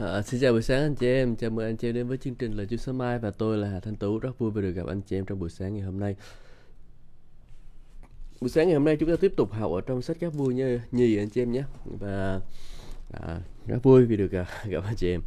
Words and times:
À, 0.00 0.22
xin 0.22 0.40
chào 0.40 0.52
buổi 0.52 0.62
sáng 0.62 0.82
anh 0.82 0.94
chị 0.94 1.06
em, 1.06 1.36
chào 1.36 1.50
mừng 1.50 1.66
anh 1.66 1.76
chị 1.76 1.88
em 1.88 1.94
đến 1.94 2.08
với 2.08 2.18
chương 2.18 2.34
trình 2.34 2.52
Lời 2.52 2.66
Chúa 2.70 2.76
Sớm 2.76 2.98
Mai 2.98 3.18
và 3.18 3.30
tôi 3.30 3.58
là 3.58 3.68
Hà 3.68 3.80
Thanh 3.80 3.96
Tú 3.96 4.18
rất 4.18 4.38
vui 4.38 4.50
vì 4.50 4.62
được 4.62 4.70
gặp 4.70 4.86
anh 4.86 5.00
chị 5.00 5.18
em 5.18 5.24
trong 5.24 5.38
buổi 5.38 5.50
sáng 5.50 5.74
ngày 5.74 5.82
hôm 5.82 6.00
nay. 6.00 6.16
Buổi 8.40 8.50
sáng 8.50 8.66
ngày 8.66 8.74
hôm 8.74 8.84
nay 8.84 8.96
chúng 9.00 9.10
ta 9.10 9.16
tiếp 9.20 9.32
tục 9.36 9.52
học 9.52 9.72
ở 9.72 9.80
trong 9.80 10.02
sách 10.02 10.16
các 10.20 10.34
vui 10.34 10.54
như 10.54 10.80
nhì 10.92 11.16
anh 11.16 11.30
chị 11.30 11.42
em 11.42 11.52
nhé 11.52 11.62
và 12.00 12.40
à, 13.12 13.40
rất 13.66 13.82
vui 13.82 14.04
vì 14.06 14.16
được 14.16 14.32
à, 14.32 14.38
gặp, 14.38 14.46
gặp 14.70 14.84
anh 14.84 14.96
chị 14.96 15.10
em. 15.10 15.20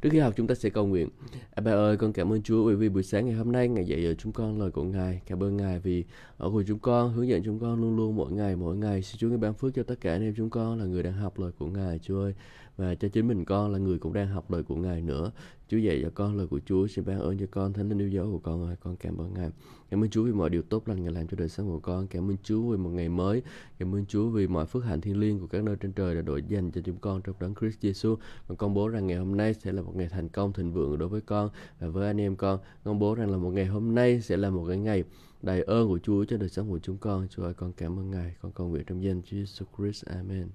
Trước 0.00 0.10
khi 0.12 0.18
học 0.18 0.34
chúng 0.36 0.46
ta 0.46 0.54
sẽ 0.54 0.70
cầu 0.70 0.86
nguyện. 0.86 1.08
À, 1.50 1.60
bà 1.60 1.72
ơi, 1.72 1.96
con 1.96 2.12
cảm 2.12 2.32
ơn 2.32 2.42
Chúa 2.42 2.64
bởi 2.66 2.76
vì 2.76 2.88
buổi 2.88 3.02
sáng 3.02 3.26
ngày 3.26 3.34
hôm 3.34 3.52
nay 3.52 3.68
Ngài 3.68 3.84
dạy 3.84 4.04
dỗ 4.04 4.14
chúng 4.14 4.32
con 4.32 4.60
lời 4.60 4.70
của 4.70 4.82
Ngài. 4.82 5.20
Cảm 5.26 5.42
ơn 5.42 5.56
Ngài 5.56 5.78
vì 5.78 6.04
ở 6.36 6.50
cùng 6.50 6.64
chúng 6.66 6.78
con, 6.78 7.12
hướng 7.12 7.28
dẫn 7.28 7.42
chúng 7.44 7.58
con 7.58 7.80
luôn 7.80 7.96
luôn 7.96 8.16
mỗi 8.16 8.32
ngày 8.32 8.56
mỗi 8.56 8.76
ngày. 8.76 9.02
Xin 9.02 9.18
Chúa 9.18 9.28
ngài 9.28 9.38
ban 9.38 9.54
phước 9.54 9.74
cho 9.74 9.82
tất 9.82 9.94
cả 10.00 10.12
anh 10.12 10.22
em 10.22 10.34
chúng 10.36 10.50
con 10.50 10.78
là 10.78 10.84
người 10.84 11.02
đang 11.02 11.14
học 11.14 11.38
lời 11.38 11.52
của 11.58 11.66
Ngài, 11.66 11.98
Chúa 11.98 12.20
ơi 12.20 12.34
và 12.76 12.94
cho 12.94 13.08
chính 13.08 13.28
mình 13.28 13.44
con 13.44 13.72
là 13.72 13.78
người 13.78 13.98
cũng 13.98 14.12
đang 14.12 14.28
học 14.28 14.50
lời 14.50 14.62
của 14.62 14.76
Ngài 14.76 15.02
nữa. 15.02 15.32
Chúa 15.68 15.76
dạy 15.76 16.00
cho 16.02 16.10
con 16.14 16.36
lời 16.36 16.46
của 16.46 16.60
Chúa, 16.66 16.86
xin 16.86 17.04
ban 17.04 17.20
ơn 17.20 17.38
cho 17.38 17.46
con 17.50 17.72
thánh 17.72 17.88
linh 17.88 17.98
yêu 17.98 18.08
dấu 18.08 18.32
của 18.32 18.38
con 18.38 18.66
ơi, 18.66 18.76
con 18.80 18.96
cảm 18.96 19.16
ơn 19.16 19.34
Ngài. 19.34 19.50
Cảm 19.90 20.04
ơn 20.04 20.10
Chúa 20.10 20.24
vì 20.24 20.32
mọi 20.32 20.50
điều 20.50 20.62
tốt 20.62 20.88
lành 20.88 21.02
Ngài 21.02 21.12
làm 21.12 21.26
cho 21.26 21.36
đời 21.36 21.48
sống 21.48 21.66
của 21.66 21.78
con. 21.78 22.06
Cảm 22.06 22.30
ơn 22.30 22.36
Chúa 22.42 22.62
vì 22.62 22.76
một 22.76 22.90
ngày 22.90 23.08
mới. 23.08 23.42
Cảm 23.78 23.94
ơn 23.94 24.06
Chúa 24.06 24.28
vì 24.28 24.46
mọi 24.46 24.66
phước 24.66 24.84
hạnh 24.84 25.00
thiên 25.00 25.20
liêng 25.20 25.40
của 25.40 25.46
các 25.46 25.64
nơi 25.64 25.76
trên 25.76 25.92
trời 25.92 26.14
đã 26.14 26.22
đổi 26.22 26.42
dành 26.48 26.70
cho 26.70 26.80
chúng 26.84 26.96
con 26.96 27.22
trong 27.22 27.36
đấng 27.40 27.54
Christ 27.54 27.84
Jesus. 27.84 28.16
Con 28.48 28.56
công 28.56 28.74
bố 28.74 28.88
rằng 28.88 29.06
ngày 29.06 29.18
hôm 29.18 29.36
nay 29.36 29.54
sẽ 29.54 29.72
là 29.72 29.82
một 29.82 29.96
ngày 29.96 30.08
thành 30.08 30.28
công 30.28 30.52
thịnh 30.52 30.72
vượng 30.72 30.98
đối 30.98 31.08
với 31.08 31.20
con 31.20 31.50
và 31.80 31.88
với 31.88 32.06
anh 32.06 32.20
em 32.20 32.36
con. 32.36 32.60
Công 32.84 32.98
bố 32.98 33.14
rằng 33.14 33.30
là 33.30 33.36
một 33.36 33.50
ngày 33.50 33.66
hôm 33.66 33.94
nay 33.94 34.20
sẽ 34.20 34.36
là 34.36 34.50
một 34.50 34.64
cái 34.68 34.76
ngày 34.76 35.04
đầy 35.42 35.62
ơn 35.62 35.88
của 35.88 35.98
Chúa 35.98 36.24
cho 36.24 36.36
đời 36.36 36.48
sống 36.48 36.70
của 36.70 36.78
chúng 36.78 36.98
con. 36.98 37.28
Chúa 37.30 37.42
ơi, 37.42 37.54
con 37.54 37.72
cảm 37.72 37.98
ơn 37.98 38.10
Ngài. 38.10 38.34
Con 38.42 38.52
cầu 38.52 38.68
nguyện 38.68 38.84
trong 38.86 39.02
danh 39.02 39.22
Chúa 39.22 39.36
Jesus 39.36 39.64
Christ. 39.78 40.04
Amen. 40.04 40.48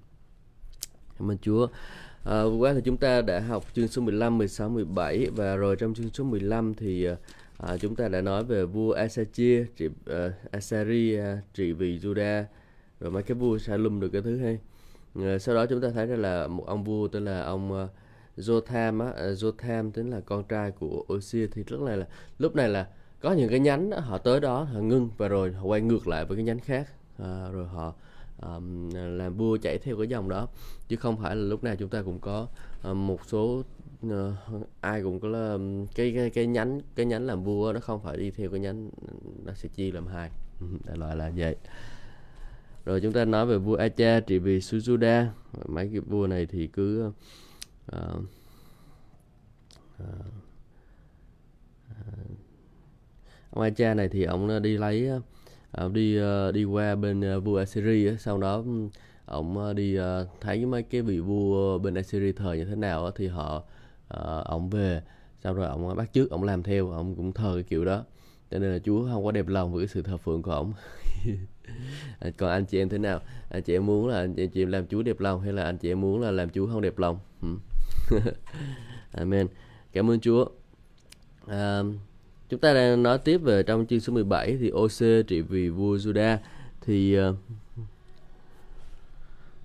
Cảm 1.18 1.30
ơn 1.30 1.38
Chúa. 1.38 1.66
À, 2.24 2.44
vừa 2.44 2.56
qua 2.56 2.72
thì 2.74 2.80
chúng 2.84 2.96
ta 2.96 3.22
đã 3.22 3.40
học 3.40 3.64
chương 3.74 3.88
số 3.88 4.02
15, 4.02 4.38
16, 4.38 4.68
17 4.68 5.26
và 5.36 5.56
rồi 5.56 5.76
trong 5.76 5.94
chương 5.94 6.10
số 6.10 6.24
15 6.24 6.74
thì 6.74 7.06
à, 7.58 7.76
chúng 7.76 7.96
ta 7.96 8.08
đã 8.08 8.20
nói 8.20 8.44
về 8.44 8.64
vua 8.64 8.92
Asachia, 8.92 9.64
trị, 9.76 9.86
uh, 9.86 10.52
Asari 10.52 11.18
uh, 11.18 11.38
trị 11.54 11.72
vì 11.72 11.98
Juda 11.98 12.44
rồi 13.00 13.10
mấy 13.10 13.22
cái 13.22 13.34
vua 13.34 13.58
Salum 13.58 14.00
được 14.00 14.08
cái 14.08 14.22
thứ 14.22 14.38
hay. 14.38 14.58
À, 15.14 15.38
sau 15.38 15.54
đó 15.54 15.66
chúng 15.66 15.80
ta 15.80 15.88
thấy 15.94 16.06
ra 16.06 16.16
là 16.16 16.46
một 16.46 16.66
ông 16.66 16.84
vua 16.84 17.08
tên 17.08 17.24
là 17.24 17.42
ông 17.42 17.72
uh, 17.84 17.90
Jotham 18.36 19.00
á, 19.00 19.08
uh, 19.08 19.38
Jotham 19.38 19.90
tính 19.90 20.10
là 20.10 20.20
con 20.20 20.44
trai 20.44 20.70
của 20.70 21.04
Osia 21.12 21.46
thì 21.46 21.64
lúc 21.68 21.80
này 21.80 21.96
là 21.96 22.06
lúc 22.38 22.56
này 22.56 22.68
là 22.68 22.86
có 23.20 23.32
những 23.32 23.48
cái 23.50 23.60
nhánh 23.60 23.90
đó, 23.90 23.98
họ 23.98 24.18
tới 24.18 24.40
đó 24.40 24.62
họ 24.62 24.80
ngưng 24.80 25.10
và 25.16 25.28
rồi 25.28 25.52
họ 25.52 25.64
quay 25.64 25.80
ngược 25.80 26.08
lại 26.08 26.24
với 26.24 26.36
cái 26.36 26.44
nhánh 26.44 26.60
khác 26.60 26.88
à, 27.18 27.48
rồi 27.52 27.66
họ 27.66 27.94
um, 28.42 28.90
làm 28.94 29.36
vua 29.36 29.56
chạy 29.56 29.78
theo 29.78 29.96
cái 29.96 30.06
dòng 30.06 30.28
đó. 30.28 30.48
Chứ 30.88 30.96
không 30.96 31.16
phải 31.16 31.36
là 31.36 31.42
lúc 31.42 31.64
nào 31.64 31.76
chúng 31.76 31.88
ta 31.88 32.02
cũng 32.02 32.18
có 32.18 32.48
um, 32.82 33.06
một 33.06 33.20
số 33.26 33.62
uh, 34.06 34.12
ai 34.80 35.02
cũng 35.02 35.20
có 35.20 35.28
là 35.28 35.58
cái, 35.94 36.12
cái 36.14 36.30
cái 36.30 36.46
nhánh 36.46 36.80
cái 36.94 37.06
nhánh 37.06 37.26
làm 37.26 37.44
vua 37.44 37.72
nó 37.72 37.80
không 37.80 38.02
phải 38.02 38.16
đi 38.16 38.30
theo 38.30 38.50
cái 38.50 38.60
nhánh 38.60 38.90
nó 39.44 39.52
sẽ 39.52 39.68
chia 39.68 39.92
làm 39.92 40.06
hai. 40.06 40.30
Đại 40.84 40.96
loại 40.96 41.16
là 41.16 41.32
vậy. 41.36 41.56
Rồi 42.84 43.00
chúng 43.00 43.12
ta 43.12 43.24
nói 43.24 43.46
về 43.46 43.58
vua 43.58 43.76
Acha 43.76 44.20
trị 44.20 44.38
vì 44.38 44.58
Sujuda 44.58 45.26
mấy 45.66 45.88
cái 45.92 46.00
vua 46.00 46.26
này 46.26 46.46
thì 46.46 46.66
cứ 46.66 47.06
uh, 47.06 48.18
uh, 50.02 50.08
ông 53.50 53.62
Acha 53.62 53.94
này 53.94 54.08
thì 54.08 54.24
ông 54.24 54.62
đi 54.62 54.76
lấy 54.76 55.10
uh, 55.16 55.22
Ờ, 55.72 55.88
đi 55.88 56.16
ờ, 56.16 56.52
đi 56.52 56.64
qua 56.64 56.94
bên 56.94 57.20
ờ, 57.20 57.40
vua 57.40 57.58
Assyria 57.58 58.16
sau 58.18 58.38
đó 58.38 58.64
ông 59.24 59.74
đi 59.76 59.96
thấy 60.40 60.66
mấy 60.66 60.82
cái 60.82 61.02
vị 61.02 61.20
vua 61.20 61.78
bên 61.78 61.94
Assyria 61.94 62.32
thời 62.32 62.58
như 62.58 62.64
thế 62.64 62.74
nào 62.74 63.10
thì 63.10 63.26
họ 63.26 63.62
ông 64.44 64.70
về. 64.70 65.02
Sau 65.42 65.54
rồi 65.54 65.66
ông 65.66 65.96
bắt 65.96 66.12
chước 66.12 66.30
ông 66.30 66.42
làm 66.42 66.62
theo 66.62 66.90
ông 66.90 67.14
cũng 67.16 67.32
thờ 67.32 67.52
cái 67.54 67.62
kiểu 67.62 67.84
đó. 67.84 68.04
Cho 68.50 68.58
nên 68.58 68.72
là 68.72 68.78
Chúa 68.78 69.08
không 69.12 69.24
có 69.24 69.32
đẹp 69.32 69.48
lòng 69.48 69.72
với 69.72 69.82
cái 69.86 69.88
sự 69.88 70.02
thờ 70.02 70.16
phượng 70.16 70.42
của 70.42 70.50
ông 70.50 70.72
còn 72.36 72.50
anh 72.50 72.64
chị 72.64 72.78
em 72.78 72.88
thế 72.88 72.98
nào? 72.98 73.20
Anh 73.50 73.62
chị 73.62 73.72
em 73.76 73.86
muốn 73.86 74.08
là 74.08 74.18
anh 74.18 74.34
chị 74.34 74.62
em 74.62 74.70
làm 74.70 74.86
Chúa 74.86 75.02
đẹp 75.02 75.20
lòng 75.20 75.40
hay 75.40 75.52
là 75.52 75.64
anh 75.64 75.78
chị 75.78 75.92
em 75.92 76.00
muốn 76.00 76.20
là 76.20 76.30
làm 76.30 76.50
Chúa 76.50 76.66
không 76.66 76.80
đẹp 76.80 76.98
lòng? 76.98 77.18
Amen. 79.12 79.46
Cảm 79.92 80.10
ơn 80.10 80.20
Chúa. 80.20 80.46
Um, 81.46 81.98
Chúng 82.50 82.60
ta 82.60 82.74
đang 82.74 83.02
nói 83.02 83.18
tiếp 83.18 83.38
về 83.38 83.62
trong 83.62 83.86
chương 83.86 84.00
số 84.00 84.12
17 84.12 84.56
thì 84.60 84.70
OC 84.70 85.26
trị 85.26 85.40
vì 85.40 85.68
vua 85.68 85.96
Juda 85.96 86.36
thì 86.80 87.18
uh, 87.20 87.36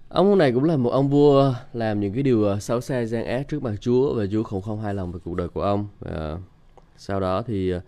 ông 0.10 0.38
này 0.38 0.52
cũng 0.52 0.64
là 0.64 0.78
một 0.78 0.90
ông 0.90 1.10
vua 1.10 1.54
làm 1.74 2.00
những 2.00 2.14
cái 2.14 2.24
điều 2.24 2.44
ờ, 2.44 2.60
xấu 2.60 2.82
xa 2.82 3.06
gian 3.06 3.26
ác 3.26 3.48
trước 3.48 3.64
mặt 3.64 3.76
Chúa 3.82 4.14
và 4.16 4.26
Chúa 4.32 4.44
cũng 4.44 4.62
không 4.62 4.82
hài 4.82 4.94
lòng 4.94 5.12
về 5.12 5.20
cuộc 5.24 5.36
đời 5.36 5.48
của 5.48 5.62
ông. 5.62 5.88
Uh, 6.06 6.40
sau 6.98 7.20
đó 7.20 7.42
thì 7.42 7.74
uh, 7.76 7.82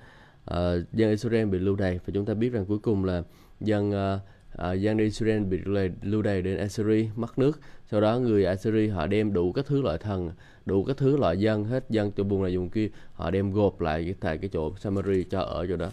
dân 0.94 1.10
Israel 1.10 1.46
bị 1.46 1.60
lưu 1.60 1.76
đày 1.76 2.00
và 2.06 2.12
chúng 2.14 2.26
ta 2.26 2.34
biết 2.34 2.50
rằng 2.50 2.66
cuối 2.66 2.80
cùng 2.80 3.06
là 3.06 3.24
dân 3.60 3.90
uh, 3.90 4.22
uh, 4.72 4.80
dân 4.80 4.98
Israel 4.98 5.44
bị 5.44 5.60
lưu 6.02 6.22
đày 6.22 6.42
đến 6.42 6.58
Assyria 6.58 7.10
mất 7.16 7.40
nước. 7.40 7.60
Sau 7.92 8.02
đó 8.02 8.20
người 8.20 8.46
Assyria 8.46 8.88
họ 8.88 9.08
đem 9.08 9.34
đủ 9.34 9.52
các 9.52 9.66
thứ 9.66 9.82
loại 9.82 9.98
thần 9.98 10.32
đủ 10.68 10.84
các 10.84 10.98
thứ 10.98 11.18
loại 11.18 11.38
dân 11.38 11.64
hết 11.64 11.86
dân 11.90 12.12
từ 12.12 12.24
vùng 12.24 12.44
này 12.44 12.58
vùng 12.58 12.70
kia. 12.70 12.90
Họ 13.14 13.32
đem 13.32 13.52
gộp 13.52 13.82
lại 13.82 14.04
cái 14.04 14.16
tại 14.20 14.38
cái 14.38 14.50
chỗ 14.54 14.76
Samari 14.78 15.24
cho 15.24 15.42
ở 15.42 15.68
chỗ 15.68 15.76
đó. 15.76 15.90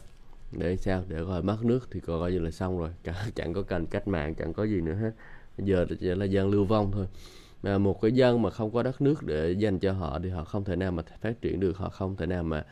Để 0.53 0.77
sao? 0.77 1.03
Để 1.09 1.19
coi 1.27 1.43
mất 1.43 1.65
nước 1.65 1.89
thì 1.91 2.01
coi 2.01 2.33
như 2.33 2.39
là 2.39 2.51
xong 2.51 2.79
rồi. 2.79 2.91
Chẳng, 3.05 3.15
chẳng 3.35 3.53
có 3.53 3.63
cần 3.63 3.87
cách 3.87 4.09
mạng 4.09 4.35
chẳng 4.35 4.53
có 4.53 4.65
gì 4.65 4.81
nữa 4.81 4.95
hết. 4.95 5.11
Bây 5.59 5.67
giờ 5.67 5.87
chỉ 6.01 6.07
là 6.07 6.25
dân 6.25 6.51
lưu 6.51 6.65
vong 6.65 6.91
thôi. 6.93 7.07
Mà 7.63 7.79
một 7.79 8.01
cái 8.01 8.13
dân 8.13 8.43
mà 8.43 8.51
không 8.51 8.71
có 8.71 8.83
đất 8.83 9.01
nước 9.01 9.23
để 9.23 9.53
dành 9.53 9.79
cho 9.79 9.93
họ 9.93 10.19
thì 10.23 10.29
họ 10.29 10.45
không 10.45 10.65
thể 10.65 10.77
nào 10.77 10.93
mà 10.93 11.03
phát 11.21 11.41
triển 11.41 11.61
được. 11.61 11.77
Họ 11.77 11.89
không 11.89 12.17
thể 12.17 12.27
nào 12.27 12.43
mà 12.43 12.65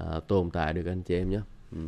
uh, 0.00 0.26
tồn 0.28 0.50
tại 0.50 0.72
được 0.72 0.86
anh 0.86 1.02
chị 1.02 1.14
em 1.14 1.30
nhé. 1.30 1.40
Ừ. 1.72 1.78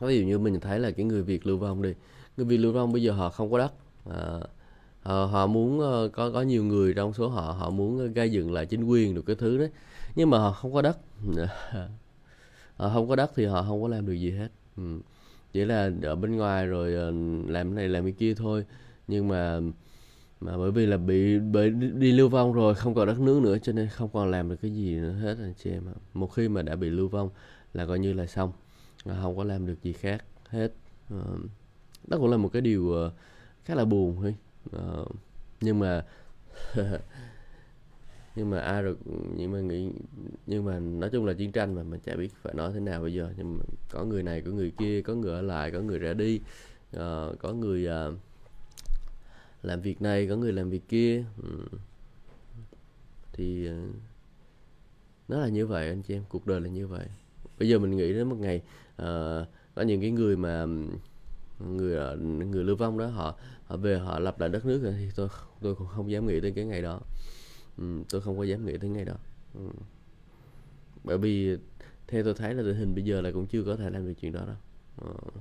ví 0.00 0.20
dụ 0.20 0.26
như 0.26 0.38
mình 0.38 0.60
thấy 0.60 0.80
là 0.80 0.90
cái 0.90 1.04
người 1.06 1.22
Việt 1.22 1.46
lưu 1.46 1.56
vong 1.56 1.82
đi. 1.82 1.94
Người 2.36 2.46
Việt 2.46 2.56
lưu 2.56 2.72
vong 2.72 2.92
bây 2.92 3.02
giờ 3.02 3.12
họ 3.12 3.28
không 3.28 3.50
có 3.50 3.58
đất. 3.58 3.72
À, 4.10 4.40
uh, 5.08 5.10
họ, 5.10 5.26
họ 5.26 5.46
muốn 5.46 5.80
uh, 5.80 6.12
có 6.12 6.30
có 6.30 6.42
nhiều 6.42 6.64
người 6.64 6.94
trong 6.94 7.12
số 7.12 7.28
họ 7.28 7.52
họ 7.52 7.70
muốn 7.70 7.98
ờ, 7.98 8.06
gây 8.06 8.32
dựng 8.32 8.52
lại 8.52 8.66
chính 8.66 8.84
quyền 8.84 9.14
được 9.14 9.22
cái 9.26 9.36
thứ 9.36 9.58
đấy. 9.58 9.70
Nhưng 10.16 10.30
mà 10.30 10.38
họ 10.38 10.52
không 10.52 10.72
có 10.72 10.82
đất. 10.82 10.98
Họ 12.76 12.90
không 12.94 13.08
có 13.08 13.16
đất 13.16 13.32
thì 13.36 13.44
họ 13.44 13.62
không 13.62 13.82
có 13.82 13.88
làm 13.88 14.06
được 14.06 14.12
gì 14.12 14.30
hết. 14.30 14.48
Ừ. 14.76 14.82
chỉ 15.52 15.64
là 15.64 15.90
ở 16.02 16.14
bên 16.14 16.36
ngoài 16.36 16.66
rồi 16.66 17.08
uh, 17.08 17.50
làm 17.50 17.68
cái 17.68 17.76
này 17.76 17.88
làm 17.88 18.04
cái 18.04 18.12
kia 18.12 18.34
thôi. 18.34 18.64
Nhưng 19.08 19.28
mà 19.28 19.60
mà 20.40 20.56
bởi 20.56 20.70
vì 20.70 20.86
là 20.86 20.96
bị 20.96 21.38
bởi 21.38 21.70
đi 21.70 22.12
lưu 22.12 22.28
vong 22.28 22.52
rồi 22.52 22.74
không 22.74 22.94
còn 22.94 23.06
đất 23.06 23.20
nước 23.20 23.42
nữa 23.42 23.58
cho 23.62 23.72
nên 23.72 23.88
không 23.88 24.08
còn 24.12 24.30
làm 24.30 24.48
được 24.48 24.56
cái 24.62 24.70
gì 24.74 24.94
nữa 24.94 25.12
hết 25.12 25.36
anh 25.42 25.54
chị 25.58 25.70
em 25.70 25.82
một 26.14 26.26
khi 26.26 26.48
mà 26.48 26.62
đã 26.62 26.76
bị 26.76 26.90
lưu 26.90 27.08
vong 27.08 27.30
là 27.74 27.86
coi 27.86 27.98
như 27.98 28.12
là 28.12 28.26
xong. 28.26 28.52
Không 29.22 29.36
có 29.36 29.44
làm 29.44 29.66
được 29.66 29.82
gì 29.82 29.92
khác 29.92 30.24
hết. 30.48 30.72
Đó 32.06 32.18
cũng 32.18 32.30
là 32.30 32.36
một 32.36 32.48
cái 32.52 32.62
điều 32.62 33.10
khá 33.64 33.74
là 33.74 33.84
buồn 33.84 34.16
thôi 34.22 34.34
uh, 34.76 35.08
nhưng 35.60 35.78
mà 35.78 36.04
nhưng 38.36 38.50
mà 38.50 38.60
ai 38.60 38.82
được 38.82 38.98
nhưng 39.36 39.52
mà 39.52 39.60
nghĩ 39.60 39.90
nhưng 40.46 40.64
mà 40.64 40.78
nói 40.78 41.10
chung 41.10 41.26
là 41.26 41.32
chiến 41.32 41.52
tranh 41.52 41.74
mà 41.74 41.82
mình 41.82 42.00
chả 42.00 42.16
biết 42.16 42.28
phải 42.42 42.54
nói 42.54 42.72
thế 42.74 42.80
nào 42.80 43.02
bây 43.02 43.14
giờ. 43.14 43.32
Nhưng 43.36 43.58
mà 43.58 43.64
có 43.90 44.04
người 44.04 44.22
này 44.22 44.42
có 44.42 44.50
người 44.50 44.72
kia 44.78 45.02
có 45.02 45.14
người 45.14 45.32
ở 45.32 45.42
lại 45.42 45.70
có 45.70 45.80
người 45.80 45.98
ra 45.98 46.12
đi. 46.12 46.40
Uh, 46.96 47.38
có 47.38 47.52
người 47.52 47.88
uh, 48.08 48.14
làm 49.62 49.80
việc 49.80 50.02
này 50.02 50.26
có 50.28 50.36
người 50.36 50.52
làm 50.52 50.70
việc 50.70 50.88
kia. 50.88 51.24
Uh, 51.40 51.80
thì 53.32 53.68
uh, 53.70 53.94
nó 55.28 55.38
là 55.38 55.48
như 55.48 55.66
vậy 55.66 55.88
anh 55.88 56.02
chị 56.02 56.14
em 56.14 56.22
cuộc 56.28 56.46
đời 56.46 56.60
là 56.60 56.68
như 56.68 56.86
vậy. 56.86 57.06
Bây 57.58 57.68
giờ 57.68 57.78
mình 57.78 57.96
nghĩ 57.96 58.12
đến 58.12 58.28
một 58.28 58.38
ngày 58.38 58.62
uh, 59.02 59.48
có 59.74 59.82
những 59.82 60.00
cái 60.00 60.10
người 60.10 60.36
mà 60.36 60.66
người 61.58 62.16
người 62.26 62.64
lưu 62.64 62.76
vong 62.76 62.98
đó 62.98 63.06
họ 63.06 63.38
họ 63.68 63.76
về 63.76 63.98
họ 63.98 64.18
lập 64.18 64.40
lại 64.40 64.48
đất 64.48 64.66
nước 64.66 64.92
thì 64.98 65.08
tôi 65.16 65.28
tôi 65.60 65.74
cũng 65.74 65.86
không 65.86 66.10
dám 66.10 66.26
nghĩ 66.26 66.40
tới 66.40 66.52
cái 66.56 66.64
ngày 66.64 66.82
đó. 66.82 67.00
Ừ, 67.78 67.84
tôi 68.10 68.20
không 68.20 68.38
có 68.38 68.44
dám 68.44 68.66
nghĩ 68.66 68.76
tới 68.78 68.90
ngày 68.90 69.04
đó. 69.04 69.14
Ừ. 69.54 69.70
bởi 71.04 71.18
vì 71.18 71.56
theo 72.06 72.24
tôi 72.24 72.34
thấy 72.34 72.54
là 72.54 72.62
tình 72.62 72.76
hình 72.76 72.94
bây 72.94 73.04
giờ 73.04 73.20
là 73.20 73.30
cũng 73.30 73.46
chưa 73.46 73.62
có 73.62 73.76
thể 73.76 73.90
làm 73.90 74.06
được 74.06 74.14
chuyện 74.20 74.32
đó 74.32 74.40
đâu. 74.46 74.56
Ừ. 75.00 75.40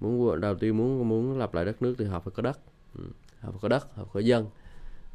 muốn 0.00 0.40
đầu 0.40 0.54
tiên 0.54 0.76
muốn 0.76 1.08
muốn 1.08 1.38
lập 1.38 1.54
lại 1.54 1.64
đất 1.64 1.82
nước 1.82 1.94
thì 1.98 2.04
họ 2.04 2.20
phải 2.20 2.32
có 2.36 2.42
đất. 2.42 2.60
Ừ. 2.98 3.04
họ 3.40 3.50
phải 3.50 3.58
có 3.62 3.68
đất 3.68 3.94
họ 3.94 4.04
phải 4.04 4.12
có 4.12 4.20
dân. 4.20 4.46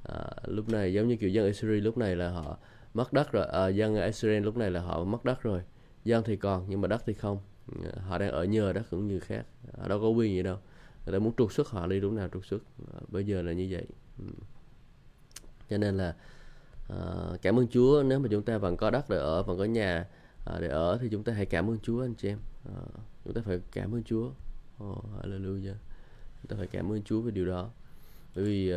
À, 0.03 0.29
lúc 0.45 0.69
này 0.69 0.93
giống 0.93 1.07
như 1.07 1.15
kiểu 1.15 1.29
dân 1.29 1.45
Israel 1.45 1.79
lúc 1.79 1.97
này 1.97 2.15
là 2.15 2.29
họ 2.29 2.57
mất 2.93 3.13
đất 3.13 3.31
rồi. 3.31 3.47
À, 3.47 3.67
dân 3.67 3.95
Israel 3.95 4.43
lúc 4.43 4.57
này 4.57 4.71
là 4.71 4.81
họ 4.81 5.03
mất 5.03 5.25
đất 5.25 5.43
rồi. 5.43 5.61
Dân 6.03 6.23
thì 6.23 6.35
còn 6.35 6.65
nhưng 6.69 6.81
mà 6.81 6.87
đất 6.87 7.03
thì 7.05 7.13
không. 7.13 7.39
Ừ, 7.67 7.91
họ 7.99 8.17
đang 8.17 8.31
ở 8.31 8.43
nhờ 8.43 8.73
đất 8.73 8.83
cũng 8.91 9.07
như 9.07 9.19
khác. 9.19 9.45
Họ 9.77 9.87
đâu 9.87 9.99
có 10.01 10.07
quyền 10.07 10.35
gì 10.35 10.43
đâu 10.43 10.57
người 11.05 11.13
ta 11.13 11.19
muốn 11.19 11.33
trục 11.37 11.53
xuất 11.53 11.69
họ 11.69 11.87
đi 11.87 11.99
lúc 11.99 12.13
nào 12.13 12.29
trục 12.33 12.45
xuất. 12.45 12.63
À, 12.93 12.99
bây 13.07 13.25
giờ 13.25 13.41
là 13.41 13.51
như 13.51 13.67
vậy. 13.71 13.85
Ừ. 14.19 14.25
cho 15.69 15.77
nên 15.77 15.97
là 15.97 16.15
ờ, 16.87 17.37
cảm 17.41 17.59
ơn 17.59 17.67
Chúa. 17.67 18.03
Nếu 18.03 18.19
mà 18.19 18.27
chúng 18.31 18.43
ta 18.43 18.57
vẫn 18.57 18.77
có 18.77 18.89
đất 18.89 19.09
để 19.09 19.17
ở 19.17 19.43
vẫn 19.43 19.57
có 19.57 19.65
nhà 19.65 20.07
ờ, 20.45 20.59
để 20.61 20.67
ở 20.67 20.97
thì 21.01 21.07
chúng 21.11 21.23
ta 21.23 21.33
hãy 21.33 21.45
cảm 21.45 21.69
ơn 21.69 21.79
Chúa 21.79 22.01
anh 22.01 22.13
chị 22.13 22.27
em. 22.27 22.39
Ờ, 22.65 22.81
chúng 23.25 23.33
ta 23.33 23.41
phải 23.45 23.59
cảm 23.71 23.95
ơn 23.95 24.03
Chúa. 24.03 24.29
Oh, 24.83 25.05
hallelujah. 25.21 25.75
Chúng 26.41 26.47
ta 26.49 26.55
phải 26.57 26.67
cảm 26.67 26.91
ơn 26.91 27.03
Chúa 27.03 27.21
về 27.21 27.31
điều 27.31 27.45
đó. 27.45 27.69
Bởi 28.35 28.45
vì 28.45 28.73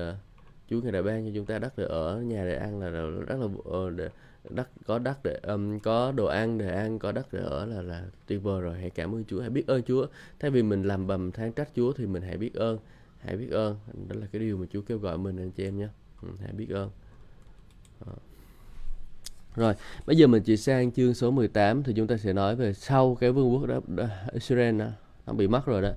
Chúa 0.71 0.81
ngài 0.81 0.93
đã 0.93 1.03
ban 1.03 1.25
cho 1.25 1.31
chúng 1.35 1.47
ta 1.47 1.59
đất 1.59 1.73
để 1.79 1.85
ở 1.85 2.21
nhà 2.21 2.45
để 2.45 2.57
ăn 2.57 2.81
là 2.81 2.91
rất 3.27 3.37
là 3.41 3.47
ờ, 3.65 3.91
để, 3.91 4.11
đất 4.49 4.69
có 4.87 4.99
đất 4.99 5.19
để 5.25 5.41
um, 5.43 5.79
có 5.79 6.12
đồ 6.12 6.27
ăn 6.27 6.59
để 6.59 6.75
ăn 6.75 6.99
có 6.99 7.12
đất 7.12 7.33
để 7.33 7.41
ở 7.41 7.67
là 7.67 7.83
là 7.83 8.03
tuyệt 8.27 8.43
vời 8.43 8.61
rồi 8.61 8.79
hãy 8.79 8.91
cảm 8.91 9.15
ơn 9.15 9.25
Chúa 9.25 9.41
hãy 9.41 9.50
biết 9.50 9.67
ơn 9.67 9.83
Chúa 9.83 10.06
thay 10.41 10.50
vì 10.50 10.62
mình 10.62 10.83
làm 10.83 11.06
bầm 11.06 11.33
than 11.33 11.53
trách 11.53 11.69
Chúa 11.77 11.93
thì 11.93 12.06
mình 12.06 12.23
hãy 12.23 12.37
biết 12.37 12.55
ơn 12.55 12.79
hãy 13.19 13.37
biết 13.37 13.50
ơn 13.50 13.77
đó 14.09 14.17
là 14.21 14.27
cái 14.33 14.41
điều 14.41 14.56
mà 14.56 14.67
Chúa 14.73 14.81
kêu 14.81 14.99
gọi 14.99 15.19
mình 15.19 15.37
anh 15.37 15.50
chị 15.50 15.65
em 15.65 15.79
nhé 15.79 15.89
ừ, 16.23 16.29
hãy 16.41 16.53
biết 16.53 16.71
ơn 16.71 16.91
đó. 18.06 18.12
Rồi, 19.56 19.75
bây 20.06 20.17
giờ 20.17 20.27
mình 20.27 20.43
chỉ 20.43 20.56
sang 20.56 20.93
chương 20.93 21.15
số 21.15 21.31
18 21.31 21.83
thì 21.83 21.93
chúng 21.97 22.06
ta 22.06 22.17
sẽ 22.17 22.33
nói 22.33 22.56
về 22.56 22.73
sau 22.73 23.17
cái 23.21 23.33
vương 23.33 23.53
quốc 23.53 23.67
đó, 23.67 23.81
đó 23.87 24.05
Israel 24.33 24.79
đó, 24.79 24.87
nó 25.27 25.33
bị 25.33 25.49
mất 25.49 25.67
rồi 25.67 25.83
đó. 25.83 25.91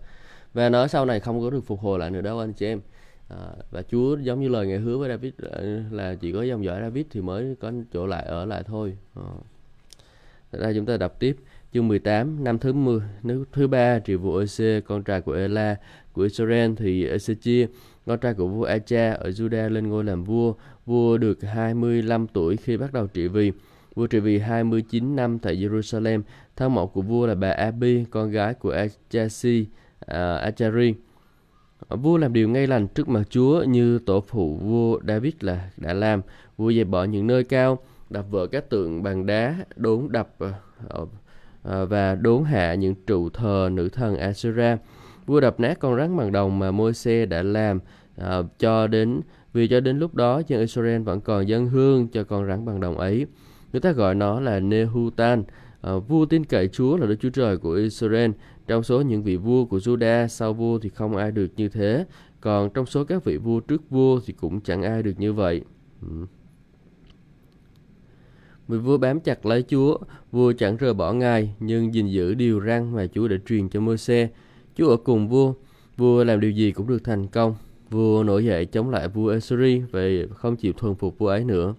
Và 0.54 0.70
nó 0.70 0.88
sau 0.88 1.06
này 1.06 1.20
không 1.20 1.42
có 1.42 1.50
được 1.50 1.62
phục 1.66 1.80
hồi 1.80 2.00
lại 2.00 2.12
nữa 2.12 2.22
đâu 2.22 2.40
anh 2.40 2.54
chị 2.54 2.66
em. 2.66 2.82
À, 3.28 3.38
và 3.72 3.82
Chúa 3.92 4.18
giống 4.18 4.42
như 4.42 4.48
lời 4.48 4.68
ngài 4.68 4.78
hứa 4.78 4.98
với 4.98 5.10
David 5.10 5.34
ờ, 5.38 5.82
là 5.92 6.16
chỉ 6.16 6.32
có 6.32 6.44
dòng 6.44 6.64
dõi 6.64 6.82
David 6.82 7.06
thì 7.10 7.22
mới 7.22 7.56
có 7.60 7.72
chỗ 7.94 8.08
lại 8.08 8.26
ở 8.26 8.46
lại 8.46 8.64
thôi. 8.66 8.98
Ờ. 9.14 9.24
À. 9.24 10.60
Đây 10.60 10.74
chúng 10.76 10.86
ta 10.86 10.98
đọc 10.98 11.20
tiếp 11.20 11.36
chương 11.74 11.88
18 11.88 12.44
năm 12.44 12.60
thứ 12.60 12.74
10 12.74 13.00
nước 13.24 13.46
thứ 13.52 13.68
ba 13.68 14.00
triệu 14.00 14.20
vua 14.20 14.42
Ose 14.42 14.82
con 14.82 15.04
trai 15.04 15.22
của 15.22 15.34
Ela 15.34 15.76
của 16.14 16.22
Israel 16.22 16.74
thì 16.78 17.08
Ezechia 17.08 17.68
con 18.06 18.20
trai 18.20 18.34
của 18.34 18.48
vua 18.48 18.64
Acha 18.64 19.14
ở 19.14 19.30
Juda 19.30 19.70
lên 19.70 19.90
ngôi 19.90 20.04
làm 20.04 20.24
vua. 20.24 20.54
Vua 20.86 21.18
được 21.18 21.44
25 21.44 22.28
tuổi 22.28 22.58
khi 22.58 22.78
bắt 22.78 22.94
đầu 22.94 23.08
trị 23.08 23.28
vì. 23.28 23.52
Vua 23.96 24.08
trị 24.08 24.20
vì 24.20 24.40
29 24.40 25.16
năm 25.16 25.40
tại 25.40 25.56
Jerusalem 25.56 26.22
thân 26.56 26.76
mẫu 26.76 26.88
của 26.88 27.02
vua 27.02 27.28
là 27.28 27.36
bà 27.36 27.50
Abi 27.50 28.06
con 28.10 28.32
gái 28.32 28.54
của 28.54 28.72
Achasi 28.72 29.66
uh, 30.06 30.42
Achari. 30.42 30.94
Vua 31.90 32.18
làm 32.18 32.34
điều 32.34 32.50
ngay 32.50 32.68
lành 32.68 32.88
trước 32.88 33.10
mặt 33.10 33.24
Chúa 33.30 33.64
như 33.64 34.00
tổ 34.00 34.24
phụ 34.28 34.56
vua 34.56 35.00
David 35.08 35.34
là 35.40 35.70
đã 35.78 35.94
làm. 35.94 36.22
Vua 36.58 36.72
dẹp 36.72 36.88
bỏ 36.88 37.04
những 37.04 37.28
nơi 37.28 37.44
cao, 37.44 37.80
đập 38.10 38.26
vỡ 38.30 38.48
các 38.48 38.70
tượng 38.70 39.04
bằng 39.04 39.26
đá, 39.26 39.56
đốn 39.76 40.08
đập 40.10 40.30
ờ, 40.38 40.54
ờ, 40.88 41.06
ờ, 41.64 41.86
và 41.86 42.16
đốn 42.16 42.44
hạ 42.44 42.74
những 42.74 42.96
trụ 43.08 43.30
thờ 43.30 43.70
nữ 43.72 43.90
thần 43.90 44.18
Asura. 44.18 44.78
Vua 45.26 45.40
đập 45.40 45.60
nát 45.60 45.80
con 45.80 45.98
rắn 45.98 46.18
bằng 46.18 46.32
đồng 46.32 46.60
mà 46.60 46.72
Môi-se 46.72 47.26
đã 47.26 47.44
làm 47.44 47.80
à, 48.18 48.42
cho 48.60 48.88
đến 48.88 49.22
vì 49.54 49.68
cho 49.68 49.80
đến 49.80 50.00
lúc 50.00 50.16
đó 50.16 50.42
dân 50.48 50.60
Israel 50.60 51.02
vẫn 51.02 51.22
còn 51.22 51.48
dân 51.48 51.68
hương 51.68 52.08
cho 52.08 52.24
con 52.24 52.48
rắn 52.48 52.66
bằng 52.66 52.80
đồng 52.80 52.98
ấy. 52.98 53.26
Người 53.74 53.82
ta 53.82 53.92
gọi 53.92 54.16
nó 54.16 54.40
là 54.40 54.60
Nehutan. 54.60 55.44
À, 55.82 55.92
vua 56.08 56.26
tin 56.26 56.46
cậy 56.46 56.68
Chúa 56.68 56.98
là 56.98 57.08
Đức 57.08 57.16
Chúa 57.22 57.30
Trời 57.30 57.58
của 57.58 57.72
Israel. 57.72 58.32
Trong 58.68 58.84
số 58.84 59.02
những 59.02 59.24
vị 59.24 59.36
vua 59.36 59.66
của 59.66 59.78
Juda 59.78 60.28
sau 60.28 60.54
vua 60.54 60.80
thì 60.80 60.90
không 60.90 61.16
ai 61.16 61.32
được 61.32 61.48
như 61.56 61.70
thế. 61.70 62.06
Còn 62.42 62.70
trong 62.74 62.86
số 62.86 63.04
các 63.04 63.24
vị 63.24 63.38
vua 63.38 63.60
trước 63.60 63.90
vua 63.90 64.20
thì 64.26 64.34
cũng 64.34 64.62
chẳng 64.62 64.84
ai 64.84 65.04
được 65.04 65.20
như 65.20 65.34
vậy. 65.34 65.62
Ừ. 66.02 66.26
Vua 68.68 68.98
bám 68.98 69.20
chặt 69.20 69.46
lấy 69.46 69.64
Chúa, 69.64 69.98
vua 70.32 70.54
chẳng 70.54 70.78
rời 70.78 70.94
bỏ 70.94 71.14
Ngài, 71.14 71.56
nhưng 71.60 71.94
gìn 71.94 72.08
giữ 72.08 72.34
điều 72.34 72.62
răn 72.66 72.96
mà 72.96 73.08
Chúa 73.08 73.28
đã 73.28 73.36
truyền 73.48 73.70
cho 73.70 73.80
Môi-se. 73.80 74.30
Chúa 74.76 74.90
ở 74.90 74.98
cùng 74.98 75.30
vua, 75.30 75.54
vua 75.98 76.24
làm 76.24 76.40
điều 76.40 76.52
gì 76.52 76.72
cũng 76.72 76.88
được 76.88 77.04
thành 77.04 77.28
công. 77.28 77.56
Vua 77.90 78.24
nổi 78.24 78.46
dậy 78.46 78.66
chống 78.66 78.90
lại 78.90 79.08
vua 79.08 79.32
Assyri 79.32 79.80
và 79.92 80.02
không 80.36 80.56
chịu 80.56 80.74
thuần 80.74 80.96
phục 80.96 81.18
vua 81.18 81.28
ấy 81.28 81.44
nữa. 81.44 81.74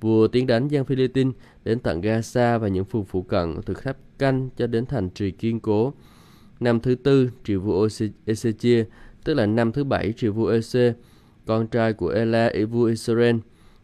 Vua 0.00 0.28
tiến 0.28 0.46
đánh 0.46 0.68
dân 0.68 0.84
Philippines 0.84 1.34
đến 1.64 1.78
tận 1.78 2.00
Gaza 2.00 2.58
và 2.58 2.68
những 2.68 2.84
vùng 2.84 3.04
phụ 3.04 3.22
cận 3.22 3.54
từ 3.66 3.74
khắp 3.74 3.96
canh 4.22 4.48
cho 4.56 4.66
đến 4.66 4.86
thành 4.86 5.10
trì 5.10 5.30
kiên 5.30 5.60
cố. 5.60 5.92
Năm 6.60 6.80
thứ 6.80 6.94
tư, 6.94 7.30
triều 7.44 7.60
vua 7.60 7.88
Ezechia, 8.26 8.84
tức 9.24 9.34
là 9.34 9.46
năm 9.46 9.72
thứ 9.72 9.84
bảy 9.84 10.12
triều 10.16 10.32
vua 10.32 10.46
Ese, 10.46 10.94
con 11.46 11.66
trai 11.66 11.92
của 11.92 12.08
Ela, 12.08 12.52
vua 12.70 12.84
Israel, 12.84 13.36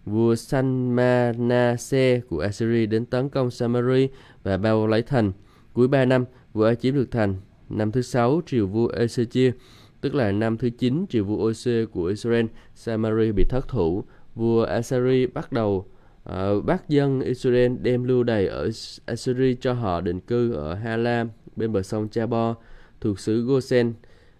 vua 0.04 0.34
Sanmanase 0.34 2.20
của 2.28 2.38
Assyria 2.38 2.86
đến 2.86 3.06
tấn 3.06 3.28
công 3.28 3.50
Samari 3.50 4.08
và 4.42 4.56
bao 4.56 4.86
lấy 4.86 5.02
thành. 5.02 5.32
Cuối 5.72 5.88
ba 5.88 6.04
năm, 6.04 6.24
vua 6.52 6.64
ấy 6.64 6.76
chiếm 6.76 6.94
được 6.94 7.10
thành. 7.10 7.34
Năm 7.68 7.92
thứ 7.92 8.02
sáu, 8.02 8.40
triều 8.46 8.66
vua 8.66 8.88
Ezechia, 8.88 9.52
tức 10.00 10.14
là 10.14 10.32
năm 10.32 10.56
thứ 10.56 10.70
9 10.70 11.06
triều 11.08 11.24
vua 11.24 11.48
Ose 11.48 11.84
của 11.84 12.04
Israel, 12.04 12.46
Samari 12.74 13.32
bị 13.32 13.44
thất 13.48 13.68
thủ. 13.68 14.04
Vua 14.34 14.62
Assyri 14.62 15.26
bắt 15.26 15.52
đầu 15.52 15.86
uh, 16.32 16.88
dân 16.88 17.20
Israel 17.20 17.72
đem 17.82 18.04
lưu 18.04 18.22
đày 18.22 18.46
ở 18.46 18.70
Assyria 19.06 19.54
cho 19.60 19.72
họ 19.72 20.00
định 20.00 20.20
cư 20.20 20.52
ở 20.52 20.74
Halam 20.74 21.28
bên 21.56 21.72
bờ 21.72 21.82
sông 21.82 22.08
Chabor 22.08 22.56
thuộc 23.00 23.20
xứ 23.20 23.44
Gosen. 23.44 23.92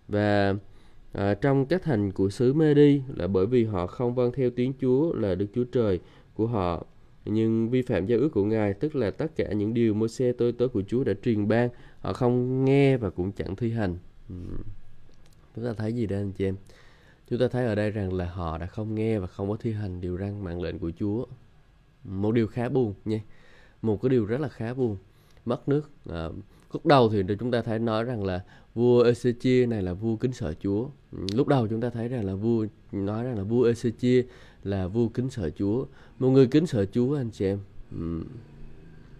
Và 0.09 0.55
à, 1.13 1.35
trong 1.35 1.67
các 1.67 1.83
thành 1.83 2.13
của 2.13 2.31
xứ 2.31 2.53
Medi 2.53 3.03
là 3.17 3.27
bởi 3.27 3.47
vì 3.47 3.65
họ 3.65 3.87
không 3.87 4.15
vâng 4.15 4.33
theo 4.33 4.51
tiếng 4.51 4.73
Chúa 4.81 5.15
là 5.15 5.35
Đức 5.35 5.47
Chúa 5.55 5.65
Trời 5.65 6.01
của 6.35 6.47
họ. 6.47 6.87
Nhưng 7.25 7.71
vi 7.71 7.83
phạm 7.83 8.07
giao 8.07 8.19
ước 8.19 8.29
của 8.29 8.45
Ngài 8.45 8.75
tức 8.75 8.97
là 8.97 9.11
tất 9.11 9.37
cả 9.37 9.53
những 9.53 9.75
điều 9.75 9.95
môi 9.95 10.09
xe 10.09 10.33
tôi 10.33 10.53
tớ 10.53 10.69
của 10.69 10.83
Chúa 10.89 11.05
đã 11.05 11.13
truyền 11.23 11.49
ban 11.49 11.69
họ 12.01 12.13
không 12.13 12.65
nghe 12.65 12.97
và 12.97 13.11
cũng 13.11 13.33
chẳng 13.33 13.57
thi 13.57 13.71
hành. 13.71 13.97
Ừ. 14.29 14.35
chúng 15.57 15.65
ta 15.65 15.73
thấy 15.73 15.93
gì 15.93 16.07
đây 16.07 16.19
anh 16.19 16.33
chị 16.33 16.45
em? 16.45 16.57
Chúng 17.31 17.39
ta 17.39 17.49
thấy 17.49 17.67
ở 17.67 17.75
đây 17.75 17.91
rằng 17.91 18.13
là 18.13 18.25
họ 18.25 18.59
đã 18.59 18.67
không 18.67 18.95
nghe 18.95 19.19
và 19.19 19.27
không 19.27 19.51
có 19.51 19.57
thi 19.57 19.73
hành 19.73 20.01
điều 20.01 20.19
răn 20.19 20.45
mạng 20.45 20.63
lệnh 20.63 20.79
của 20.79 20.91
Chúa 20.99 21.25
một 22.05 22.33
điều 22.33 22.47
khá 22.47 22.69
buồn 22.69 22.95
nha 23.05 23.21
một 23.83 24.03
cái 24.03 24.11
điều 24.11 24.25
rất 24.25 24.41
là 24.41 24.49
khá 24.49 24.75
buồn 24.75 24.97
mất 25.45 25.69
nước 25.69 25.91
ờ, 26.07 26.29
à, 26.29 26.33
Lúc 26.73 26.87
đầu 26.87 27.09
thì 27.09 27.23
chúng 27.39 27.51
ta 27.51 27.63
thấy 27.63 27.79
nói 27.79 28.05
rằng 28.05 28.25
là 28.25 28.45
vua 28.75 29.05
Ezechia 29.05 29.69
này 29.69 29.83
là 29.83 29.93
vua 29.93 30.17
kính 30.17 30.33
sợ 30.33 30.55
Chúa. 30.63 30.87
Ừ, 31.13 31.19
lúc 31.35 31.49
đầu 31.49 31.69
chúng 31.69 31.81
ta 31.81 31.91
thấy 31.91 32.09
rằng 32.09 32.25
là 32.25 32.35
vua 32.35 32.67
nói 32.93 33.25
rằng 33.25 33.37
là 33.37 33.43
vua 33.43 33.71
Ezechia 33.71 34.23
là 34.65 34.87
vua 34.87 35.09
kính 35.09 35.31
sợ 35.31 35.51
Chúa. 35.51 35.87
Một 36.19 36.29
người 36.31 36.47
kính 36.47 36.67
sợ 36.67 36.85
Chúa 36.85 37.17
anh 37.17 37.31
chị 37.31 37.45
em. 37.45 37.59
Ừ. 37.93 38.21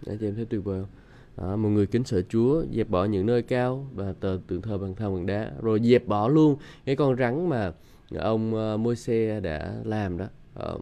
Anh 0.05 0.17
chị 0.17 0.27
em 0.27 0.35
thấy 0.35 0.45
tuyệt 0.45 0.63
vời 0.63 0.81
không? 0.81 0.89
Đó, 1.37 1.55
một 1.55 1.69
người 1.69 1.87
kính 1.87 2.03
sợ 2.03 2.21
Chúa 2.21 2.63
dẹp 2.73 2.89
bỏ 2.89 3.05
những 3.05 3.25
nơi 3.25 3.41
cao 3.41 3.87
và 3.95 4.13
tờ 4.19 4.39
tượng 4.47 4.61
thờ 4.61 4.77
bằng 4.77 4.95
thau 4.95 5.11
bằng 5.11 5.25
đá 5.25 5.51
rồi 5.61 5.79
dẹp 5.83 6.07
bỏ 6.07 6.27
luôn 6.27 6.55
cái 6.85 6.95
con 6.95 7.17
rắn 7.17 7.49
mà 7.49 7.73
ông 8.15 8.53
uh, 8.53 8.79
Môi-se 8.79 9.39
đã 9.39 9.75
làm 9.83 10.17
đó. 10.17 10.25
Uh, 10.73 10.81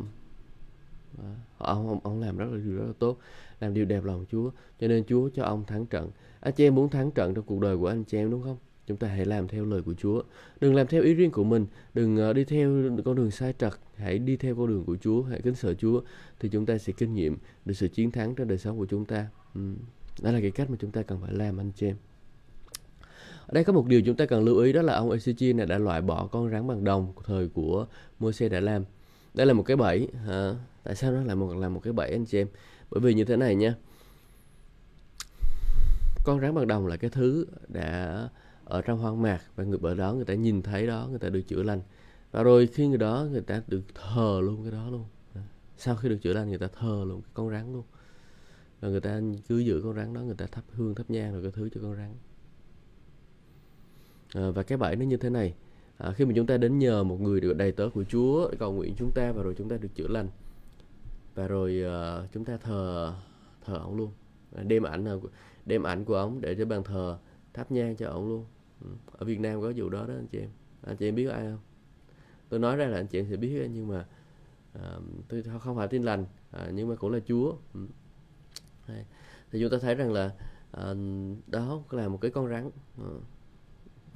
Ờ, 1.18 1.24
ông, 1.58 1.88
ông 1.88 2.00
ông 2.04 2.20
làm 2.20 2.38
rất 2.38 2.46
là 2.52 2.58
rất 2.58 2.86
là 2.88 2.94
tốt 3.00 3.18
làm 3.60 3.74
điều 3.74 3.86
đẹp 3.86 4.04
lòng 4.04 4.26
Chúa 4.32 4.52
cho 4.80 4.88
nên 4.88 5.04
Chúa 5.08 5.30
cho 5.30 5.44
ông 5.44 5.66
thắng 5.66 5.86
trận. 5.86 6.12
Anh 6.40 6.54
chị 6.54 6.68
em 6.68 6.76
muốn 6.76 6.90
thắng 6.90 7.12
trận 7.12 7.34
trong 7.34 7.46
cuộc 7.46 7.60
đời 7.60 7.78
của 7.78 7.88
anh 7.88 8.04
chị 8.04 8.18
em 8.18 8.32
đúng 8.32 8.44
không? 8.44 8.58
Chúng 8.88 8.98
ta 8.98 9.08
hãy 9.08 9.26
làm 9.26 9.48
theo 9.48 9.66
lời 9.66 9.82
của 9.82 9.94
Chúa. 9.94 10.22
Đừng 10.62 10.76
làm 10.76 10.88
theo 10.88 11.04
ý 11.04 11.14
riêng 11.14 11.32
của 11.32 11.44
mình 11.44 11.66
đừng 11.94 12.18
ờ, 12.18 12.34
đi 12.34 12.44
theo 12.44 12.72
con 13.06 13.16
đường 13.16 13.32
sai 13.32 13.54
trật 13.60 13.74
hãy 13.96 14.20
đi 14.20 14.38
theo 14.38 14.56
con 14.56 14.68
đường 14.68 14.84
của 14.86 14.98
Chúa 15.02 15.24
hãy 15.24 15.42
kính 15.42 15.56
sợ 15.56 15.74
Chúa 15.74 16.02
thì 16.40 16.50
chúng 16.50 16.66
ta 16.66 16.78
sẽ 16.78 16.94
kinh 16.98 17.14
nghiệm 17.14 17.38
được 17.66 17.74
sự 17.74 17.88
chiến 17.88 18.12
thắng 18.12 18.36
trong 18.36 18.48
đời 18.48 18.58
sống 18.58 18.78
của 18.78 18.86
chúng 18.86 19.06
ta. 19.06 19.28
Ừ. 19.56 19.62
đó 20.22 20.32
là 20.32 20.42
cái 20.42 20.52
cách 20.52 20.70
mà 20.70 20.76
chúng 20.80 20.92
ta 20.92 21.02
cần 21.02 21.20
phải 21.22 21.34
làm 21.34 21.60
anh 21.60 21.72
chị 21.76 21.88
em. 21.88 21.96
Ở 23.48 23.54
đây 23.54 23.64
có 23.64 23.74
một 23.74 23.88
điều 23.88 24.02
chúng 24.02 24.16
ta 24.16 24.26
cần 24.26 24.44
lưu 24.46 24.58
ý 24.58 24.74
đó 24.74 24.82
là 24.82 24.94
ông 24.94 25.10
Ezechiel 25.10 25.56
này 25.56 25.66
đã 25.66 25.78
loại 25.78 26.02
bỏ 26.02 26.28
con 26.28 26.52
rắn 26.52 26.68
bằng 26.68 26.84
đồng 26.84 27.14
thời 27.26 27.48
của 27.48 27.88
Môi-se 28.20 28.50
đã 28.50 28.60
làm 28.60 28.84
đây 29.34 29.48
là 29.48 29.54
một 29.54 29.64
cái 29.64 29.78
bẫy 29.78 30.08
à, 30.28 30.56
tại 30.84 30.96
sao 30.96 31.12
nó 31.12 31.24
là 31.24 31.36
một 31.36 31.56
là 31.56 31.70
một 31.70 31.80
cái 31.84 31.94
bẫy 31.94 32.12
anh 32.12 32.26
chị 32.26 32.38
em? 32.38 32.48
Bởi 32.92 33.02
vì 33.02 33.14
như 33.14 33.26
thế 33.26 33.36
này 33.36 33.56
nha. 33.56 33.76
Con 36.24 36.40
rắn 36.42 36.56
bằng 36.56 36.68
đồng 36.68 36.88
là 36.88 36.98
cái 36.98 37.10
thứ 37.10 37.46
đã 37.68 38.30
ở 38.66 38.82
trong 38.82 39.00
hoang 39.00 39.22
mạc 39.22 39.42
và 39.56 39.64
người 39.64 39.80
ở 39.82 39.94
đó 39.94 40.14
người 40.14 40.26
ta 40.26 40.34
nhìn 40.34 40.62
thấy 40.62 40.88
đó 40.88 41.08
người 41.10 41.20
ta 41.20 41.30
được 41.30 41.42
chữa 41.42 41.64
lành. 41.64 41.82
Và 42.32 42.44
rồi 42.44 42.68
khi 42.68 42.88
người 42.88 42.98
đó 42.98 43.28
người 43.32 43.42
ta 43.42 43.62
được 43.68 43.82
thờ 43.96 44.40
luôn 44.44 44.64
cái 44.64 44.72
đó 44.72 44.90
luôn. 44.90 45.06
Sau 45.78 45.96
khi 45.96 46.10
được 46.10 46.18
chữa 46.22 46.34
lành 46.34 46.50
người 46.50 46.58
ta 46.58 46.68
thờ 46.80 47.04
luôn 47.08 47.22
cái 47.22 47.32
con 47.34 47.50
rắn 47.50 47.74
luôn. 47.74 47.84
Và 48.80 48.90
người 48.90 49.02
ta 49.02 49.22
cứ 49.48 49.58
giữ 49.58 49.82
con 49.84 49.96
rắn 49.96 50.14
đó 50.14 50.22
người 50.22 50.36
ta 50.36 50.46
thắp 50.46 50.64
hương 50.74 50.96
thắp 50.96 51.10
nhang 51.10 51.34
rồi 51.34 51.42
cái 51.42 51.52
thứ 51.52 51.70
cho 51.76 51.82
con 51.82 51.96
rắn. 51.96 52.14
À, 54.34 54.50
và 54.52 54.64
cái 54.64 54.78
bẫy 54.78 54.96
nó 54.96 55.06
như 55.06 55.18
thế 55.18 55.30
này 55.30 55.54
à, 55.98 56.12
khi 56.12 56.26
mà 56.26 56.32
chúng 56.36 56.48
ta 56.48 56.58
đến 56.58 56.80
nhờ 56.80 57.04
một 57.04 57.22
người 57.22 57.42
được 57.42 57.54
đầy 57.54 57.72
tớ 57.72 57.90
của 57.94 58.04
Chúa 58.04 58.52
cầu 58.60 58.74
nguyện 58.74 58.94
chúng 58.98 59.12
ta 59.16 59.32
và 59.32 59.44
rồi 59.44 59.56
chúng 59.58 59.70
ta 59.70 59.78
được 59.78 59.96
chữa 59.96 60.08
lành. 60.08 60.30
Và 61.36 61.48
rồi 61.48 61.84
uh, 61.86 62.32
chúng 62.34 62.46
ta 62.46 62.58
thờ 62.58 63.14
thờ 63.66 63.78
ông 63.78 63.98
luôn. 63.98 64.12
À, 64.56 64.64
đem 64.64 64.84
ảnh 64.84 65.20
đem 65.66 65.84
ảnh 65.84 66.06
của 66.06 66.16
ông 66.16 66.42
để 66.42 66.56
cho 66.56 66.66
bàn 66.66 66.84
thờ 66.84 67.18
thắp 67.54 67.72
nhang 67.72 67.96
cho 67.96 68.10
ông 68.10 68.28
luôn. 68.28 68.46
Ừ, 68.82 68.88
ở 69.12 69.26
Việt 69.26 69.40
Nam 69.40 69.62
có 69.62 69.74
vụ 69.76 69.90
đó 69.90 70.06
đó 70.08 70.14
anh 70.14 70.28
chị 70.28 70.40
em. 70.40 70.50
Anh 70.82 70.98
chị 70.98 71.08
em 71.08 71.16
biết 71.16 71.28
ai 71.28 71.42
không? 71.46 71.60
Tôi 72.50 72.60
nói 72.60 72.76
ra 72.76 72.88
là 72.88 72.98
anh 72.98 73.08
chị 73.08 73.20
em 73.20 73.28
sẽ 73.30 73.36
biết 73.36 73.68
nhưng 73.74 73.88
mà 73.88 74.06
uh, 74.76 75.04
tôi 75.28 75.44
không 75.60 75.76
phải 75.76 75.88
tin 75.88 76.04
lành 76.04 76.22
uh, 76.24 76.74
nhưng 76.74 76.90
mà 76.90 76.96
cũng 76.96 77.12
là 77.12 77.20
Chúa. 77.28 77.50
Uh. 77.50 77.90
thì 79.52 79.60
chúng 79.62 79.70
ta 79.72 79.78
thấy 79.82 79.96
rằng 79.96 80.14
là 80.14 80.32
uh, 80.78 80.98
đó 81.48 81.82
là 81.92 82.08
một 82.08 82.22
cái 82.22 82.32
con 82.32 82.50
rắn. 82.50 82.68
Uh, 82.68 83.24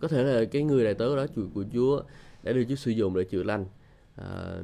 có 0.02 0.08
thể 0.08 0.24
là 0.24 0.46
cái 0.46 0.64
người 0.64 0.84
đại 0.84 0.94
tớ 0.94 1.16
đó 1.16 1.28
chủ 1.36 1.48
của 1.54 1.64
Chúa 1.74 2.04
đã 2.44 2.54
được 2.54 2.64
Chúa 2.70 2.76
sử 2.76 2.92
dụng 2.92 3.16
để 3.16 3.24
chữa 3.24 3.44
lành. 3.44 3.66
À, 4.16 4.62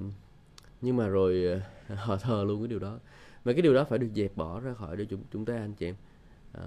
nhưng 0.81 0.97
mà 0.97 1.07
rồi 1.07 1.61
à, 1.87 1.95
họ 1.95 2.17
thờ 2.17 2.43
luôn 2.47 2.61
cái 2.61 2.67
điều 2.67 2.79
đó. 2.79 2.99
Mà 3.45 3.53
cái 3.53 3.61
điều 3.61 3.73
đó 3.73 3.83
phải 3.83 3.99
được 3.99 4.09
dẹp 4.15 4.37
bỏ 4.37 4.59
ra 4.59 4.73
khỏi 4.73 4.97
để 4.97 5.05
chúng 5.05 5.21
chúng 5.31 5.45
ta 5.45 5.55
anh 5.55 5.73
chị 5.73 5.85
em. 5.85 5.95
À, 6.53 6.63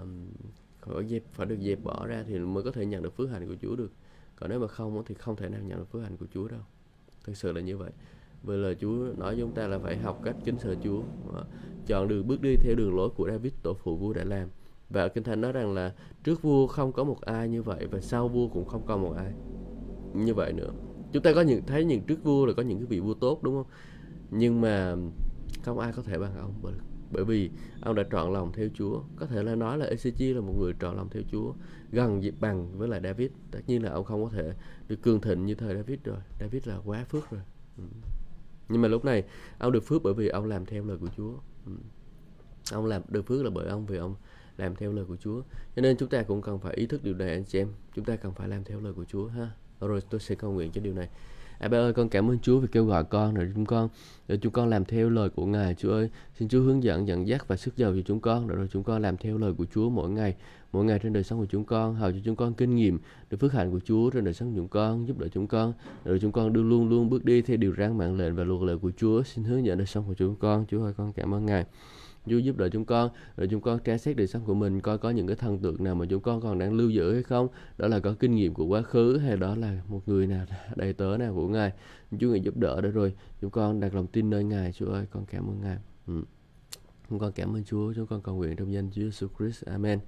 phải 0.80 1.04
dẹp 1.08 1.22
phải 1.32 1.46
được 1.46 1.58
dẹp 1.60 1.82
bỏ 1.82 2.06
ra 2.06 2.24
thì 2.28 2.38
mới 2.38 2.62
có 2.62 2.72
thể 2.72 2.86
nhận 2.86 3.02
được 3.02 3.16
phước 3.16 3.30
hạnh 3.30 3.48
của 3.48 3.56
Chúa 3.62 3.76
được. 3.76 3.92
Còn 4.36 4.50
nếu 4.50 4.60
mà 4.60 4.68
không 4.68 5.02
thì 5.06 5.14
không 5.14 5.36
thể 5.36 5.48
nào 5.48 5.60
nhận 5.60 5.78
được 5.78 5.90
phước 5.90 6.02
hạnh 6.02 6.16
của 6.16 6.26
Chúa 6.34 6.48
đâu. 6.48 6.60
Thực 7.24 7.36
sự 7.36 7.52
là 7.52 7.60
như 7.60 7.76
vậy. 7.76 7.90
Bởi 8.42 8.58
lời 8.58 8.76
Chúa 8.80 9.06
nói 9.18 9.36
chúng 9.40 9.52
ta 9.52 9.66
là 9.66 9.78
phải 9.78 9.98
học 9.98 10.20
cách 10.24 10.36
kính 10.44 10.58
sợ 10.58 10.74
Chúa, 10.84 11.02
chọn 11.86 12.08
đường 12.08 12.28
bước 12.28 12.42
đi 12.42 12.56
theo 12.56 12.74
đường 12.74 12.96
lối 12.96 13.10
của 13.10 13.28
David 13.30 13.52
tổ 13.62 13.74
phụ 13.74 13.96
vua 13.96 14.12
đã 14.12 14.24
làm. 14.24 14.48
Và 14.90 15.09
Kinh 15.09 15.25
Thánh 15.25 15.40
nói 15.40 15.52
rằng 15.52 15.75
là 15.75 15.92
trước 16.25 16.42
vua 16.42 16.66
không 16.66 16.92
có 16.92 17.04
một 17.04 17.20
ai 17.20 17.49
như 17.49 17.62
vậy 17.62 17.87
và 17.90 18.00
sau 18.00 18.28
vua 18.28 18.49
cũng 18.49 18.64
không 18.64 18.87
có 18.87 18.97
một 18.97 19.14
ai 19.16 19.32
như 20.14 20.35
vậy 20.35 20.52
nữa. 20.52 20.70
Chúng 21.12 21.23
ta 21.23 21.32
có 21.35 21.40
những 21.40 21.66
thấy 21.66 21.85
những 21.85 22.02
trước 22.02 22.25
vua 22.25 22.47
là 22.47 22.52
có 22.56 22.62
những 22.62 22.78
cái 22.78 22.87
vị 22.87 23.00
vua 23.00 23.14
tốt 23.14 23.42
đúng 23.42 23.54
không? 23.54 23.73
Nhưng 24.30 24.61
mà 24.61 24.97
không 25.62 25.78
ai 25.78 25.92
có 25.92 26.02
thể 26.02 26.18
bằng 26.18 26.38
ông 26.38 26.54
bởi, 27.12 27.25
vì 27.25 27.50
ông 27.80 27.94
đã 27.94 28.02
trọn 28.12 28.32
lòng 28.32 28.52
theo 28.52 28.68
Chúa. 28.75 29.02
Có 29.16 29.26
thể 29.26 29.42
là 29.42 29.54
nói 29.54 29.78
là 29.78 29.87
Ezechiel 29.87 30.35
là 30.35 30.40
một 30.40 30.52
người 30.59 30.73
trọn 30.80 30.97
lòng 30.97 31.09
theo 31.11 31.23
Chúa 31.32 31.52
gần 31.92 32.23
bằng 32.40 32.78
với 32.78 32.88
lại 32.88 33.00
David. 33.04 33.30
Tất 33.50 33.61
nhiên 33.66 33.82
là 33.82 33.90
ông 33.90 34.04
không 34.04 34.25
có 34.25 34.30
thể 34.30 34.52
được 34.88 35.02
cường 35.02 35.20
thịnh 35.20 35.47
như 35.47 35.54
thời 35.54 35.75
David 35.75 35.99
rồi. 36.04 36.18
David 36.40 36.68
là 36.68 36.78
quá 36.85 37.04
phước 37.09 37.30
rồi. 37.30 37.40
Ừ. 37.78 37.85
Nhưng 38.68 38.82
mà 38.82 38.88
lúc 38.88 39.04
này 39.04 39.25
ông 39.59 39.73
được 39.73 39.85
phước 39.85 40.02
bởi 40.02 40.14
vì 40.14 40.28
ông 40.28 40.44
làm 40.44 40.66
theo 40.66 40.85
lời 40.85 40.99
của 40.99 41.09
Chúa. 41.16 41.32
Ừ. 41.66 41.73
Ông 42.73 42.87
làm 42.87 43.02
được 43.09 43.26
phước 43.26 43.44
là 43.44 43.50
bởi 43.50 43.68
ông 43.68 43.87
vì 43.87 43.97
ông 43.97 44.14
làm 44.61 44.76
theo 44.76 44.93
lời 44.93 45.05
của 45.09 45.17
Chúa. 45.17 45.43
Cho 45.76 45.83
nên 45.83 45.97
chúng 45.97 46.09
ta 46.09 46.23
cũng 46.23 46.43
cần 46.43 46.59
phải 46.59 46.75
ý 46.75 46.87
thức 46.87 47.05
điều 47.05 47.14
này 47.14 47.31
anh 47.31 47.45
chị 47.45 47.59
em. 47.59 47.69
Chúng 47.95 48.05
ta 48.05 48.17
cần 48.17 48.33
phải 48.35 48.49
làm 48.49 48.64
theo 48.64 48.81
lời 48.81 48.93
của 48.93 49.05
Chúa 49.05 49.26
ha. 49.26 49.50
Rồi 49.81 50.00
tôi 50.11 50.21
sẽ 50.21 50.35
cầu 50.35 50.52
nguyện 50.52 50.73
cho 50.73 50.81
điều 50.81 50.95
này. 50.95 51.09
À 51.59 51.69
ba 51.69 51.79
ơi, 51.79 51.93
con 51.93 52.09
cảm 52.09 52.31
ơn 52.31 52.38
Chúa 52.38 52.61
vì 52.61 52.69
kêu 52.73 52.85
gọi 52.85 53.05
con 53.05 53.35
rồi 53.35 53.50
chúng 53.55 53.67
con 53.67 53.88
để 54.29 54.37
chúng 54.37 54.52
con 54.52 54.69
làm 54.69 54.85
theo 54.85 55.11
lời 55.11 55.31
của 55.31 55.47
Ngài. 55.47 55.75
Chúa 55.75 55.93
ơi, 55.93 56.11
xin 56.38 56.49
Chúa 56.49 56.61
hướng 56.61 56.83
dẫn, 56.83 57.09
dẫn 57.09 57.29
dắt 57.29 57.49
và 57.49 57.57
sức 57.57 57.76
giàu 57.76 57.93
cho 57.95 58.00
chúng 58.07 58.21
con 58.21 58.49
để 58.49 58.55
rồi 58.55 58.69
chúng 58.73 58.83
con 58.83 59.02
làm 59.02 59.17
theo 59.17 59.38
lời 59.38 59.52
của 59.52 59.67
Chúa 59.75 59.90
mỗi 59.90 60.11
ngày, 60.11 60.37
mỗi 60.73 60.85
ngày 60.85 60.99
trên 61.02 61.12
đời 61.12 61.23
sống 61.23 61.38
của 61.38 61.47
chúng 61.47 61.64
con, 61.64 61.95
hầu 61.95 62.12
cho 62.12 62.19
chúng 62.25 62.37
con 62.37 62.55
kinh 62.55 62.76
nghiệm 62.76 62.99
được 63.31 63.37
phước 63.40 63.52
hạnh 63.52 63.71
của 63.71 63.81
Chúa 63.81 64.11
trên 64.11 64.25
đời 64.25 64.35
sống 64.35 64.50
của 64.50 64.57
chúng 64.57 64.69
con, 64.69 65.09
giúp 65.09 65.19
đỡ 65.19 65.29
chúng 65.29 65.47
con, 65.47 65.73
để 66.05 66.11
rồi 66.11 66.19
chúng 66.23 66.33
con 66.33 66.52
đưa 66.52 66.62
luôn 66.62 66.88
luôn 66.88 67.11
bước 67.11 67.25
đi 67.25 67.43
theo 67.43 67.57
điều 67.57 67.75
răn 67.79 67.99
mạng 67.99 68.17
lệnh 68.17 68.37
và 68.37 68.45
luật 68.45 68.62
lệ 68.62 68.75
của 68.83 68.90
Chúa. 68.97 69.23
Xin 69.23 69.45
hướng 69.45 69.64
dẫn 69.64 69.79
đời 69.79 69.87
sống 69.87 70.05
của 70.07 70.14
chúng 70.14 70.37
con. 70.37 70.64
Chúa 70.69 70.85
ơi, 70.85 70.93
con 70.97 71.12
cảm 71.12 71.35
ơn 71.35 71.47
Ngài. 71.47 71.64
Chúa 72.26 72.38
giúp 72.38 72.56
đỡ 72.56 72.68
chúng 72.68 72.84
con. 72.84 73.10
Rồi 73.36 73.48
chúng 73.50 73.60
con 73.60 73.78
tra 73.78 73.98
xét 73.98 74.16
đời 74.16 74.26
sống 74.26 74.44
của 74.44 74.54
mình 74.54 74.80
coi 74.80 74.98
có 74.98 75.10
những 75.10 75.26
cái 75.26 75.36
thần 75.36 75.58
tượng 75.58 75.84
nào 75.84 75.94
mà 75.94 76.06
chúng 76.10 76.22
con 76.22 76.40
còn 76.40 76.58
đang 76.58 76.72
lưu 76.72 76.90
giữ 76.90 77.12
hay 77.14 77.22
không. 77.22 77.48
Đó 77.78 77.88
là 77.88 78.00
có 78.00 78.14
kinh 78.18 78.34
nghiệm 78.34 78.54
của 78.54 78.64
quá 78.64 78.82
khứ 78.82 79.18
hay 79.18 79.36
đó 79.36 79.54
là 79.54 79.82
một 79.88 80.08
người 80.08 80.26
nào 80.26 80.46
đầy 80.76 80.92
tớ 80.92 81.16
nào 81.18 81.34
của 81.34 81.48
ngài. 81.48 81.72
Chúa 82.20 82.28
ngài 82.28 82.40
giúp 82.40 82.56
đỡ 82.56 82.80
đó 82.80 82.88
rồi. 82.88 83.14
Chúng 83.40 83.50
con 83.50 83.80
đặt 83.80 83.94
lòng 83.94 84.06
tin 84.06 84.30
nơi 84.30 84.44
ngài. 84.44 84.72
Chúa 84.72 84.86
ơi 84.86 85.06
con 85.10 85.26
cảm 85.26 85.48
ơn 85.48 85.60
ngài. 85.60 85.76
Ừ. 86.06 86.22
chúng 87.10 87.18
con 87.18 87.32
cảm 87.32 87.56
ơn 87.56 87.64
Chúa. 87.64 87.92
Chúng 87.92 88.06
con 88.06 88.22
cầu 88.22 88.34
nguyện 88.34 88.56
trong 88.56 88.72
danh 88.72 88.90
Chúa 88.90 89.02
Jesus 89.02 89.28
Christ. 89.38 89.64
Amen. 89.64 90.00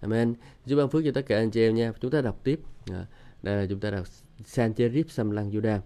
Amen. 0.00 0.34
Chúa 0.66 0.76
ban 0.76 0.88
phước 0.88 1.02
cho 1.04 1.12
tất 1.14 1.26
cả 1.26 1.36
anh 1.36 1.50
chị 1.50 1.62
em 1.62 1.74
nha. 1.74 1.92
Chúng 2.00 2.10
ta 2.10 2.20
đọc 2.20 2.40
tiếp. 2.44 2.60
À, 2.90 3.06
đây 3.42 3.56
là 3.56 3.66
chúng 3.66 3.80
ta 3.80 3.90
đọc 3.90 4.06
Sancherib 4.44 5.06
Samlang 5.08 5.50
Judah 5.50 5.80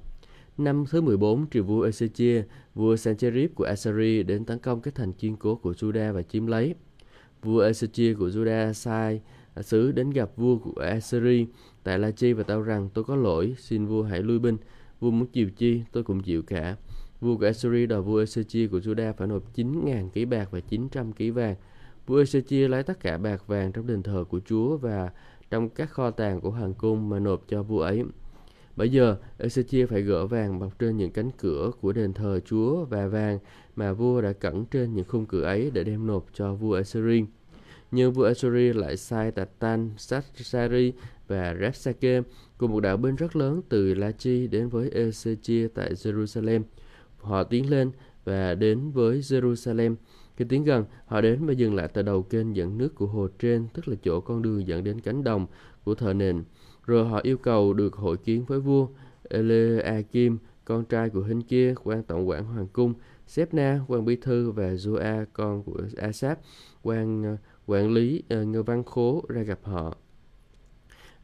Năm 0.58 0.84
thứ 0.90 1.00
14, 1.00 1.46
triều 1.50 1.64
vua 1.64 1.86
Ezechia, 1.86 2.42
vua 2.74 2.96
Sancherib 2.96 3.50
của 3.54 3.64
Assyria 3.64 4.22
đến 4.22 4.44
tấn 4.44 4.58
công 4.58 4.80
các 4.80 4.94
thành 4.94 5.12
kiên 5.12 5.36
cố 5.36 5.54
của 5.54 5.72
Juda 5.72 6.12
và 6.12 6.22
chiếm 6.22 6.46
lấy. 6.46 6.74
Vua 7.42 7.62
Ezechia 7.62 8.16
của 8.18 8.28
Juda 8.28 8.72
sai 8.72 9.20
sứ 9.60 9.92
đến 9.92 10.10
gặp 10.10 10.30
vua 10.36 10.58
của 10.58 10.80
Assyria 10.80 11.44
tại 11.84 11.98
La 11.98 12.10
Chi 12.10 12.32
và 12.32 12.42
tao 12.42 12.62
rằng 12.62 12.88
tôi 12.94 13.04
có 13.04 13.16
lỗi, 13.16 13.54
xin 13.58 13.86
vua 13.86 14.02
hãy 14.02 14.22
lui 14.22 14.38
binh. 14.38 14.56
Vua 15.00 15.10
muốn 15.10 15.26
chịu 15.26 15.50
chi, 15.50 15.82
tôi 15.92 16.02
cũng 16.02 16.22
chịu 16.22 16.42
cả. 16.42 16.76
Vua 17.20 17.36
của 17.36 17.46
Assyria 17.46 17.86
đòi 17.86 18.02
vua 18.02 18.22
Ezechia 18.22 18.68
của 18.68 18.78
Juda 18.78 19.12
phải 19.12 19.28
nộp 19.28 19.54
9.000 19.54 20.08
ký 20.08 20.24
bạc 20.24 20.48
và 20.50 20.60
900 20.60 21.12
ký 21.12 21.30
vàng. 21.30 21.54
Vua 22.06 22.22
Ezechia 22.22 22.68
lấy 22.68 22.82
tất 22.82 23.00
cả 23.00 23.18
bạc 23.18 23.46
vàng 23.46 23.72
trong 23.72 23.86
đền 23.86 24.02
thờ 24.02 24.24
của 24.28 24.40
Chúa 24.40 24.76
và 24.76 25.10
trong 25.50 25.68
các 25.68 25.90
kho 25.90 26.10
tàng 26.10 26.40
của 26.40 26.50
hoàng 26.50 26.74
cung 26.74 27.08
mà 27.08 27.18
nộp 27.18 27.44
cho 27.48 27.62
vua 27.62 27.80
ấy. 27.80 28.04
Bây 28.78 28.90
giờ, 28.90 29.16
Ezechia 29.38 29.86
phải 29.86 30.02
gỡ 30.02 30.26
vàng 30.26 30.58
bọc 30.58 30.78
trên 30.78 30.96
những 30.96 31.10
cánh 31.10 31.30
cửa 31.38 31.70
của 31.80 31.92
đền 31.92 32.12
thờ 32.12 32.40
Chúa 32.44 32.84
và 32.84 33.06
vàng 33.06 33.38
mà 33.76 33.92
vua 33.92 34.20
đã 34.20 34.32
cẩn 34.32 34.64
trên 34.64 34.94
những 34.94 35.04
khung 35.08 35.26
cửa 35.26 35.42
ấy 35.42 35.70
để 35.74 35.84
đem 35.84 36.06
nộp 36.06 36.26
cho 36.34 36.54
vua 36.54 36.74
Assyria. 36.74 37.24
Nhưng 37.90 38.12
vua 38.12 38.24
Assyria 38.24 38.72
lại 38.72 38.96
sai 38.96 39.30
Tatan, 39.30 39.90
Satsari 39.96 40.92
và 41.28 41.56
Rapsake 41.60 42.22
cùng 42.58 42.72
một 42.72 42.80
đạo 42.80 42.96
binh 42.96 43.16
rất 43.16 43.36
lớn 43.36 43.60
từ 43.68 43.94
Lachi 43.94 44.46
đến 44.46 44.68
với 44.68 44.90
Ezechia 44.90 45.68
tại 45.74 45.92
Jerusalem. 45.92 46.62
Họ 47.18 47.44
tiến 47.44 47.70
lên 47.70 47.90
và 48.24 48.54
đến 48.54 48.90
với 48.90 49.20
Jerusalem. 49.20 49.94
Khi 50.36 50.44
tiến 50.48 50.64
gần, 50.64 50.84
họ 51.06 51.20
đến 51.20 51.46
và 51.46 51.52
dừng 51.52 51.74
lại 51.74 51.88
tại 51.88 52.04
đầu 52.04 52.22
kênh 52.22 52.56
dẫn 52.56 52.78
nước 52.78 52.94
của 52.94 53.06
hồ 53.06 53.28
trên, 53.38 53.68
tức 53.74 53.88
là 53.88 53.96
chỗ 54.02 54.20
con 54.20 54.42
đường 54.42 54.66
dẫn 54.66 54.84
đến 54.84 55.00
cánh 55.00 55.24
đồng 55.24 55.46
của 55.84 55.94
thờ 55.94 56.12
nền. 56.12 56.42
Rồi 56.88 57.08
họ 57.08 57.20
yêu 57.22 57.38
cầu 57.38 57.72
được 57.72 57.94
hội 57.94 58.16
kiến 58.16 58.44
với 58.44 58.60
vua 58.60 58.88
Eleakim, 59.22 60.38
con 60.64 60.84
trai 60.84 61.10
của 61.10 61.22
Hình 61.22 61.42
kia, 61.42 61.74
quan 61.84 62.02
tổng 62.02 62.28
quản 62.28 62.44
hoàng 62.44 62.66
cung, 62.72 62.94
Sepna, 63.26 63.80
quan 63.88 64.04
bí 64.04 64.16
thư 64.16 64.50
và 64.50 64.72
Joa, 64.72 65.24
con 65.32 65.62
của 65.62 65.80
Asap, 65.96 66.38
quan 66.82 67.22
ờ, 67.22 67.36
quản 67.66 67.92
lý 67.92 68.22
ờ, 68.28 68.44
ngư 68.44 68.62
văn 68.62 68.84
khố 68.84 69.22
ra 69.28 69.42
gặp 69.42 69.58
họ. 69.62 69.96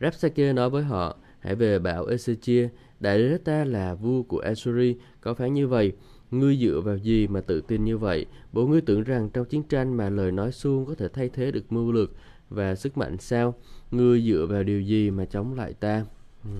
Rapsake 0.00 0.52
nói 0.52 0.70
với 0.70 0.82
họ, 0.82 1.16
hãy 1.38 1.54
về 1.54 1.78
bảo 1.78 2.06
Ezechia, 2.06 2.68
đại 3.00 3.18
đế 3.18 3.38
ta 3.44 3.64
là 3.64 3.94
vua 3.94 4.22
của 4.22 4.38
Assyri, 4.38 4.96
có 5.20 5.34
phán 5.34 5.54
như 5.54 5.68
vậy, 5.68 5.92
ngươi 6.30 6.56
dựa 6.56 6.80
vào 6.84 6.96
gì 6.96 7.26
mà 7.26 7.40
tự 7.40 7.60
tin 7.60 7.84
như 7.84 7.98
vậy? 7.98 8.26
Bố 8.52 8.66
ngươi 8.66 8.80
tưởng 8.80 9.02
rằng 9.02 9.30
trong 9.30 9.46
chiến 9.46 9.62
tranh 9.62 9.96
mà 9.96 10.10
lời 10.10 10.32
nói 10.32 10.52
suông 10.52 10.86
có 10.86 10.94
thể 10.94 11.08
thay 11.08 11.28
thế 11.28 11.50
được 11.50 11.72
mưu 11.72 11.92
lược 11.92 12.10
và 12.50 12.74
sức 12.74 12.96
mạnh 12.98 13.16
sao? 13.18 13.54
Ngươi 13.96 14.22
dựa 14.22 14.46
vào 14.50 14.62
điều 14.62 14.80
gì 14.80 15.10
mà 15.10 15.24
chống 15.24 15.54
lại 15.54 15.72
ta? 15.72 16.04
Ừ. 16.44 16.50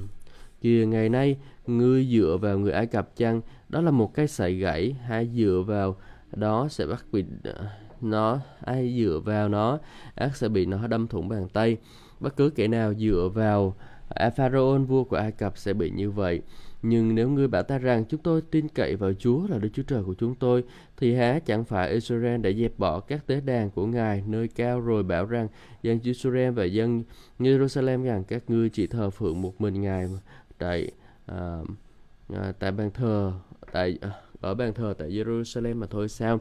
Kìa 0.60 0.86
ngày 0.88 1.08
nay, 1.08 1.36
ngươi 1.66 2.06
dựa 2.06 2.38
vào 2.40 2.58
người 2.58 2.72
Ai 2.72 2.86
Cập 2.86 3.16
chăng? 3.16 3.40
Đó 3.68 3.80
là 3.80 3.90
một 3.90 4.14
cái 4.14 4.28
sợi 4.28 4.54
gãy, 4.54 4.92
hay 4.92 5.30
dựa 5.34 5.62
vào 5.66 5.96
đó 6.32 6.68
sẽ 6.70 6.86
bắt 6.86 7.04
bị 7.12 7.24
nó 8.00 8.38
ai 8.64 8.94
dựa 8.98 9.20
vào 9.24 9.48
nó 9.48 9.78
ác 10.14 10.36
sẽ 10.36 10.48
bị 10.48 10.66
nó 10.66 10.86
đâm 10.86 11.08
thủng 11.08 11.28
bàn 11.28 11.48
tay 11.48 11.76
bất 12.20 12.36
cứ 12.36 12.50
kẻ 12.50 12.68
nào 12.68 12.94
dựa 12.94 13.30
vào 13.34 13.74
à, 14.08 14.30
Pharaoh 14.30 14.88
vua 14.88 15.04
của 15.04 15.16
Ai 15.16 15.32
Cập 15.32 15.58
sẽ 15.58 15.72
bị 15.72 15.90
như 15.90 16.10
vậy 16.10 16.42
nhưng 16.86 17.14
nếu 17.14 17.28
ngươi 17.28 17.48
bảo 17.48 17.62
ta 17.62 17.78
rằng 17.78 18.04
chúng 18.04 18.20
tôi 18.20 18.42
tin 18.50 18.68
cậy 18.68 18.96
vào 18.96 19.12
Chúa 19.12 19.46
là 19.46 19.58
Đức 19.58 19.68
Chúa 19.72 19.82
Trời 19.82 20.04
của 20.04 20.14
chúng 20.14 20.34
tôi, 20.34 20.64
thì 20.96 21.14
há 21.14 21.38
chẳng 21.46 21.64
phải 21.64 21.90
Israel 21.90 22.40
đã 22.40 22.50
dẹp 22.50 22.78
bỏ 22.78 23.00
các 23.00 23.26
tế 23.26 23.40
đàn 23.40 23.70
của 23.70 23.86
Ngài 23.86 24.22
nơi 24.26 24.48
cao 24.48 24.80
rồi 24.80 25.02
bảo 25.02 25.26
rằng 25.26 25.48
dân 25.82 25.98
Israel 26.02 26.50
và 26.50 26.64
dân 26.64 27.04
Jerusalem 27.38 28.04
rằng 28.04 28.24
các 28.24 28.42
ngươi 28.48 28.68
chỉ 28.68 28.86
thờ 28.86 29.10
phượng 29.10 29.42
một 29.42 29.60
mình 29.60 29.80
Ngài 29.82 30.08
tại 30.58 30.90
à, 31.26 31.58
à, 32.34 32.52
tại 32.58 32.72
bàn 32.72 32.90
thờ 32.94 33.32
tại 33.72 33.98
à, 34.00 34.10
ở 34.44 34.54
bàn 34.54 34.74
thờ 34.74 34.94
tại 34.98 35.10
Jerusalem 35.10 35.76
mà 35.76 35.86
thôi 35.86 36.08
sao? 36.08 36.40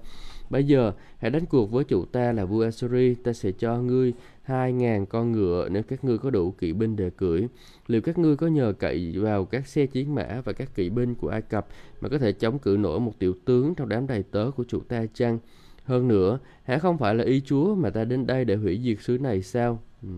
Bây 0.49 0.63
giờ 0.63 0.91
hãy 1.17 1.31
đánh 1.31 1.45
cuộc 1.45 1.71
với 1.71 1.83
chủ 1.83 2.05
ta 2.05 2.31
là 2.31 2.45
vua 2.45 2.63
Assyri, 2.63 3.15
ta 3.15 3.33
sẽ 3.33 3.51
cho 3.51 3.77
ngươi 3.77 4.13
hai 4.43 4.73
ngàn 4.73 5.05
con 5.05 5.31
ngựa 5.31 5.69
nếu 5.69 5.83
các 5.83 6.03
ngươi 6.03 6.17
có 6.17 6.29
đủ 6.29 6.51
kỵ 6.51 6.73
binh 6.73 6.95
để 6.95 7.09
cưỡi. 7.09 7.47
Liệu 7.87 8.01
các 8.01 8.17
ngươi 8.17 8.35
có 8.35 8.47
nhờ 8.47 8.73
cậy 8.79 9.13
vào 9.17 9.45
các 9.45 9.67
xe 9.67 9.85
chiến 9.85 10.15
mã 10.15 10.41
và 10.45 10.53
các 10.53 10.75
kỵ 10.75 10.89
binh 10.89 11.15
của 11.15 11.29
Ai 11.29 11.41
Cập 11.41 11.67
mà 12.01 12.09
có 12.09 12.17
thể 12.17 12.31
chống 12.31 12.59
cự 12.59 12.77
nổi 12.79 12.99
một 12.99 13.19
tiểu 13.19 13.35
tướng 13.45 13.75
trong 13.75 13.89
đám 13.89 14.07
đầy 14.07 14.23
tớ 14.23 14.51
của 14.55 14.63
chủ 14.67 14.79
ta 14.79 15.05
chăng? 15.13 15.39
Hơn 15.83 16.07
nữa, 16.07 16.39
hả 16.63 16.77
không 16.77 16.97
phải 16.97 17.15
là 17.15 17.23
ý 17.23 17.41
Chúa 17.45 17.75
mà 17.75 17.89
ta 17.89 18.03
đến 18.03 18.27
đây 18.27 18.45
để 18.45 18.55
hủy 18.55 18.79
diệt 18.83 19.01
xứ 19.01 19.17
này 19.17 19.41
sao? 19.41 19.79
Ừ. 20.01 20.09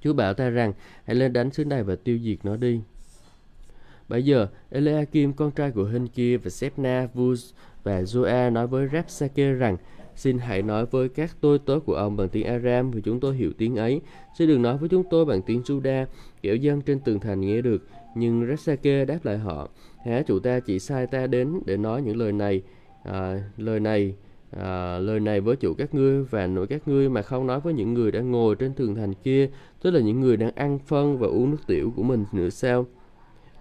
Chúa 0.00 0.12
bảo 0.12 0.34
ta 0.34 0.50
rằng 0.50 0.72
hãy 1.04 1.16
lên 1.16 1.32
đánh 1.32 1.50
xứ 1.50 1.64
này 1.64 1.82
và 1.82 1.96
tiêu 1.96 2.18
diệt 2.18 2.38
nó 2.44 2.56
đi. 2.56 2.80
Bây 4.08 4.24
giờ, 4.24 4.48
Eliakim, 4.70 5.32
con 5.32 5.50
trai 5.50 5.70
của 5.70 5.84
Hình 5.84 6.08
kia 6.08 6.36
và 6.36 6.50
Sepna, 6.50 7.08
Vuz 7.14 7.52
và 7.84 8.02
Joa 8.02 8.52
nói 8.52 8.66
với 8.66 8.88
Rapsake 8.92 9.52
rằng 9.52 9.76
Xin 10.18 10.38
hãy 10.38 10.62
nói 10.62 10.86
với 10.86 11.08
các 11.08 11.36
tôi 11.40 11.58
tớ 11.58 11.78
của 11.86 11.94
ông 11.94 12.16
bằng 12.16 12.28
tiếng 12.28 12.46
Aram 12.46 12.90
vì 12.90 13.00
chúng 13.00 13.20
tôi 13.20 13.36
hiểu 13.36 13.52
tiếng 13.58 13.76
ấy. 13.76 14.00
Xin 14.38 14.48
đừng 14.48 14.62
nói 14.62 14.78
với 14.78 14.88
chúng 14.88 15.02
tôi 15.10 15.24
bằng 15.24 15.42
tiếng 15.42 15.62
Juda, 15.62 16.06
kiểu 16.42 16.56
dân 16.56 16.80
trên 16.80 17.00
tường 17.00 17.20
thành 17.20 17.40
nghe 17.40 17.62
được. 17.62 17.82
Nhưng 18.14 18.46
Rapsake 18.48 19.04
đáp 19.04 19.18
lại 19.24 19.38
họ, 19.38 19.68
Hả 20.04 20.22
chủ 20.22 20.38
ta 20.38 20.60
chỉ 20.60 20.78
sai 20.78 21.06
ta 21.06 21.26
đến 21.26 21.60
để 21.66 21.76
nói 21.76 22.02
những 22.02 22.16
lời 22.16 22.32
này, 22.32 22.62
à, 23.04 23.42
lời 23.56 23.80
này, 23.80 24.14
à, 24.50 24.98
lời 24.98 25.20
này 25.20 25.40
với 25.40 25.56
chủ 25.56 25.74
các 25.74 25.94
ngươi 25.94 26.24
và 26.24 26.46
nội 26.46 26.66
các 26.66 26.88
ngươi 26.88 27.08
mà 27.08 27.22
không 27.22 27.46
nói 27.46 27.60
với 27.60 27.74
những 27.74 27.94
người 27.94 28.12
đang 28.12 28.30
ngồi 28.30 28.54
trên 28.54 28.74
tường 28.74 28.94
thành 28.94 29.14
kia, 29.14 29.50
tức 29.82 29.90
là 29.90 30.00
những 30.00 30.20
người 30.20 30.36
đang 30.36 30.50
ăn 30.54 30.78
phân 30.86 31.18
và 31.18 31.26
uống 31.26 31.50
nước 31.50 31.66
tiểu 31.66 31.92
của 31.96 32.02
mình 32.02 32.24
nữa 32.32 32.50
sao? 32.50 32.86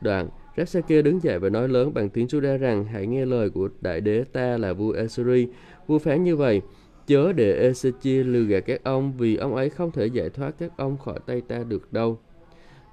Đoạn, 0.01 0.29
Rapsake 0.57 1.01
đứng 1.01 1.23
dậy 1.23 1.39
và 1.39 1.49
nói 1.49 1.69
lớn 1.69 1.93
bằng 1.93 2.09
tiếng 2.09 2.27
Juda 2.27 2.57
rằng 2.57 2.85
hãy 2.85 3.07
nghe 3.07 3.25
lời 3.25 3.49
của 3.49 3.69
đại 3.81 4.01
đế 4.01 4.23
ta 4.31 4.57
là 4.57 4.73
vua 4.73 4.91
Assyri. 4.91 5.47
Vua 5.87 5.99
phán 5.99 6.23
như 6.23 6.35
vậy, 6.35 6.61
chớ 7.07 7.33
để 7.33 7.71
Ezechia 7.71 8.31
lừa 8.31 8.43
gạt 8.43 8.59
các 8.59 8.83
ông 8.83 9.17
vì 9.17 9.35
ông 9.35 9.55
ấy 9.55 9.69
không 9.69 9.91
thể 9.91 10.07
giải 10.07 10.29
thoát 10.29 10.55
các 10.59 10.71
ông 10.77 10.97
khỏi 10.97 11.19
tay 11.25 11.41
ta 11.41 11.63
được 11.67 11.93
đâu. 11.93 12.19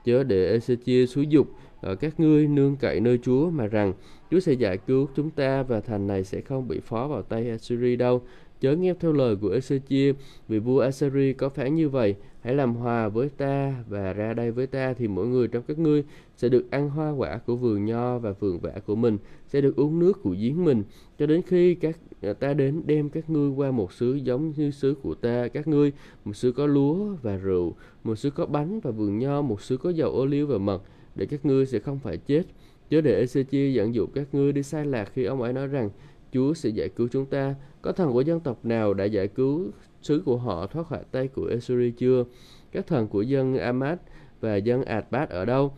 Chớ 0.04 0.25
để 0.25 0.58
Ezechia 0.58 1.06
xúi 1.06 1.26
dục 1.26 1.46
ở 1.80 1.94
các 1.94 2.20
ngươi 2.20 2.46
nương 2.46 2.76
cậy 2.76 3.00
nơi 3.00 3.18
Chúa 3.23 3.50
mà 3.50 3.66
rằng 3.66 3.92
Chúa 4.30 4.40
sẽ 4.40 4.52
giải 4.52 4.78
cứu 4.78 5.08
chúng 5.16 5.30
ta 5.30 5.62
và 5.62 5.80
thành 5.80 6.06
này 6.06 6.25
sẽ 6.25 6.40
không 6.40 6.68
bị 6.68 6.80
phó 6.80 7.08
vào 7.08 7.23
tay 7.23 7.50
Assyri 7.50 7.96
đâu. 7.96 8.23
chớ 8.61 8.76
nghe 8.76 8.94
theo 9.00 9.12
lời 9.12 9.37
của 9.37 9.49
Ezechia, 9.49 10.14
vì 10.49 10.58
vua 10.58 10.80
Assyri 10.80 11.32
có 11.32 11.49
phán 11.49 11.75
như 11.75 11.88
vậy, 11.88 12.14
hãy 12.44 12.54
làm 12.54 12.74
hòa 12.74 13.08
với 13.08 13.28
ta 13.28 13.84
và 13.88 14.12
ra 14.12 14.34
đây 14.34 14.50
với 14.50 14.66
ta 14.66 14.94
thì 14.98 15.08
mỗi 15.08 15.26
người 15.26 15.48
trong 15.48 15.62
các 15.68 15.78
ngươi 15.78 16.04
sẽ 16.36 16.48
được 16.48 16.70
ăn 16.70 16.90
hoa 16.90 17.10
quả 17.10 17.38
của 17.38 17.56
vườn 17.56 17.84
nho 17.84 18.18
và 18.18 18.32
vườn 18.32 18.58
vả 18.58 18.72
của 18.86 18.94
mình, 18.94 19.18
sẽ 19.48 19.60
được 19.60 19.76
uống 19.76 19.98
nước 19.98 20.22
của 20.22 20.34
giếng 20.38 20.64
mình, 20.64 20.82
cho 21.18 21.26
đến 21.26 21.42
khi 21.42 21.74
các 21.74 21.98
à, 22.22 22.32
ta 22.32 22.54
đến 22.54 22.82
đem 22.86 23.10
các 23.10 23.30
ngươi 23.30 23.50
qua 23.50 23.70
một 23.70 23.92
xứ 23.92 24.14
giống 24.14 24.52
như 24.56 24.70
xứ 24.70 24.94
của 25.02 25.14
ta, 25.14 25.48
các 25.48 25.68
ngươi, 25.68 25.92
một 26.24 26.36
xứ 26.36 26.52
có 26.52 26.66
lúa 26.66 27.16
và 27.22 27.36
rượu, 27.36 27.74
một 28.04 28.16
xứ 28.16 28.30
có 28.30 28.46
bánh 28.46 28.80
và 28.80 28.90
vườn 28.90 29.18
nho, 29.18 29.42
một 29.42 29.62
xứ 29.62 29.76
có 29.76 29.90
dầu 29.90 30.10
ô 30.10 30.26
liu 30.26 30.46
và 30.46 30.58
mật, 30.58 30.82
để 31.14 31.26
các 31.26 31.44
ngươi 31.44 31.66
sẽ 31.66 31.78
không 31.78 31.98
phải 31.98 32.16
chết. 32.16 32.42
Chớ 32.90 33.00
để 33.00 33.24
Ezechia 33.24 33.70
dẫn 33.70 33.94
dụ 33.94 34.06
các 34.06 34.34
ngươi 34.34 34.52
đi 34.52 34.62
sai 34.62 34.86
lạc 34.86 35.10
khi 35.14 35.24
ông 35.24 35.42
ấy 35.42 35.52
nói 35.52 35.66
rằng 35.66 35.90
Chúa 36.32 36.54
sẽ 36.54 36.68
giải 36.68 36.88
cứu 36.88 37.08
chúng 37.12 37.26
ta. 37.26 37.54
Có 37.82 37.92
thần 37.92 38.12
của 38.12 38.20
dân 38.20 38.40
tộc 38.40 38.64
nào 38.64 38.94
đã 38.94 39.04
giải 39.04 39.28
cứu 39.28 39.70
sứ 40.04 40.23
của 40.25 40.37
họ 40.37 40.66
thoát 40.66 40.87
khỏi 40.87 41.00
tay 41.11 41.28
của 41.28 41.46
Esuri 41.46 41.90
chưa? 41.90 42.25
Các 42.73 42.87
thần 42.87 43.08
của 43.08 43.23
dân 43.23 43.58
Amad 43.58 43.99
và 44.40 44.56
dân 44.56 44.84
Adbat 44.84 45.30
ở 45.30 45.44
đâu? 45.44 45.73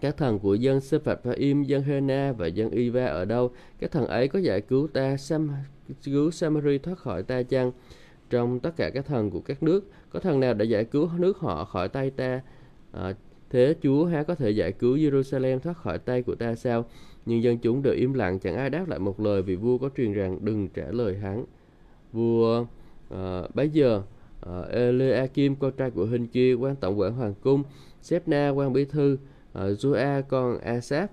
Các 0.00 0.16
thần 0.16 0.38
của 0.38 0.54
dân 0.54 0.80
Sepharvaim, 0.80 1.62
dân 1.62 1.82
Hena 1.82 2.32
và 2.32 2.46
dân 2.46 2.70
Iva 2.70 3.06
ở 3.06 3.24
đâu? 3.24 3.50
Các 3.78 3.92
thần 3.92 4.06
ấy 4.06 4.28
có 4.28 4.38
giải 4.38 4.60
cứu 4.60 4.88
ta, 4.88 5.16
Sam, 5.16 5.50
cứu 6.04 6.30
Samari 6.30 6.78
thoát 6.78 6.98
khỏi 6.98 7.22
ta 7.22 7.42
chăng? 7.42 7.72
Trong 8.30 8.60
tất 8.60 8.76
cả 8.76 8.90
các 8.90 9.06
thần 9.06 9.30
của 9.30 9.40
các 9.40 9.62
nước, 9.62 9.90
có 10.10 10.20
thần 10.20 10.40
nào 10.40 10.54
đã 10.54 10.64
giải 10.64 10.84
cứu 10.84 11.08
nước 11.18 11.38
họ 11.38 11.64
khỏi 11.64 11.88
tay 11.88 12.10
ta? 12.10 12.40
À, 12.92 13.14
thế 13.50 13.74
Chúa 13.82 14.04
há 14.04 14.22
có 14.22 14.34
thể 14.34 14.50
giải 14.50 14.72
cứu 14.72 14.96
Jerusalem 14.96 15.58
thoát 15.58 15.76
khỏi 15.76 15.98
tay 15.98 16.22
của 16.22 16.34
ta 16.34 16.54
sao? 16.54 16.84
Nhưng 17.26 17.42
dân 17.42 17.58
chúng 17.58 17.82
đều 17.82 17.94
im 17.94 18.14
lặng, 18.14 18.38
chẳng 18.38 18.56
ai 18.56 18.70
đáp 18.70 18.88
lại 18.88 18.98
một 18.98 19.20
lời 19.20 19.42
vì 19.42 19.56
vua 19.56 19.78
có 19.78 19.90
truyền 19.96 20.12
rằng 20.12 20.38
đừng 20.42 20.68
trả 20.68 20.86
lời 20.90 21.16
hắn. 21.16 21.44
Vua 22.12 22.66
Ờ, 23.08 23.42
à, 23.42 23.48
bấy 23.54 23.68
giờ 23.68 24.02
à, 24.40 24.62
Eliakim 24.70 25.56
con 25.56 25.72
trai 25.76 25.90
của 25.90 26.04
Hình 26.04 26.26
kia 26.26 26.54
quan 26.54 26.76
tổng 26.76 27.00
quản 27.00 27.12
hoàng 27.12 27.34
cung, 27.40 27.62
Sepna 28.02 28.48
quan 28.48 28.72
bí 28.72 28.84
thư, 28.84 29.18
ờ, 29.52 29.68
à, 29.68 29.72
Joa 29.72 30.22
con 30.22 30.58
Asap 30.58 31.10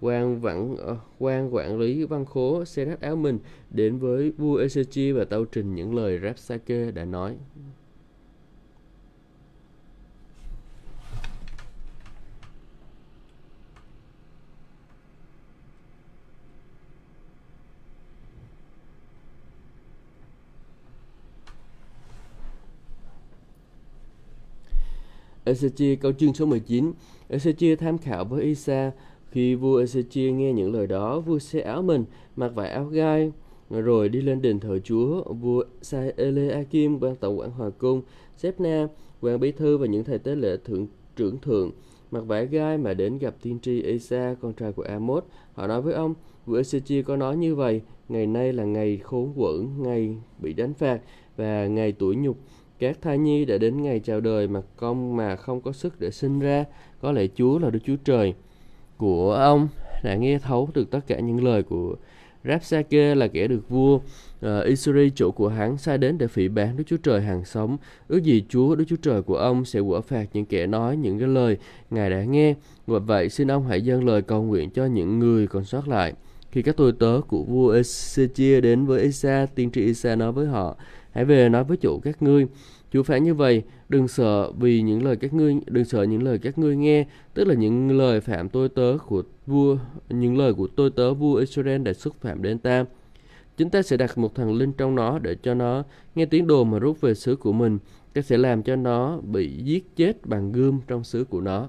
quan 0.00 0.40
vặn 0.40 0.76
quan 1.18 1.54
quản 1.54 1.78
lý 1.78 2.04
văn 2.04 2.24
khố 2.24 2.64
xe 2.64 2.96
áo 3.00 3.16
mình 3.16 3.38
đến 3.70 3.98
với 3.98 4.30
vua 4.30 4.58
Ezechi 4.58 5.18
và 5.18 5.24
tâu 5.24 5.44
trình 5.44 5.74
những 5.74 5.94
lời 5.94 6.18
Rapsake 6.22 6.90
đã 6.90 7.04
nói. 7.04 7.36
Ezechia, 25.44 25.96
câu 25.96 26.12
chương 26.12 26.34
số 26.34 26.46
19 26.46 26.92
Ezechia 27.28 27.76
tham 27.76 27.98
khảo 27.98 28.24
với 28.24 28.44
Isa. 28.44 28.90
Khi 29.30 29.54
vua 29.54 29.82
Ezechia 29.82 30.34
nghe 30.34 30.52
những 30.52 30.74
lời 30.74 30.86
đó, 30.86 31.20
vua 31.20 31.38
xe 31.38 31.60
áo 31.60 31.82
mình, 31.82 32.04
mặc 32.36 32.48
vải 32.54 32.70
áo 32.70 32.84
gai, 32.84 33.32
rồi 33.70 34.08
đi 34.08 34.20
lên 34.20 34.42
đền 34.42 34.60
thờ 34.60 34.78
Chúa. 34.78 35.32
Vua 35.32 35.64
sai 35.82 36.12
Eleakim 36.16 37.00
quan 37.00 37.16
tổng 37.16 37.38
quản 37.38 37.50
hoàng 37.50 37.72
cung 37.78 38.02
Sepna 38.36 38.88
quan 39.20 39.40
bí 39.40 39.52
thư 39.52 39.76
và 39.76 39.86
những 39.86 40.04
thầy 40.04 40.18
tế 40.18 40.34
lễ 40.34 40.56
thượng 40.64 40.86
trưởng 41.16 41.38
thượng, 41.38 41.70
mặc 42.10 42.20
vải 42.20 42.46
gai 42.46 42.78
mà 42.78 42.94
đến 42.94 43.18
gặp 43.18 43.34
tiên 43.42 43.58
tri 43.62 43.82
Isa, 43.82 44.34
con 44.40 44.52
trai 44.52 44.72
của 44.72 44.82
Amos. 44.82 45.24
Họ 45.52 45.66
nói 45.66 45.82
với 45.82 45.94
ông, 45.94 46.14
vua 46.46 46.60
Ezechia 46.60 47.02
có 47.02 47.16
nói 47.16 47.36
như 47.36 47.54
vậy, 47.54 47.80
ngày 48.08 48.26
nay 48.26 48.52
là 48.52 48.64
ngày 48.64 48.98
khốn 48.98 49.32
quẫn 49.36 49.82
ngày 49.82 50.16
bị 50.38 50.52
đánh 50.52 50.74
phạt 50.74 51.00
và 51.36 51.66
ngày 51.66 51.92
tuổi 51.92 52.16
nhục 52.16 52.36
các 52.82 53.02
thai 53.02 53.18
nhi 53.18 53.44
đã 53.44 53.58
đến 53.58 53.82
ngày 53.82 54.00
chào 54.00 54.20
đời 54.20 54.48
mà 54.48 54.60
con 54.76 55.16
mà 55.16 55.36
không 55.36 55.60
có 55.60 55.72
sức 55.72 56.00
để 56.00 56.10
sinh 56.10 56.40
ra, 56.40 56.64
có 57.00 57.12
lẽ 57.12 57.26
Chúa 57.36 57.58
là 57.58 57.70
Đức 57.70 57.78
Chúa 57.86 57.96
Trời 58.04 58.34
của 58.96 59.34
ông 59.34 59.68
đã 60.04 60.16
nghe 60.16 60.38
thấu 60.38 60.68
được 60.74 60.90
tất 60.90 61.00
cả 61.06 61.20
những 61.20 61.44
lời 61.44 61.62
của 61.62 61.94
Rapsake 62.44 63.14
là 63.14 63.28
kẻ 63.28 63.46
được 63.46 63.68
vua 63.68 63.94
uh, 63.94 64.64
Israel 64.64 65.08
chủ 65.08 65.30
của 65.30 65.48
hắn 65.48 65.78
sai 65.78 65.98
đến 65.98 66.18
để 66.18 66.26
phỉ 66.26 66.48
bán 66.48 66.76
Đức 66.76 66.84
Chúa 66.86 66.96
Trời 66.96 67.20
hàng 67.20 67.44
sống. 67.44 67.76
Ước 68.08 68.22
gì 68.22 68.44
Chúa 68.48 68.74
Đức 68.74 68.84
Chúa 68.88 68.96
Trời 68.96 69.22
của 69.22 69.36
ông 69.36 69.64
sẽ 69.64 69.80
quả 69.80 70.00
phạt 70.00 70.26
những 70.32 70.46
kẻ 70.46 70.66
nói 70.66 70.96
những 70.96 71.18
cái 71.18 71.28
lời 71.28 71.56
Ngài 71.90 72.10
đã 72.10 72.24
nghe. 72.24 72.54
Và 72.86 72.98
vậy 72.98 73.28
xin 73.28 73.50
ông 73.50 73.66
hãy 73.66 73.82
dâng 73.82 74.04
lời 74.04 74.22
cầu 74.22 74.42
nguyện 74.42 74.70
cho 74.70 74.86
những 74.86 75.18
người 75.18 75.46
còn 75.46 75.64
sót 75.64 75.88
lại. 75.88 76.12
Khi 76.50 76.62
các 76.62 76.76
tôi 76.76 76.92
tớ 76.92 77.20
của 77.28 77.42
vua 77.42 77.74
Ezechia 77.74 78.60
đến 78.60 78.86
với 78.86 79.02
Isa, 79.02 79.46
tiên 79.54 79.70
tri 79.70 79.84
Isa 79.84 80.16
nói 80.16 80.32
với 80.32 80.46
họ, 80.46 80.76
hãy 81.12 81.24
về 81.24 81.48
nói 81.48 81.64
với 81.64 81.76
chủ 81.76 82.00
các 82.00 82.22
ngươi 82.22 82.46
Chúa 82.92 83.02
phán 83.02 83.24
như 83.24 83.34
vậy, 83.34 83.62
đừng 83.88 84.08
sợ 84.08 84.52
vì 84.52 84.82
những 84.82 85.04
lời 85.04 85.16
các 85.16 85.34
ngươi 85.34 85.56
đừng 85.66 85.84
sợ 85.84 86.02
những 86.02 86.22
lời 86.22 86.38
các 86.38 86.58
ngươi 86.58 86.76
nghe, 86.76 87.06
tức 87.34 87.44
là 87.44 87.54
những 87.54 87.98
lời 87.98 88.20
phạm 88.20 88.48
tôi 88.48 88.68
tớ 88.68 88.96
của 89.06 89.22
vua, 89.46 89.76
những 90.08 90.38
lời 90.38 90.54
của 90.54 90.66
tôi 90.76 90.90
tớ 90.90 91.14
vua 91.14 91.34
Israel 91.34 91.82
đã 91.82 91.92
xúc 91.92 92.14
phạm 92.20 92.42
đến 92.42 92.58
ta. 92.58 92.84
Chúng 93.56 93.70
ta 93.70 93.82
sẽ 93.82 93.96
đặt 93.96 94.18
một 94.18 94.34
thằng 94.34 94.54
linh 94.54 94.72
trong 94.72 94.94
nó 94.94 95.18
để 95.18 95.34
cho 95.34 95.54
nó 95.54 95.84
nghe 96.14 96.26
tiếng 96.26 96.46
đồn 96.46 96.70
mà 96.70 96.78
rút 96.78 97.00
về 97.00 97.14
xứ 97.14 97.36
của 97.36 97.52
mình. 97.52 97.78
Ta 98.12 98.22
sẽ 98.22 98.36
làm 98.36 98.62
cho 98.62 98.76
nó 98.76 99.20
bị 99.20 99.62
giết 99.64 99.96
chết 99.96 100.26
bằng 100.26 100.52
gươm 100.52 100.80
trong 100.86 101.04
xứ 101.04 101.24
của 101.24 101.40
nó. 101.40 101.68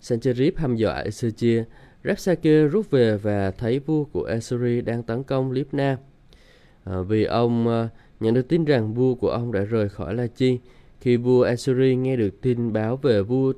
Sancherib 0.00 0.56
hăm 0.56 0.76
dọa 0.76 1.04
Ezechia. 1.04 1.64
Rapsake 2.04 2.62
rút 2.62 2.90
về 2.90 3.16
và 3.16 3.50
thấy 3.50 3.78
vua 3.78 4.04
của 4.04 4.24
Assyria 4.24 4.80
đang 4.80 5.02
tấn 5.02 5.22
công 5.22 5.52
Libna. 5.52 5.96
À, 6.90 7.00
vì 7.08 7.24
ông 7.24 7.68
ờ, 7.68 7.88
nhận 8.20 8.34
được 8.34 8.48
tin 8.48 8.64
rằng 8.64 8.94
vua 8.94 9.14
của 9.14 9.30
ông 9.30 9.52
đã 9.52 9.60
rời 9.60 9.88
khỏi 9.88 10.14
La 10.14 10.26
Chi. 10.26 10.58
Khi 11.00 11.16
vua 11.16 11.42
Assyri 11.42 11.96
nghe 11.96 12.16
được 12.16 12.40
tin 12.40 12.72
báo 12.72 12.96
về 12.96 13.22
vua 13.22 13.52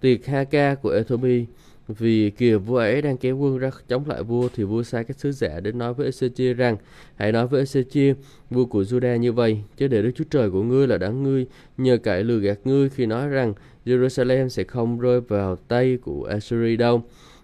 Tiệt 0.00 0.26
Haka 0.26 0.74
của 0.74 0.90
Ethiopia, 0.90 1.44
vì 1.88 2.30
kìa 2.30 2.56
vua 2.56 2.76
ấy 2.76 3.02
đang 3.02 3.16
kéo 3.16 3.36
quân 3.36 3.58
ra 3.58 3.70
chống 3.88 4.08
lại 4.08 4.22
vua 4.22 4.48
thì 4.54 4.64
vua 4.64 4.82
sai 4.82 5.04
các 5.04 5.18
sứ 5.18 5.32
giả 5.32 5.60
đến 5.60 5.78
nói 5.78 5.94
với 5.94 6.10
Ezechia 6.10 6.54
rằng 6.54 6.76
hãy 7.16 7.32
nói 7.32 7.46
với 7.46 7.64
Ezechia 7.64 8.14
vua 8.50 8.64
của 8.64 8.82
Juda 8.82 9.16
như 9.16 9.32
vậy 9.32 9.58
chứ 9.76 9.88
để 9.88 10.02
Đức 10.02 10.10
Chúa 10.14 10.24
Trời 10.30 10.50
của 10.50 10.62
ngươi 10.62 10.86
là 10.86 10.98
đáng 10.98 11.22
ngươi 11.22 11.46
nhờ 11.78 11.96
cậy 11.96 12.24
lừa 12.24 12.38
gạt 12.38 12.58
ngươi 12.64 12.88
khi 12.88 13.06
nói 13.06 13.28
rằng 13.28 13.54
Jerusalem 13.86 14.48
sẽ 14.48 14.64
không 14.64 14.98
rơi 14.98 15.20
vào 15.20 15.56
tay 15.56 15.98
của 16.02 16.24
Assyri 16.24 16.76
đâu 16.76 17.02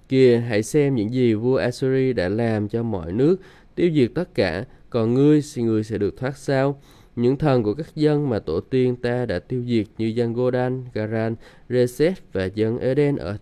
kìa 0.08 0.42
hãy 0.48 0.62
xem 0.62 0.94
những 0.94 1.12
gì 1.12 1.34
vua 1.34 1.56
Assyri 1.56 2.12
đã 2.12 2.28
làm 2.28 2.68
cho 2.68 2.82
mọi 2.82 3.12
nước 3.12 3.36
tiêu 3.74 3.90
diệt 3.94 4.10
tất 4.14 4.34
cả 4.34 4.64
còn 4.90 5.14
ngươi 5.14 5.40
thì 5.54 5.62
ngươi 5.62 5.84
sẽ 5.84 5.98
được 5.98 6.16
thoát 6.16 6.36
sao 6.36 6.80
những 7.16 7.36
thần 7.36 7.62
của 7.62 7.74
các 7.74 7.96
dân 7.96 8.30
mà 8.30 8.38
tổ 8.38 8.60
tiên 8.60 8.96
ta 8.96 9.26
đã 9.26 9.38
tiêu 9.38 9.64
diệt 9.66 9.86
như 9.98 10.06
dân 10.06 10.32
Godan, 10.32 10.84
Garan, 10.94 11.34
Reset 11.68 12.32
và 12.32 12.44
dân 12.44 12.78
Eden 12.78 13.16
ở 13.16 13.36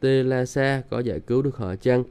Telasa 0.00 0.82
có 0.90 1.00
giải 1.00 1.20
cứu 1.20 1.42
được 1.42 1.56
họ 1.56 1.76
chăng? 1.76 2.04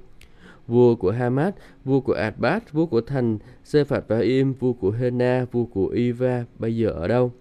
Vua 0.68 0.96
của 0.96 1.12
Hamad, 1.12 1.54
vua 1.86 2.00
của 2.00 2.14
Adbat, 2.14 2.74
vua 2.74 2.86
của 2.86 3.02
thành 3.02 3.38
Sephat 3.64 4.08
và 4.08 4.20
Im, 4.20 4.54
vua 4.54 4.74
của 4.74 4.92
Hena, 4.92 5.46
vua 5.52 5.66
của 5.66 5.88
Iva 5.88 6.46
bây 6.60 6.78
giờ 6.78 6.90
ở 6.90 7.08
đâu? 7.08 7.32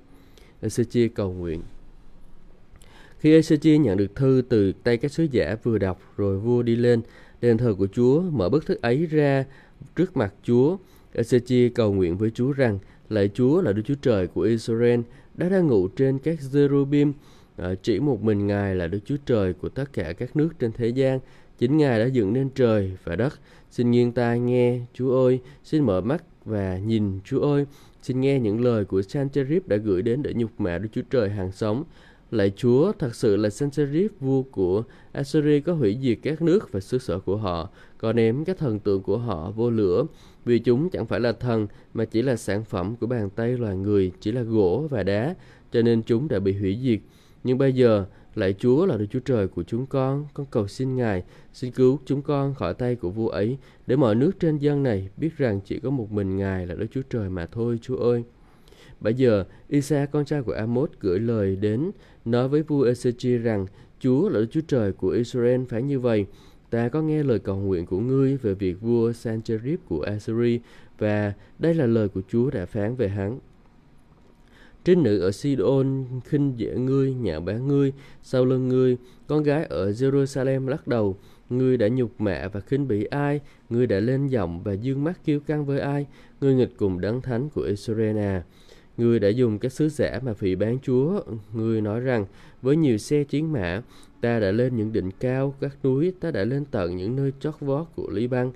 Ezechia 0.63 1.09
cầu 1.15 1.33
nguyện. 1.33 1.63
Khi 3.19 3.41
Ezechia 3.41 3.81
nhận 3.81 3.97
được 3.97 4.15
thư 4.15 4.43
từ 4.49 4.73
tay 4.73 4.97
các 4.97 5.13
sứ 5.13 5.27
giả 5.31 5.57
vừa 5.63 5.79
đọc, 5.79 6.01
rồi 6.17 6.39
vua 6.39 6.63
đi 6.63 6.77
lên 6.77 7.03
đền 7.41 7.59
thờ 7.59 7.75
của 7.79 7.87
Chúa, 7.87 8.21
mở 8.21 8.49
bức 8.49 8.67
thư 8.67 8.77
ấy 8.83 9.07
ra 9.07 9.45
trước 9.97 10.17
mặt 10.17 10.35
Chúa, 10.43 10.77
Ezechi 11.15 11.71
cầu 11.75 11.93
nguyện 11.93 12.17
với 12.17 12.31
Chúa 12.31 12.53
rằng, 12.53 12.79
lạy 13.09 13.31
Chúa 13.35 13.63
là 13.63 13.73
Đức 13.73 13.83
Chúa 13.85 13.95
Trời 14.03 14.27
của 14.27 14.41
Israel 14.41 15.01
đã 15.35 15.49
đang 15.49 15.67
ngủ 15.67 15.89
trên 15.89 16.19
các 16.19 16.39
Zerubim, 16.53 17.13
à, 17.57 17.75
chỉ 17.83 18.01
một 18.01 18.23
mình 18.23 18.47
Ngài 18.47 18.75
là 18.75 18.87
Đức 18.87 18.99
Chúa 19.05 19.17
Trời 19.27 19.53
của 19.53 19.69
tất 19.69 19.93
cả 19.93 20.13
các 20.13 20.37
nước 20.37 20.49
trên 20.59 20.73
thế 20.73 20.89
gian. 20.89 21.19
Chính 21.59 21.77
Ngài 21.77 21.99
đã 21.99 22.07
dựng 22.07 22.33
nên 22.33 22.49
trời 22.55 22.97
và 23.05 23.17
đất. 23.17 23.41
Xin 23.71 23.91
nghiêng 23.91 24.13
tai 24.13 24.41
nghe, 24.41 24.81
Chúa 24.95 25.25
ơi, 25.25 25.41
xin 25.65 25.83
mở 25.83 26.01
mắt 26.01 26.25
và 26.45 26.79
nhìn, 26.79 27.21
Chúa 27.25 27.41
ơi. 27.41 27.67
Xin 28.03 28.21
nghe 28.21 28.41
những 28.41 28.65
lời 28.65 28.85
của 28.85 29.03
Sancherib 29.03 29.67
đã 29.67 29.77
gửi 29.77 30.03
đến 30.03 30.23
để 30.23 30.35
nhục 30.35 30.61
mạ 30.61 30.79
Đức 30.79 30.89
Chúa 30.93 31.03
Trời 31.11 31.31
hàng 31.31 31.53
sống. 31.53 31.85
Lạy 32.31 32.53
Chúa, 32.57 32.93
thật 32.93 33.15
sự 33.15 33.37
là 33.37 33.51
Sancherib, 33.51 34.11
vua 34.21 34.43
của 34.43 34.83
Assyria 35.13 35.61
có 35.61 35.73
hủy 35.73 35.99
diệt 36.03 36.19
các 36.23 36.43
nước 36.43 36.73
và 36.73 36.81
xứ 36.81 36.99
sở 36.99 37.19
của 37.19 37.37
họ, 37.37 37.71
có 37.99 38.13
ném 38.13 38.45
các 38.45 38.59
thần 38.59 38.79
tượng 38.79 39.03
của 39.03 39.19
họ 39.19 39.51
vô 39.51 39.71
lửa, 39.71 40.05
vì 40.45 40.59
chúng 40.59 40.91
chẳng 40.91 41.07
phải 41.07 41.21
là 41.21 41.33
thần 41.33 41.67
mà 41.95 42.05
chỉ 42.05 42.23
là 42.23 42.37
sản 42.37 42.65
phẩm 42.65 42.97
của 42.97 43.07
bàn 43.07 43.31
tay 43.31 43.57
loài 43.57 43.77
người, 43.77 44.13
chỉ 44.21 44.33
là 44.33 44.43
gỗ 44.43 44.87
và 44.91 45.03
đá, 45.03 45.35
cho 45.73 45.83
nên 45.83 46.03
chúng 46.03 46.29
đã 46.29 46.39
bị 46.39 46.53
hủy 46.53 46.79
diệt. 46.83 46.99
Nhưng 47.45 47.59
bây 47.59 47.73
giờ, 47.73 48.07
lại 48.35 48.55
Chúa 48.59 48.87
là 48.87 48.97
Đức 48.97 49.07
Chúa 49.11 49.21
Trời 49.21 49.49
của 49.49 49.63
chúng 49.63 49.87
con, 49.87 50.27
con 50.35 50.47
cầu 50.51 50.69
xin 50.69 50.97
Ngài, 50.97 51.23
xin 51.53 51.71
cứu 51.71 51.99
chúng 52.05 52.23
con 52.23 52.55
khỏi 52.55 52.75
tay 52.75 52.97
của 52.97 53.11
vua 53.11 53.29
ấy, 53.29 53.59
để 53.87 53.97
mọi 53.97 54.15
nước 54.15 54.31
trên 54.41 54.59
dân 54.59 54.83
này 54.83 55.09
biết 55.17 55.37
rằng 55.37 55.61
chỉ 55.65 55.79
có 55.79 55.91
một 55.91 56.13
mình 56.13 56.37
Ngài 56.37 56.67
là 56.67 56.75
Đức 56.75 56.87
Chúa 56.91 57.03
Trời 57.11 57.31
mà 57.31 57.47
thôi, 57.47 57.79
Chúa 57.83 57.97
ơi. 57.97 58.25
Bây 59.01 59.15
giờ, 59.15 59.45
Isa 59.69 60.07
con 60.07 60.25
trai 60.25 60.43
của 60.43 60.53
Amos 60.53 60.91
gửi 61.01 61.19
lời 61.19 61.57
đến 61.57 61.91
nói 62.25 62.49
với 62.49 62.63
vua 62.63 62.85
Ezechia 62.87 63.43
rằng 63.43 63.67
Chúa 64.01 64.29
là 64.29 64.41
Đức 64.41 64.47
Chúa 64.51 64.61
Trời 64.61 64.93
của 64.93 65.09
Israel 65.09 65.65
phải 65.69 65.83
như 65.83 66.01
vậy 66.01 66.27
ta 66.75 66.89
có 66.89 67.03
nghe 67.03 67.23
lời 67.23 67.39
cầu 67.39 67.57
nguyện 67.57 67.87
của 67.87 67.99
ngươi 67.99 68.37
về 68.37 68.55
việc 68.55 68.81
vua 68.81 69.13
Sancherib 69.13 69.81
của 69.89 70.01
Assyri 70.01 70.61
và 70.99 71.33
đây 71.59 71.75
là 71.75 71.87
lời 71.87 72.09
của 72.09 72.23
Chúa 72.29 72.51
đã 72.51 72.67
phán 72.67 72.97
về 72.97 73.09
hắn. 73.09 73.39
Trinh 74.85 75.03
nữ 75.03 75.21
ở 75.21 75.33
Sidon 75.33 76.05
khinh 76.25 76.53
dễ 76.57 76.77
ngươi, 76.77 77.15
nhạo 77.15 77.41
báng 77.41 77.69
ngươi, 77.69 77.93
sau 78.23 78.45
lưng 78.45 78.69
ngươi, 78.69 78.97
con 79.27 79.43
gái 79.43 79.65
ở 79.65 79.91
Jerusalem 79.91 80.69
lắc 80.69 80.89
đầu, 80.89 81.17
ngươi 81.51 81.77
đã 81.77 81.89
nhục 81.89 82.21
mạ 82.21 82.49
và 82.53 82.61
khinh 82.61 82.89
bỉ 82.89 83.05
ai, 83.05 83.41
ngươi 83.71 83.87
đã 83.87 84.01
lên 84.01 84.27
giọng 84.27 84.63
và 84.63 84.73
dương 84.73 85.05
mắt 85.05 85.25
kiêu 85.25 85.41
căng 85.41 85.67
với 85.67 85.81
ai, 85.81 86.07
ngươi 86.41 86.55
nghịch 86.55 86.77
cùng 86.77 87.01
đấng 87.01 87.23
thánh 87.23 87.49
của 87.49 87.63
Israel 87.63 88.19
à. 88.19 88.43
Ngươi 88.97 89.19
đã 89.19 89.29
dùng 89.29 89.59
các 89.59 89.73
sứ 89.73 89.89
giả 89.89 90.21
mà 90.23 90.35
phỉ 90.35 90.55
bán 90.55 90.79
Chúa, 90.83 91.21
ngươi 91.53 91.81
nói 91.81 92.01
rằng 92.01 92.27
với 92.63 92.77
nhiều 92.77 92.99
xe 92.99 93.25
chiến 93.25 93.53
mã, 93.53 93.83
ta 94.25 94.41
đã 94.41 94.51
lên 94.51 94.77
những 94.77 94.93
đỉnh 94.93 95.11
cao, 95.21 95.55
các 95.61 95.85
núi, 95.85 96.13
ta 96.21 96.31
đã 96.31 96.45
lên 96.45 96.65
tận 96.65 96.97
những 96.97 97.17
nơi 97.17 97.33
chót 97.41 97.55
vót 97.61 97.87
của 97.97 98.11
Lý 98.11 98.27
Băng. 98.27 98.53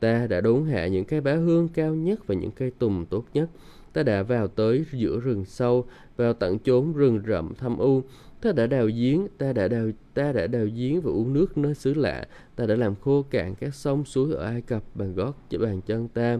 Ta 0.00 0.26
đã 0.26 0.40
đốn 0.40 0.66
hạ 0.66 0.86
những 0.86 1.04
cây 1.04 1.20
bá 1.20 1.34
hương 1.34 1.68
cao 1.68 1.94
nhất 1.94 2.26
và 2.26 2.34
những 2.34 2.50
cây 2.50 2.72
tùng 2.78 3.06
tốt 3.06 3.24
nhất. 3.34 3.50
Ta 3.92 4.02
đã 4.02 4.22
vào 4.22 4.48
tới 4.48 4.84
giữa 4.92 5.20
rừng 5.20 5.44
sâu, 5.44 5.86
vào 6.16 6.32
tận 6.32 6.58
chốn 6.58 6.92
rừng 6.92 7.22
rậm 7.26 7.54
thâm 7.54 7.78
u. 7.78 8.02
Ta 8.42 8.52
đã 8.52 8.66
đào 8.66 8.86
giếng, 8.86 9.26
ta 9.38 9.52
đã 9.52 9.68
đào 9.68 9.90
ta 10.14 10.32
đã 10.32 10.46
đào 10.46 10.66
giếng 10.74 11.00
và 11.00 11.10
uống 11.10 11.32
nước 11.32 11.58
nơi 11.58 11.74
xứ 11.74 11.94
lạ. 11.94 12.24
Ta 12.56 12.66
đã 12.66 12.76
làm 12.76 12.94
khô 12.94 13.22
cạn 13.30 13.54
các 13.54 13.74
sông 13.74 14.04
suối 14.04 14.34
ở 14.34 14.44
Ai 14.44 14.60
Cập 14.60 14.82
bằng 14.94 15.14
gót 15.14 15.34
bàn 15.60 15.80
chân 15.80 16.08
ta. 16.08 16.38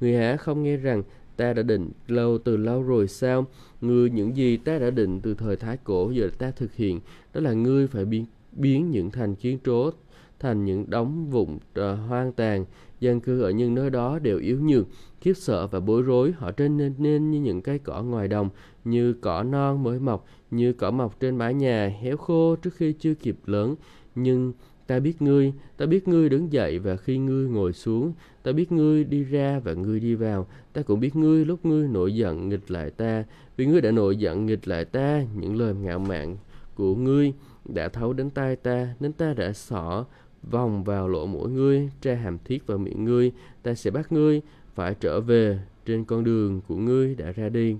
Người 0.00 0.16
hả 0.16 0.36
không 0.36 0.62
nghe 0.62 0.76
rằng 0.76 1.02
ta 1.42 1.52
đã 1.52 1.62
định 1.62 1.90
lâu 2.08 2.38
từ 2.38 2.56
lâu 2.56 2.82
rồi 2.82 3.08
sao? 3.08 3.46
Ngươi 3.80 4.10
những 4.10 4.36
gì 4.36 4.56
ta 4.56 4.78
đã 4.78 4.90
định 4.90 5.20
từ 5.20 5.34
thời 5.34 5.56
Thái 5.56 5.76
Cổ 5.84 6.10
giờ 6.10 6.30
ta 6.38 6.50
thực 6.50 6.74
hiện, 6.74 7.00
đó 7.34 7.40
là 7.40 7.52
ngươi 7.52 7.86
phải 7.86 8.04
biến, 8.04 8.26
biến 8.52 8.90
những 8.90 9.10
thành 9.10 9.34
kiến 9.34 9.58
trố 9.64 9.90
thành 10.38 10.64
những 10.64 10.90
đống 10.90 11.30
vụn 11.30 11.54
uh, 11.54 11.98
hoang 12.08 12.32
tàn. 12.32 12.64
Dân 13.00 13.20
cư 13.20 13.42
ở 13.42 13.50
những 13.50 13.74
nơi 13.74 13.90
đó 13.90 14.18
đều 14.18 14.38
yếu 14.38 14.60
nhược, 14.60 14.86
khiếp 15.20 15.32
sợ 15.36 15.66
và 15.66 15.80
bối 15.80 16.02
rối. 16.02 16.32
Họ 16.32 16.52
trên 16.52 16.76
nên, 16.76 16.94
nên 16.98 17.30
như 17.30 17.40
những 17.40 17.62
cây 17.62 17.78
cỏ 17.78 18.02
ngoài 18.02 18.28
đồng, 18.28 18.48
như 18.84 19.12
cỏ 19.12 19.42
non 19.42 19.82
mới 19.82 20.00
mọc, 20.00 20.26
như 20.50 20.72
cỏ 20.72 20.90
mọc 20.90 21.20
trên 21.20 21.36
mái 21.36 21.54
nhà, 21.54 21.92
héo 22.00 22.16
khô 22.16 22.56
trước 22.56 22.74
khi 22.74 22.92
chưa 22.92 23.14
kịp 23.14 23.36
lớn. 23.46 23.74
Nhưng 24.14 24.52
Ta 24.86 25.00
biết 25.00 25.22
ngươi, 25.22 25.52
ta 25.76 25.86
biết 25.86 26.08
ngươi 26.08 26.28
đứng 26.28 26.52
dậy 26.52 26.78
và 26.78 26.96
khi 26.96 27.18
ngươi 27.18 27.48
ngồi 27.48 27.72
xuống, 27.72 28.12
ta 28.42 28.52
biết 28.52 28.72
ngươi 28.72 29.04
đi 29.04 29.24
ra 29.24 29.60
và 29.64 29.72
ngươi 29.72 30.00
đi 30.00 30.14
vào, 30.14 30.46
ta 30.72 30.82
cũng 30.82 31.00
biết 31.00 31.16
ngươi 31.16 31.44
lúc 31.44 31.66
ngươi 31.66 31.88
nổi 31.88 32.14
giận 32.14 32.48
nghịch 32.48 32.70
lại 32.70 32.90
ta, 32.90 33.24
vì 33.56 33.66
ngươi 33.66 33.80
đã 33.80 33.90
nổi 33.90 34.16
giận 34.16 34.46
nghịch 34.46 34.68
lại 34.68 34.84
ta, 34.84 35.24
những 35.34 35.56
lời 35.56 35.74
ngạo 35.74 35.98
mạn 35.98 36.36
của 36.74 36.94
ngươi 36.94 37.32
đã 37.64 37.88
thấu 37.88 38.12
đến 38.12 38.30
tai 38.30 38.56
ta, 38.56 38.94
nên 39.00 39.12
ta 39.12 39.34
đã 39.34 39.52
xỏ 39.52 40.04
vòng 40.50 40.84
vào 40.84 41.08
lỗ 41.08 41.26
mũi 41.26 41.50
ngươi, 41.50 41.90
tra 42.00 42.14
hàm 42.14 42.38
thiết 42.44 42.66
vào 42.66 42.78
miệng 42.78 43.04
ngươi, 43.04 43.32
ta 43.62 43.74
sẽ 43.74 43.90
bắt 43.90 44.12
ngươi 44.12 44.40
phải 44.74 44.94
trở 45.00 45.20
về 45.20 45.58
trên 45.86 46.04
con 46.04 46.24
đường 46.24 46.60
của 46.68 46.76
ngươi 46.76 47.14
đã 47.14 47.32
ra 47.32 47.48
đi. 47.48 47.76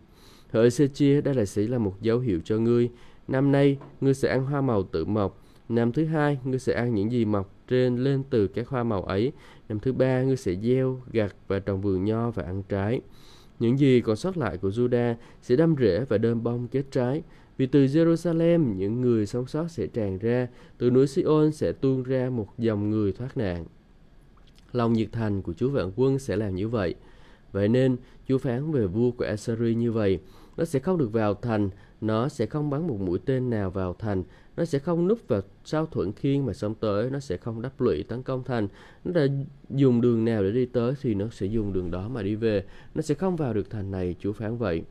Hỡi 0.51 0.71
sê 0.71 0.87
chia, 0.87 1.21
đây 1.21 1.35
là 1.35 1.45
sẽ 1.45 1.63
là 1.63 1.79
một 1.79 1.95
dấu 2.01 2.19
hiệu 2.19 2.41
cho 2.45 2.59
ngươi. 2.59 2.91
Năm 3.29 3.53
nay, 3.53 3.79
ngươi 4.01 4.15
sẽ 4.15 4.29
ăn 4.29 4.47
hoa 4.47 4.61
màu 4.61 4.83
tự 4.83 5.05
mọc, 5.05 5.42
Năm 5.69 5.93
thứ 5.93 6.05
hai, 6.05 6.39
ngươi 6.45 6.59
sẽ 6.59 6.75
ăn 6.75 6.95
những 6.95 7.13
gì 7.13 7.25
mọc 7.25 7.55
trên 7.69 7.97
lên 7.97 8.23
từ 8.31 8.47
các 8.47 8.69
hoa 8.69 8.85
màu 8.85 9.03
ấy. 9.03 9.33
Năm 9.69 9.81
thứ 9.81 9.93
ba, 9.93 10.23
ngươi 10.23 10.37
sẽ 10.37 10.55
gieo, 10.55 11.01
gặt 11.13 11.35
và 11.49 11.59
trồng 11.59 11.81
vườn 11.81 12.05
nho 12.05 12.31
và 12.31 12.43
ăn 12.43 12.63
trái. 12.69 13.01
Những 13.59 13.79
gì 13.79 14.01
còn 14.01 14.17
sót 14.17 14.37
lại 14.37 14.59
của 14.59 14.69
Judah 14.69 15.15
sẽ 15.43 15.57
đâm 15.57 15.77
rễ 15.81 16.05
và 16.09 16.19
đơm 16.19 16.43
bông 16.43 16.69
kết 16.69 16.85
trái. 16.91 17.23
Vì 17.57 17.67
từ 17.67 17.85
Jerusalem, 17.85 18.75
những 18.77 19.01
người 19.01 19.27
sống 19.27 19.47
sót 19.47 19.69
sẽ 19.71 19.87
tràn 19.87 20.19
ra, 20.19 20.49
từ 20.79 20.91
núi 20.91 21.07
Sion 21.07 21.53
sẽ 21.53 21.73
tuôn 21.73 22.03
ra 22.03 22.31
một 22.31 22.49
dòng 22.59 22.91
người 22.91 23.13
thoát 23.13 23.37
nạn. 23.37 23.65
Lòng 24.73 24.93
nhiệt 24.93 25.09
thành 25.13 25.43
của 25.43 25.53
Chúa 25.53 25.69
vạn 25.71 25.93
quân 25.97 26.19
sẽ 26.19 26.37
làm 26.37 26.55
như 26.55 26.69
vậy. 26.69 26.95
Vậy 27.53 27.69
nên, 27.69 27.97
Chúa 28.29 28.39
phán 28.39 28.73
về 28.73 28.87
vua 28.87 29.11
của 29.11 29.25
Assyria 29.25 29.75
như 29.75 29.93
vậy, 29.93 30.21
nó 30.57 30.65
sẽ 30.65 30.79
không 30.79 30.99
được 30.99 31.13
vào 31.13 31.35
thành, 31.35 31.71
nó 32.03 32.29
sẽ 32.29 32.47
không 32.47 32.71
bắn 32.71 32.87
một 32.87 33.01
mũi 33.01 33.19
tên 33.27 33.51
nào 33.51 33.71
vào 33.71 33.95
thành, 33.99 34.23
nó 34.57 34.65
sẽ 34.65 34.79
không 34.79 35.09
núp 35.09 35.29
vào 35.29 35.41
sau 35.65 35.87
thuận 35.87 36.13
khiên 36.13 36.47
mà 36.47 36.53
xông 36.53 36.75
tới, 36.75 37.11
nó 37.11 37.21
sẽ 37.21 37.37
không 37.37 37.63
đắp 37.63 37.81
lụy 37.81 38.03
tấn 38.03 38.23
công 38.23 38.45
thành. 38.45 38.69
Nó 39.05 39.13
đã 39.13 39.27
dùng 39.71 40.01
đường 40.01 40.25
nào 40.25 40.43
để 40.43 40.51
đi 40.51 40.67
tới 40.67 40.95
thì 41.03 41.15
nó 41.15 41.27
sẽ 41.31 41.47
dùng 41.47 41.73
đường 41.73 41.91
đó 41.91 42.09
mà 42.09 42.23
đi 42.23 42.35
về. 42.35 42.65
Nó 42.95 43.03
sẽ 43.03 43.15
không 43.15 43.37
vào 43.37 43.55
được 43.55 43.71
thành 43.71 43.91
này, 43.91 44.17
Chúa 44.19 44.33
phán 44.33 44.59
vậy. 44.59 44.83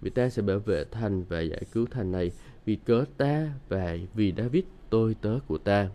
Vì 0.00 0.10
ta 0.10 0.28
sẽ 0.28 0.42
bảo 0.42 0.58
vệ 0.58 0.84
thành 0.84 1.24
và 1.28 1.40
giải 1.40 1.62
cứu 1.72 1.86
thành 1.90 2.12
này 2.12 2.30
vì 2.64 2.76
cớ 2.76 3.04
ta 3.16 3.48
và 3.68 3.96
vì 4.14 4.32
David 4.36 4.64
tôi 4.90 5.16
tớ 5.20 5.38
của 5.46 5.58
ta. 5.58 5.88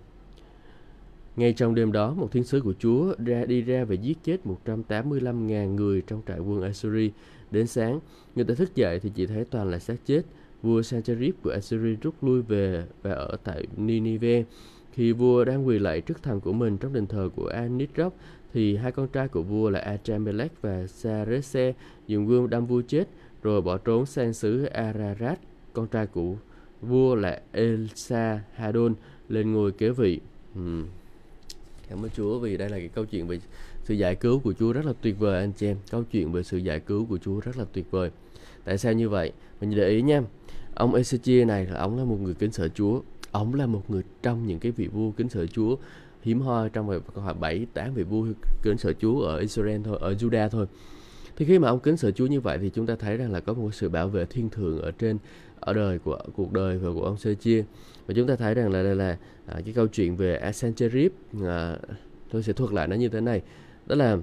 Ngay 1.36 1.54
trong 1.54 1.76
đêm 1.76 1.92
đó, 1.92 2.14
một 2.14 2.32
thiên 2.32 2.44
sứ 2.44 2.62
của 2.62 2.74
Chúa 2.80 3.14
ra 3.26 3.46
đi 3.46 3.62
ra 3.62 3.84
và 3.84 3.96
giết 3.96 4.18
chết 4.24 4.38
185.000 4.66 5.76
người 5.76 6.02
trong 6.08 6.22
trại 6.28 6.40
quân 6.40 6.62
Assyri. 6.62 7.12
Đến 7.52 7.68
sáng, 7.68 8.00
người 8.36 8.46
ta 8.46 8.54
thức 8.54 8.76
dậy 8.76 9.00
thì 9.00 9.12
chỉ 9.16 9.26
thấy 9.26 9.46
toàn 9.46 9.72
là 9.72 9.80
xác 9.80 9.96
chết. 10.06 10.22
Vua 10.64 10.82
Sancherib 10.82 11.36
của 11.44 11.50
Assyri 11.50 11.96
rút 12.02 12.24
lui 12.24 12.42
về 12.42 12.84
và 13.02 13.12
ở 13.12 13.38
tại 13.44 13.68
Ninive. 13.78 14.44
Khi 14.92 15.12
vua 15.12 15.46
đang 15.46 15.68
quỳ 15.68 15.80
lạy 15.80 16.02
trước 16.02 16.24
thần 16.24 16.42
của 16.42 16.54
mình 16.54 16.78
trong 16.78 16.94
đền 16.94 17.08
thờ 17.08 17.30
của 17.36 17.48
Anitrop, 17.48 18.16
thì 18.54 18.76
hai 18.76 18.92
con 18.92 19.08
trai 19.08 19.28
của 19.28 19.42
vua 19.42 19.70
là 19.70 19.80
Achamelech 19.80 20.62
và 20.62 20.88
Sarese 20.88 21.74
dùng 22.08 22.28
gươm 22.28 22.50
đâm 22.50 22.66
vua 22.66 22.82
chết, 22.82 23.08
rồi 23.44 23.62
bỏ 23.62 23.78
trốn 23.78 24.06
sang 24.06 24.34
xứ 24.34 24.66
Ararat. 24.66 25.40
Con 25.74 25.88
trai 25.88 26.08
của 26.08 26.36
vua 26.82 27.16
là 27.16 27.42
Elsa 27.52 28.42
Hadon 28.56 28.94
lên 29.30 29.52
ngôi 29.52 29.72
kế 29.72 29.90
vị. 29.90 30.20
Hmm. 30.54 30.86
Cảm 31.90 32.06
ơn 32.06 32.10
Chúa 32.10 32.40
vì 32.40 32.58
đây 32.58 32.70
là 32.70 32.78
cái 32.78 32.90
câu 32.96 33.06
chuyện 33.06 33.28
về 33.28 33.40
sự 33.84 33.94
giải 33.94 34.16
cứu 34.16 34.40
của 34.40 34.54
Chúa 34.54 34.74
rất 34.74 34.86
là 34.86 34.94
tuyệt 35.02 35.20
vời 35.20 35.40
anh 35.40 35.52
chị 35.52 35.68
em. 35.68 35.78
Câu 35.92 36.04
chuyện 36.12 36.32
về 36.32 36.44
sự 36.44 36.58
giải 36.58 36.80
cứu 36.80 37.06
của 37.06 37.18
Chúa 37.18 37.40
rất 37.40 37.58
là 37.58 37.66
tuyệt 37.74 37.92
vời. 37.92 38.12
Tại 38.64 38.78
sao 38.78 38.94
như 38.94 39.10
vậy? 39.10 39.32
Mình 39.62 39.76
để 39.76 39.90
ý 39.90 40.02
nha. 40.02 40.22
Ông 40.76 40.94
Ezechia 40.94 41.48
này 41.48 41.66
là 41.66 41.80
ông 41.80 41.98
là 41.98 42.04
một 42.04 42.18
người 42.22 42.34
kính 42.34 42.52
sợ 42.52 42.68
Chúa. 42.68 43.02
Ông 43.32 43.54
là 43.54 43.66
một 43.66 43.90
người 43.90 44.04
trong 44.22 44.48
những 44.48 44.60
cái 44.60 44.72
vị 44.72 44.88
vua 44.88 45.12
kính 45.12 45.30
sợ 45.30 45.46
Chúa 45.46 45.76
hiếm 46.22 46.42
hoi 46.42 46.70
trong 46.70 46.88
vài 46.88 47.00
khoảng 47.14 47.40
bảy 47.40 47.68
tám 47.74 47.94
vị 47.94 48.04
vua 48.04 48.28
kính 48.64 48.78
sợ 48.78 48.94
Chúa 48.94 49.22
ở 49.22 49.38
Israel 49.38 49.82
thôi, 49.84 49.98
ở 50.02 50.14
Judah 50.14 50.50
thôi. 50.50 50.66
Thì 51.36 51.46
khi 51.46 51.60
mà 51.60 51.68
ông 51.68 51.80
kính 51.80 51.98
sợ 51.98 52.12
Chúa 52.12 52.26
như 52.26 52.42
vậy 52.42 52.58
thì 52.62 52.70
chúng 52.70 52.86
ta 52.86 52.96
thấy 52.96 53.18
rằng 53.18 53.32
là 53.32 53.40
có 53.40 53.54
một 53.54 53.74
sự 53.74 53.90
bảo 53.90 54.08
vệ 54.08 54.26
thiên 54.26 54.50
thường 54.50 54.82
ở 54.82 54.92
trên 54.92 55.18
ở 55.66 55.74
đời 55.74 56.00
của 56.00 56.20
cuộc 56.36 56.52
đời 56.52 56.78
và 56.78 56.90
của 56.94 57.06
ông 57.06 57.18
Sechia 57.18 57.64
và 58.08 58.14
chúng 58.14 58.28
ta 58.28 58.36
thấy 58.36 58.54
rằng 58.54 58.72
là 58.72 58.84
đây 58.84 58.96
là 58.96 59.18
à, 59.46 59.62
cái 59.66 59.74
câu 59.74 59.88
chuyện 59.88 60.16
về 60.16 60.52
Sennacherib 60.54 61.12
à, 61.44 61.78
tôi 62.32 62.44
sẽ 62.44 62.54
thuật 62.54 62.74
lại 62.74 62.88
nó 62.88 62.96
như 62.96 63.10
thế 63.10 63.22
này 63.22 63.42
đó 63.86 63.96
là 63.96 64.18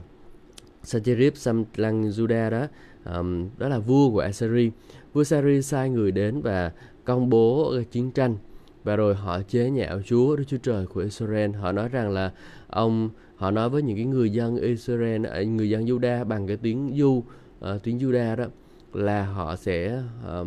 Sancherib 0.82 1.36
xâm 1.36 1.64
lăng 1.76 2.10
Juda 2.10 2.50
đó 2.50 2.66
um, 3.04 3.48
đó 3.58 3.68
là 3.68 3.78
vua 3.78 4.10
của 4.10 4.20
Assyria 4.20 4.70
vua 5.12 5.20
Assyria 5.20 5.62
sai 5.62 5.90
người 5.90 6.12
đến 6.12 6.40
và 6.40 6.72
công 7.04 7.30
bố 7.30 7.74
chiến 7.90 8.10
tranh. 8.10 8.36
Và 8.84 8.96
rồi 8.96 9.14
họ 9.14 9.42
chế 9.42 9.70
nhạo 9.70 10.00
Chúa 10.02 10.36
Đức 10.36 10.44
Chúa 10.46 10.56
Trời 10.56 10.86
của 10.86 11.00
Israel. 11.00 11.50
Họ 11.50 11.72
nói 11.72 11.88
rằng 11.88 12.10
là 12.10 12.32
ông 12.66 13.10
họ 13.36 13.50
nói 13.50 13.70
với 13.70 13.82
những 13.82 13.96
cái 13.96 14.04
người 14.04 14.30
dân 14.30 14.56
Israel 14.56 15.26
à, 15.26 15.42
người 15.42 15.70
dân 15.70 15.84
Juda 15.84 16.24
bằng 16.24 16.46
cái 16.46 16.56
tiếng 16.56 16.94
Du 16.98 17.10
uh, 17.18 17.82
tiếng 17.82 17.98
Juda 17.98 18.36
đó 18.36 18.44
là 18.92 19.24
họ 19.24 19.56
sẽ 19.56 20.02
uh, 20.40 20.46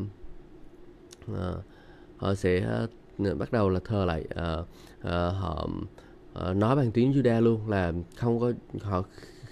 uh, 1.31 1.37
họ 2.17 2.35
sẽ 2.35 2.83
uh, 2.83 3.37
bắt 3.37 3.51
đầu 3.51 3.69
là 3.69 3.79
thờ 3.85 4.05
lại 4.05 4.25
uh, 4.31 4.67
uh, 4.99 5.09
họ 5.11 5.69
uh, 6.49 6.55
nói 6.55 6.75
bằng 6.75 6.91
tiếng 6.91 7.11
Juda 7.11 7.41
luôn 7.41 7.69
là 7.69 7.93
không 8.15 8.39
có 8.39 8.51
họ 8.81 9.03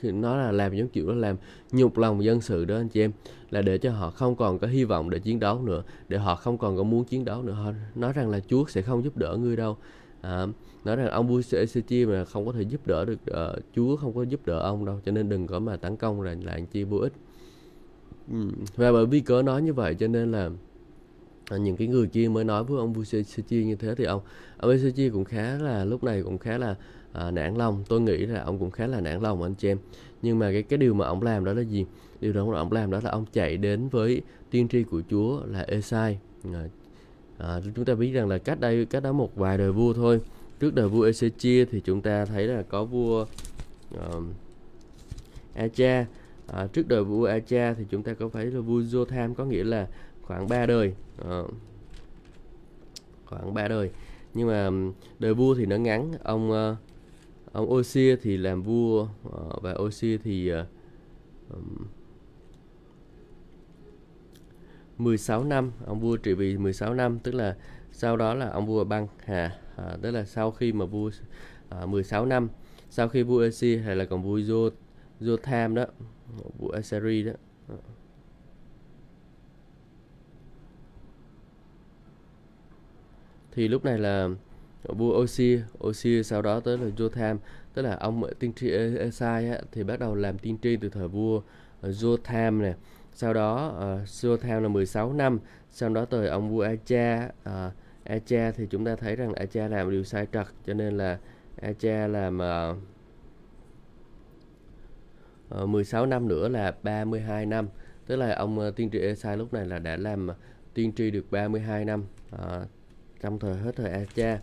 nó 0.03 0.37
là 0.37 0.51
làm 0.51 0.75
giống 0.75 0.89
kiểu 0.89 1.07
là 1.07 1.15
làm 1.15 1.35
nhục 1.71 1.97
lòng 1.97 2.23
dân 2.23 2.41
sự 2.41 2.65
đó 2.65 2.75
anh 2.75 2.89
chị 2.89 3.01
em 3.01 3.11
là 3.49 3.61
để 3.61 3.77
cho 3.77 3.91
họ 3.91 4.09
không 4.09 4.35
còn 4.35 4.59
có 4.59 4.67
hy 4.67 4.83
vọng 4.83 5.09
để 5.09 5.19
chiến 5.19 5.39
đấu 5.39 5.61
nữa 5.61 5.83
để 6.07 6.17
họ 6.17 6.35
không 6.35 6.57
còn 6.57 6.77
có 6.77 6.83
muốn 6.83 7.03
chiến 7.03 7.25
đấu 7.25 7.43
nữa. 7.43 7.53
Họ 7.53 7.71
nói 7.95 8.13
rằng 8.13 8.29
là 8.29 8.39
Chúa 8.39 8.65
sẽ 8.67 8.81
không 8.81 9.03
giúp 9.03 9.17
đỡ 9.17 9.37
ngươi 9.39 9.55
đâu. 9.55 9.77
À, 10.21 10.47
nói 10.85 10.95
rằng 10.95 11.07
ông 11.07 11.27
vua 11.27 11.39
Ezechi 11.39 12.09
mà 12.09 12.25
không 12.25 12.45
có 12.45 12.51
thể 12.51 12.61
giúp 12.61 12.87
đỡ 12.87 13.05
được 13.05 13.19
uh, 13.31 13.63
Chúa 13.75 13.95
không 13.95 14.13
có 14.15 14.23
giúp 14.23 14.45
đỡ 14.45 14.59
ông 14.59 14.85
đâu 14.85 14.99
cho 15.05 15.11
nên 15.11 15.29
đừng 15.29 15.47
có 15.47 15.59
mà 15.59 15.75
tấn 15.75 15.95
công 15.95 16.21
là 16.21 16.35
là 16.43 16.59
chi 16.71 16.83
vô 16.83 16.97
ích. 16.97 17.13
Và 18.75 18.91
bởi 18.91 19.05
vì 19.05 19.19
cớ 19.19 19.41
nói 19.41 19.61
như 19.61 19.73
vậy 19.73 19.95
cho 19.95 20.07
nên 20.07 20.31
là 20.31 20.49
à, 21.49 21.57
những 21.57 21.77
cái 21.77 21.87
người 21.87 22.07
kia 22.07 22.29
mới 22.29 22.43
nói 22.43 22.63
với 22.63 22.77
ông 22.77 22.93
Vucevic 22.93 23.51
như 23.65 23.75
thế 23.75 23.95
thì 23.95 24.03
ông 24.03 24.21
ông 24.57 24.71
Vucevic 24.71 25.13
cũng 25.13 25.25
khá 25.25 25.57
là 25.57 25.85
lúc 25.85 26.03
này 26.03 26.23
cũng 26.23 26.37
khá 26.37 26.57
là 26.57 26.75
à, 27.13 27.31
nản 27.31 27.55
lòng 27.55 27.83
tôi 27.87 28.01
nghĩ 28.01 28.25
là 28.25 28.41
ông 28.41 28.59
cũng 28.59 28.71
khá 28.71 28.87
là 28.87 29.01
nản 29.01 29.21
lòng 29.21 29.43
anh 29.43 29.55
chị 29.55 29.67
em. 29.67 29.77
Nhưng 30.21 30.39
mà 30.39 30.51
cái 30.51 30.63
cái 30.63 30.77
điều 30.77 30.93
mà 30.93 31.05
ông 31.05 31.21
làm 31.21 31.45
đó 31.45 31.53
là 31.53 31.61
gì? 31.61 31.85
Điều 32.21 32.33
đó 32.33 32.45
ông 32.55 32.71
làm 32.71 32.91
đó 32.91 32.99
là 33.03 33.09
ông 33.09 33.25
chạy 33.33 33.57
đến 33.57 33.89
với 33.89 34.21
tiên 34.49 34.67
tri 34.67 34.83
của 34.83 35.01
Chúa 35.09 35.41
là 35.45 35.61
Esai. 35.61 36.19
À, 36.53 36.63
à, 37.37 37.61
chúng 37.75 37.85
ta 37.85 37.95
biết 37.95 38.11
rằng 38.11 38.27
là 38.27 38.37
cách 38.37 38.59
đây 38.59 38.85
cách 38.85 39.03
đó 39.03 39.11
một 39.11 39.35
vài 39.35 39.57
đời 39.57 39.71
vua 39.71 39.93
thôi. 39.93 40.21
Trước 40.59 40.75
đời 40.75 40.87
vua 40.87 41.09
Ezechia 41.09 41.65
thì 41.71 41.79
chúng 41.79 42.01
ta 42.01 42.25
thấy 42.25 42.47
là 42.47 42.61
có 42.61 42.85
vua 42.85 43.25
uh, 43.95 44.23
Acha. 45.53 46.05
À, 46.47 46.67
trước 46.73 46.87
đời 46.87 47.03
vua 47.03 47.25
Acha 47.25 47.73
thì 47.73 47.85
chúng 47.89 48.03
ta 48.03 48.13
có 48.13 48.29
thấy 48.33 48.45
là 48.45 48.59
vua 48.59 48.79
Jotham 48.79 49.33
có 49.33 49.45
nghĩa 49.45 49.63
là 49.63 49.87
khoảng 50.21 50.47
3 50.47 50.65
đời. 50.65 50.93
À, 51.29 51.41
khoảng 53.25 53.53
3 53.53 53.67
đời. 53.67 53.89
Nhưng 54.33 54.47
mà 54.47 54.69
đời 55.19 55.33
vua 55.33 55.55
thì 55.55 55.65
nó 55.65 55.75
ngắn. 55.75 56.11
Ông 56.23 56.51
uh, 56.51 56.77
ông 57.51 57.71
Osia 57.71 58.15
thì 58.15 58.37
làm 58.37 58.63
vua 58.63 59.07
ờ, 59.31 59.59
và 59.61 59.75
Osia 59.79 60.17
thì 60.17 60.49
ờ, 60.49 60.65
16 64.97 65.43
năm 65.43 65.71
ông 65.85 65.99
vua 65.99 66.17
trị 66.17 66.33
vì 66.33 66.57
16 66.57 66.93
năm 66.93 67.19
tức 67.19 67.35
là 67.35 67.57
sau 67.91 68.17
đó 68.17 68.33
là 68.33 68.49
ông 68.49 68.65
vua 68.65 68.83
băng 68.83 69.07
hà 69.25 69.57
à, 69.75 69.97
tức 70.01 70.11
là 70.11 70.25
sau 70.25 70.51
khi 70.51 70.71
mà 70.73 70.85
vua 70.85 71.11
à, 71.69 71.85
16 71.85 72.25
năm 72.25 72.49
sau 72.89 73.09
khi 73.09 73.23
vua 73.23 73.41
Esi 73.43 73.77
hay 73.77 73.95
là 73.95 74.05
còn 74.05 74.23
vua 74.23 74.37
Jo 74.37 74.69
Jotham 75.21 75.73
đó 75.73 75.85
vua 76.57 76.69
Asari 76.69 77.23
đó. 77.23 77.33
Thì 83.51 83.67
lúc 83.67 83.85
này 83.85 83.97
là 83.97 84.29
vua 84.83 85.23
Osi 85.23 85.59
Osi 85.87 86.23
sau 86.23 86.41
đó 86.41 86.59
tới 86.59 86.77
là 86.77 86.87
Jotham 86.97 87.37
tức 87.73 87.81
là 87.81 87.95
ông 87.95 88.23
tiên 88.39 88.53
tri 88.53 88.71
Esai 88.97 89.49
á, 89.49 89.59
thì 89.71 89.83
bắt 89.83 89.99
đầu 89.99 90.15
làm 90.15 90.37
tiên 90.37 90.57
tri 90.61 90.77
từ 90.77 90.89
thời 90.89 91.07
vua 91.07 91.41
ờ, 91.81 91.89
Jotham 91.89 92.61
này 92.61 92.75
sau 93.13 93.33
đó 93.33 93.67
uh, 93.67 94.07
Jotham 94.07 94.61
là 94.61 94.69
16 94.69 95.13
năm 95.13 95.39
sau 95.69 95.89
đó 95.89 96.05
tới 96.05 96.27
ông 96.27 96.49
vua 96.49 96.61
Acha 96.61 97.29
uh, 97.49 97.73
Acha 98.03 98.51
thì 98.51 98.67
chúng 98.69 98.85
ta 98.85 98.95
thấy 98.95 99.15
rằng 99.15 99.33
Acha 99.33 99.67
làm 99.67 99.91
điều 99.91 100.03
sai 100.03 100.27
trật 100.33 100.47
cho 100.65 100.73
nên 100.73 100.97
là 100.97 101.19
Acha 101.61 102.07
làm 102.07 102.37
uh, 102.37 102.77
uh, 105.63 105.69
16 105.69 106.05
năm 106.05 106.27
nữa 106.27 106.47
là 106.49 106.75
32 106.83 107.45
năm. 107.45 107.67
Tức 108.07 108.15
là 108.15 108.35
ông 108.35 108.59
uh, 108.59 108.75
tiên 108.75 108.89
tri 108.91 108.99
Esai 108.99 109.37
lúc 109.37 109.53
này 109.53 109.65
là 109.65 109.79
đã 109.79 109.97
làm 109.97 110.29
tiên 110.73 110.91
tri 110.95 111.11
được 111.11 111.31
32 111.31 111.85
năm 111.85 112.03
uh, 112.35 112.39
trong 113.21 113.39
thời 113.39 113.55
hết 113.55 113.75
thời 113.75 113.91
Acha 113.91 114.39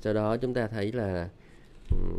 sau 0.00 0.14
đó 0.14 0.36
chúng 0.36 0.54
ta 0.54 0.66
thấy 0.66 0.92
là 0.92 1.28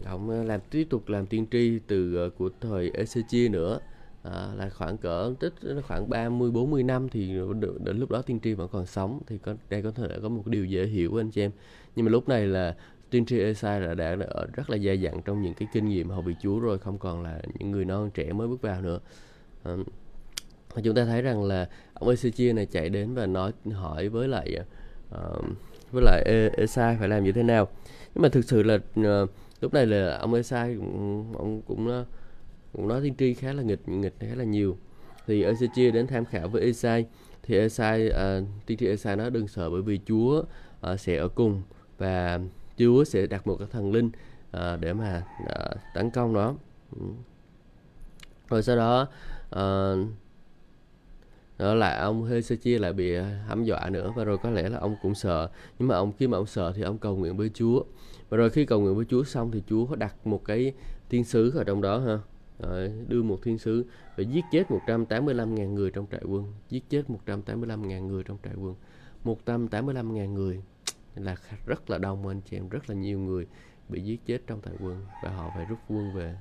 ông 0.05 0.29
ờ, 0.29 0.43
làm 0.43 0.59
tiếp 0.69 0.87
tục 0.89 1.09
làm 1.09 1.25
tiên 1.25 1.45
tri 1.51 1.79
từ 1.87 2.15
ờ, 2.15 2.29
của 2.29 2.49
thời 2.61 2.91
Ezechia 2.91 3.51
nữa. 3.51 3.79
À, 4.23 4.47
là 4.55 4.69
khoảng 4.69 4.97
cỡ 4.97 5.33
tức 5.39 5.53
khoảng 5.87 6.09
30 6.09 6.51
40 6.51 6.83
năm 6.83 7.09
thì 7.09 7.33
đến 7.79 7.97
lúc 7.97 8.11
đó 8.11 8.21
tiên 8.21 8.39
tri 8.39 8.53
vẫn 8.53 8.69
còn 8.71 8.85
sống. 8.85 9.19
Thì 9.27 9.37
có 9.37 9.55
đây 9.69 9.81
có 9.81 9.91
thể 9.91 10.07
có 10.21 10.29
một 10.29 10.47
điều 10.47 10.65
dễ 10.65 10.85
hiểu 10.85 11.19
anh 11.21 11.31
chị 11.31 11.41
em. 11.41 11.51
Nhưng 11.95 12.05
mà 12.05 12.11
lúc 12.11 12.29
này 12.29 12.47
là 12.47 12.75
tiên 13.09 13.25
tri 13.25 13.39
Esai 13.39 13.81
là 13.81 13.93
đã, 13.93 14.15
đã 14.15 14.27
rất 14.53 14.69
là 14.69 14.77
dày 14.77 15.01
dặn 15.01 15.21
trong 15.21 15.41
những 15.41 15.53
cái 15.53 15.67
kinh 15.73 15.85
nghiệm 15.89 16.09
hầu 16.09 16.21
vị 16.21 16.35
Chúa 16.41 16.59
rồi 16.59 16.79
không 16.79 16.97
còn 16.97 17.23
là 17.23 17.41
những 17.59 17.71
người 17.71 17.85
non 17.85 18.11
trẻ 18.13 18.33
mới 18.33 18.47
bước 18.47 18.61
vào 18.61 18.81
nữa. 18.81 18.99
À, 19.63 19.73
chúng 20.83 20.95
ta 20.95 21.05
thấy 21.05 21.21
rằng 21.21 21.43
là 21.43 21.69
ông 21.93 22.09
Ezechia 22.09 22.55
này 22.55 22.65
chạy 22.65 22.89
đến 22.89 23.13
và 23.13 23.25
nói 23.25 23.51
hỏi 23.71 24.09
với 24.09 24.27
lại 24.27 24.57
uh, 25.15 25.45
với 25.91 26.03
lại 26.03 26.23
Esai 26.57 26.97
phải 26.99 27.07
làm 27.09 27.23
như 27.23 27.31
thế 27.31 27.43
nào. 27.43 27.67
Nhưng 28.15 28.21
mà 28.21 28.29
thực 28.29 28.45
sự 28.45 28.63
là 28.63 28.75
uh, 28.75 29.29
lúc 29.61 29.73
này 29.73 29.85
là 29.85 30.17
ông 30.17 30.33
Esai 30.33 30.75
cũng, 30.75 31.33
ông 31.37 31.61
cũng 31.61 31.87
uh, 31.87 32.07
cũng 32.73 32.87
nói 32.87 33.01
tiên 33.03 33.15
tri 33.15 33.33
khá 33.33 33.53
là 33.53 33.63
nghịch 33.63 33.89
nghịch 33.89 34.13
khá 34.19 34.35
là 34.35 34.43
nhiều. 34.43 34.77
Thì 35.27 35.43
Ezechia 35.43 35.91
đến 35.91 36.07
tham 36.07 36.25
khảo 36.25 36.47
với 36.47 36.61
Esai 36.61 37.05
thì 37.43 37.57
Esai 37.57 38.07
uh, 38.07 38.13
ờ, 38.13 38.43
tiên 38.65 38.77
tri 38.77 38.87
Esai 38.87 39.15
nói 39.15 39.29
đừng 39.29 39.47
sợ 39.47 39.69
bởi 39.69 39.81
vì 39.81 39.99
Chúa 40.07 40.43
uh, 40.91 40.99
sẽ 40.99 41.17
ở 41.17 41.27
cùng 41.27 41.61
và 41.97 42.39
Chúa 42.77 43.03
sẽ 43.03 43.27
đặt 43.27 43.47
một 43.47 43.55
cái 43.59 43.67
thần 43.71 43.91
linh 43.91 44.07
uh, 44.57 44.79
để 44.79 44.93
mà 44.93 45.23
uh, 45.43 45.77
tấn 45.93 46.09
công 46.09 46.33
nó. 46.33 46.55
Ừ. 46.99 47.05
Rồi 48.49 48.63
sau 48.63 48.75
đó 48.75 49.07
uh, 49.55 50.07
đó 51.59 51.73
là 51.73 51.99
ông 51.99 52.29
Hezekiah 52.29 52.79
lại 52.79 52.93
bị 52.93 53.13
ờ, 53.13 53.23
hãm 53.23 53.63
dọa 53.63 53.89
nữa. 53.89 54.13
Và 54.15 54.23
rồi 54.23 54.37
có 54.37 54.49
lẽ 54.49 54.69
là 54.69 54.77
ông 54.77 54.95
cũng 55.01 55.15
sợ. 55.15 55.49
Nhưng 55.79 55.87
mà 55.87 55.95
ông 55.95 56.11
khi 56.17 56.27
mà 56.27 56.37
ông 56.37 56.45
sợ 56.45 56.73
thì 56.75 56.81
ông 56.81 56.97
cầu 56.97 57.15
nguyện 57.15 57.37
với 57.37 57.51
Chúa. 57.53 57.83
Và 58.29 58.37
rồi 58.37 58.49
khi 58.49 58.65
cầu 58.65 58.81
nguyện 58.81 58.95
với 58.95 59.05
Chúa 59.05 59.23
xong 59.23 59.51
thì 59.51 59.63
Chúa 59.69 59.85
có 59.85 59.95
đặt 59.95 60.27
một 60.27 60.45
cái 60.45 60.73
thiên 61.09 61.23
sứ 61.23 61.57
ở 61.57 61.63
trong 61.63 61.81
đó 61.81 61.99
ha. 61.99 62.19
Rồi, 62.59 62.91
đưa 63.07 63.23
một 63.23 63.39
thiên 63.43 63.57
sứ 63.57 63.85
và 64.17 64.23
giết 64.23 64.45
chết 64.51 64.63
185.000 64.87 65.73
người 65.73 65.91
trong 65.91 66.05
trại 66.11 66.21
quân. 66.27 66.53
Giết 66.69 66.89
chết 66.89 67.03
185.000 67.25 68.07
người 68.07 68.23
trong 68.23 68.37
trại 68.43 68.53
quân. 68.55 68.75
185.000 69.45 70.33
người 70.33 70.61
là 71.15 71.35
rất 71.65 71.89
là 71.89 71.97
đông 71.97 72.27
anh 72.27 72.41
chị 72.41 72.57
em. 72.57 72.69
Rất 72.69 72.89
là 72.89 72.95
nhiều 72.95 73.19
người 73.19 73.47
bị 73.89 74.01
giết 74.01 74.25
chết 74.25 74.41
trong 74.47 74.61
trại 74.65 74.73
quân. 74.79 75.05
Và 75.23 75.29
họ 75.29 75.51
phải 75.55 75.65
rút 75.65 75.79
quân 75.89 76.13
về. 76.13 76.35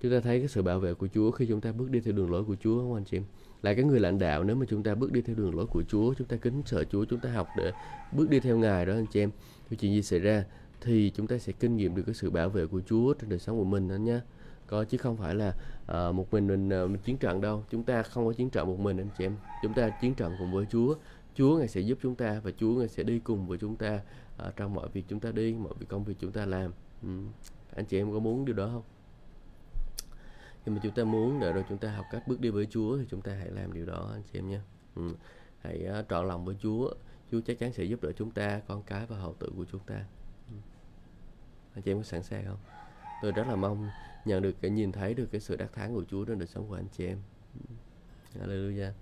Chúng 0.00 0.12
ta 0.12 0.20
thấy 0.20 0.38
cái 0.38 0.48
sự 0.48 0.62
bảo 0.62 0.80
vệ 0.80 0.94
của 0.94 1.08
Chúa 1.14 1.30
khi 1.30 1.46
chúng 1.46 1.60
ta 1.60 1.72
bước 1.72 1.90
đi 1.90 2.00
theo 2.00 2.12
đường 2.12 2.30
lối 2.30 2.44
của 2.44 2.56
Chúa 2.60 2.78
không 2.78 2.94
anh 2.94 3.04
chị 3.04 3.16
em? 3.16 3.24
Là 3.64 3.74
cái 3.74 3.84
người 3.84 4.00
lãnh 4.00 4.18
đạo 4.18 4.44
nếu 4.44 4.56
mà 4.56 4.66
chúng 4.68 4.82
ta 4.82 4.94
bước 4.94 5.12
đi 5.12 5.22
theo 5.22 5.36
đường 5.36 5.54
lối 5.56 5.66
của 5.66 5.82
Chúa 5.88 6.14
chúng 6.14 6.26
ta 6.26 6.36
kính 6.36 6.62
sợ 6.66 6.84
Chúa 6.84 7.04
chúng 7.04 7.20
ta 7.20 7.30
học 7.30 7.48
để 7.56 7.72
bước 8.12 8.30
đi 8.30 8.40
theo 8.40 8.58
Ngài 8.58 8.86
đó 8.86 8.92
anh 8.92 9.06
chị 9.06 9.20
em. 9.20 9.30
Thì 9.68 9.76
chuyện 9.76 9.92
gì 9.92 10.02
xảy 10.02 10.18
ra 10.18 10.44
thì 10.80 11.12
chúng 11.14 11.26
ta 11.26 11.38
sẽ 11.38 11.52
kinh 11.52 11.76
nghiệm 11.76 11.94
được 11.94 12.02
cái 12.06 12.14
sự 12.14 12.30
bảo 12.30 12.48
vệ 12.48 12.66
của 12.66 12.80
Chúa 12.86 13.14
trên 13.14 13.30
đời 13.30 13.38
sống 13.38 13.58
của 13.58 13.64
mình 13.64 13.88
anh 13.88 14.04
nhé 14.04 14.20
có 14.66 14.84
chứ 14.84 14.98
không 14.98 15.16
phải 15.16 15.34
là 15.34 15.48
uh, 15.82 16.14
một 16.14 16.32
mình 16.32 16.46
mình, 16.46 16.84
uh, 16.84 16.90
mình 16.90 17.00
chiến 17.04 17.16
trận 17.16 17.40
đâu. 17.40 17.64
Chúng 17.70 17.82
ta 17.82 18.02
không 18.02 18.26
có 18.26 18.32
chiến 18.32 18.50
trận 18.50 18.66
một 18.66 18.78
mình 18.80 18.96
anh 18.96 19.08
chị 19.18 19.24
em. 19.24 19.36
Chúng 19.62 19.74
ta 19.74 19.90
chiến 20.00 20.14
trận 20.14 20.32
cùng 20.38 20.52
với 20.52 20.66
Chúa. 20.70 20.94
Chúa 21.34 21.58
ngài 21.58 21.68
sẽ 21.68 21.80
giúp 21.80 21.98
chúng 22.02 22.14
ta 22.14 22.40
và 22.44 22.50
Chúa 22.58 22.74
ngài 22.74 22.88
sẽ 22.88 23.02
đi 23.02 23.18
cùng 23.18 23.46
với 23.46 23.58
chúng 23.58 23.76
ta 23.76 24.00
uh, 24.46 24.56
trong 24.56 24.74
mọi 24.74 24.88
việc 24.92 25.04
chúng 25.08 25.20
ta 25.20 25.30
đi 25.30 25.54
mọi 25.54 25.72
việc 25.78 25.86
công 25.88 26.04
việc 26.04 26.14
chúng 26.20 26.32
ta 26.32 26.46
làm. 26.46 26.72
Ừ. 27.02 27.08
anh 27.76 27.84
chị 27.84 27.98
em 27.98 28.12
có 28.12 28.18
muốn 28.18 28.44
điều 28.44 28.56
đó 28.56 28.70
không? 28.72 28.82
Nhưng 30.64 30.74
mà 30.74 30.80
chúng 30.82 30.94
ta 30.94 31.04
muốn 31.04 31.40
để 31.40 31.52
rồi 31.52 31.64
chúng 31.68 31.78
ta 31.78 31.90
học 31.90 32.06
cách 32.10 32.28
bước 32.28 32.40
đi 32.40 32.50
với 32.50 32.66
Chúa 32.70 32.98
thì 32.98 33.04
chúng 33.10 33.22
ta 33.22 33.34
hãy 33.34 33.50
làm 33.50 33.72
điều 33.72 33.86
đó 33.86 34.10
anh 34.12 34.22
chị 34.32 34.38
em 34.38 34.48
nhé. 34.48 34.60
Ừ. 34.96 35.14
hãy 35.60 35.86
uh, 36.00 36.08
trọn 36.08 36.28
lòng 36.28 36.44
với 36.44 36.56
Chúa. 36.62 36.94
Chúa 37.30 37.40
chắc 37.40 37.58
chắn 37.58 37.72
sẽ 37.72 37.84
giúp 37.84 38.02
đỡ 38.02 38.12
chúng 38.12 38.30
ta 38.30 38.60
con 38.66 38.82
cái 38.82 39.06
và 39.06 39.16
hậu 39.16 39.34
tự 39.34 39.52
của 39.56 39.64
chúng 39.72 39.80
ta. 39.86 40.04
Ừ. 40.48 40.56
anh 41.74 41.82
chị 41.82 41.90
em 41.90 41.98
có 41.98 42.02
sẵn 42.02 42.22
sàng 42.22 42.44
không? 42.46 42.58
Tôi 43.22 43.32
rất 43.32 43.46
là 43.48 43.56
mong 43.56 43.88
nhận 44.24 44.42
được 44.42 44.54
cái 44.60 44.70
nhìn 44.70 44.92
thấy 44.92 45.14
được 45.14 45.28
cái 45.32 45.40
sự 45.40 45.56
đắc 45.56 45.72
thắng 45.72 45.94
của 45.94 46.04
Chúa 46.04 46.24
trong 46.24 46.38
đời 46.38 46.48
sống 46.48 46.68
của 46.68 46.74
anh 46.74 46.88
chị 46.92 47.06
em. 47.06 47.18
Ừ. 47.54 47.74
Hallelujah. 48.40 48.92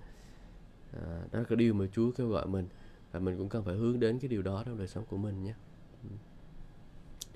À, 0.92 1.24
đó 1.32 1.38
là 1.38 1.44
cái 1.48 1.56
điều 1.56 1.74
mà 1.74 1.86
Chúa 1.92 2.10
kêu 2.10 2.28
gọi 2.28 2.46
mình 2.46 2.68
và 3.12 3.20
mình 3.20 3.38
cũng 3.38 3.48
cần 3.48 3.64
phải 3.64 3.74
hướng 3.74 4.00
đến 4.00 4.18
cái 4.18 4.28
điều 4.28 4.42
đó 4.42 4.62
trong 4.66 4.78
đời 4.78 4.88
sống 4.88 5.04
của 5.04 5.16
mình 5.16 5.42
nhé. 5.42 5.54
Ừ. 6.02 6.08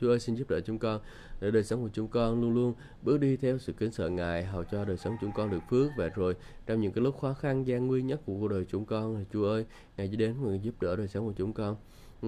Chúa 0.01 0.11
ơi 0.11 0.21
xin 0.21 0.35
giúp 0.35 0.51
đỡ 0.51 0.61
chúng 0.61 0.79
con 0.79 1.01
để 1.41 1.51
đời 1.51 1.65
sống 1.65 1.83
của 1.83 1.91
chúng 1.93 2.09
con 2.09 2.41
luôn 2.41 2.55
luôn 2.55 2.75
bước 3.03 3.19
đi 3.19 3.37
theo 3.37 3.59
sự 3.59 3.73
kính 3.73 3.93
sợ 3.93 4.09
Ngài 4.09 4.45
hầu 4.45 4.65
cho 4.65 4.85
đời 4.85 4.97
sống 4.97 5.17
chúng 5.21 5.33
con 5.33 5.51
được 5.51 5.63
phước 5.71 5.91
và 5.97 6.09
rồi 6.09 6.35
trong 6.67 6.81
những 6.81 6.93
cái 6.93 7.05
lúc 7.05 7.21
khó 7.21 7.35
khăn 7.35 7.67
gian 7.67 7.87
nguy 7.87 8.03
nhất 8.03 8.21
của 8.27 8.35
cuộc 8.41 8.49
đời 8.49 8.65
chúng 8.69 8.85
con 8.85 9.17
thì 9.19 9.25
Chúa 9.33 9.49
ơi 9.49 9.67
Ngài 9.97 10.09
chỉ 10.09 10.17
đến 10.17 10.43
người 10.43 10.61
giúp 10.61 10.75
đỡ 10.81 10.97
đời 10.97 11.09
sống 11.09 11.27
của 11.27 11.35
chúng 11.37 11.53
con 11.53 11.77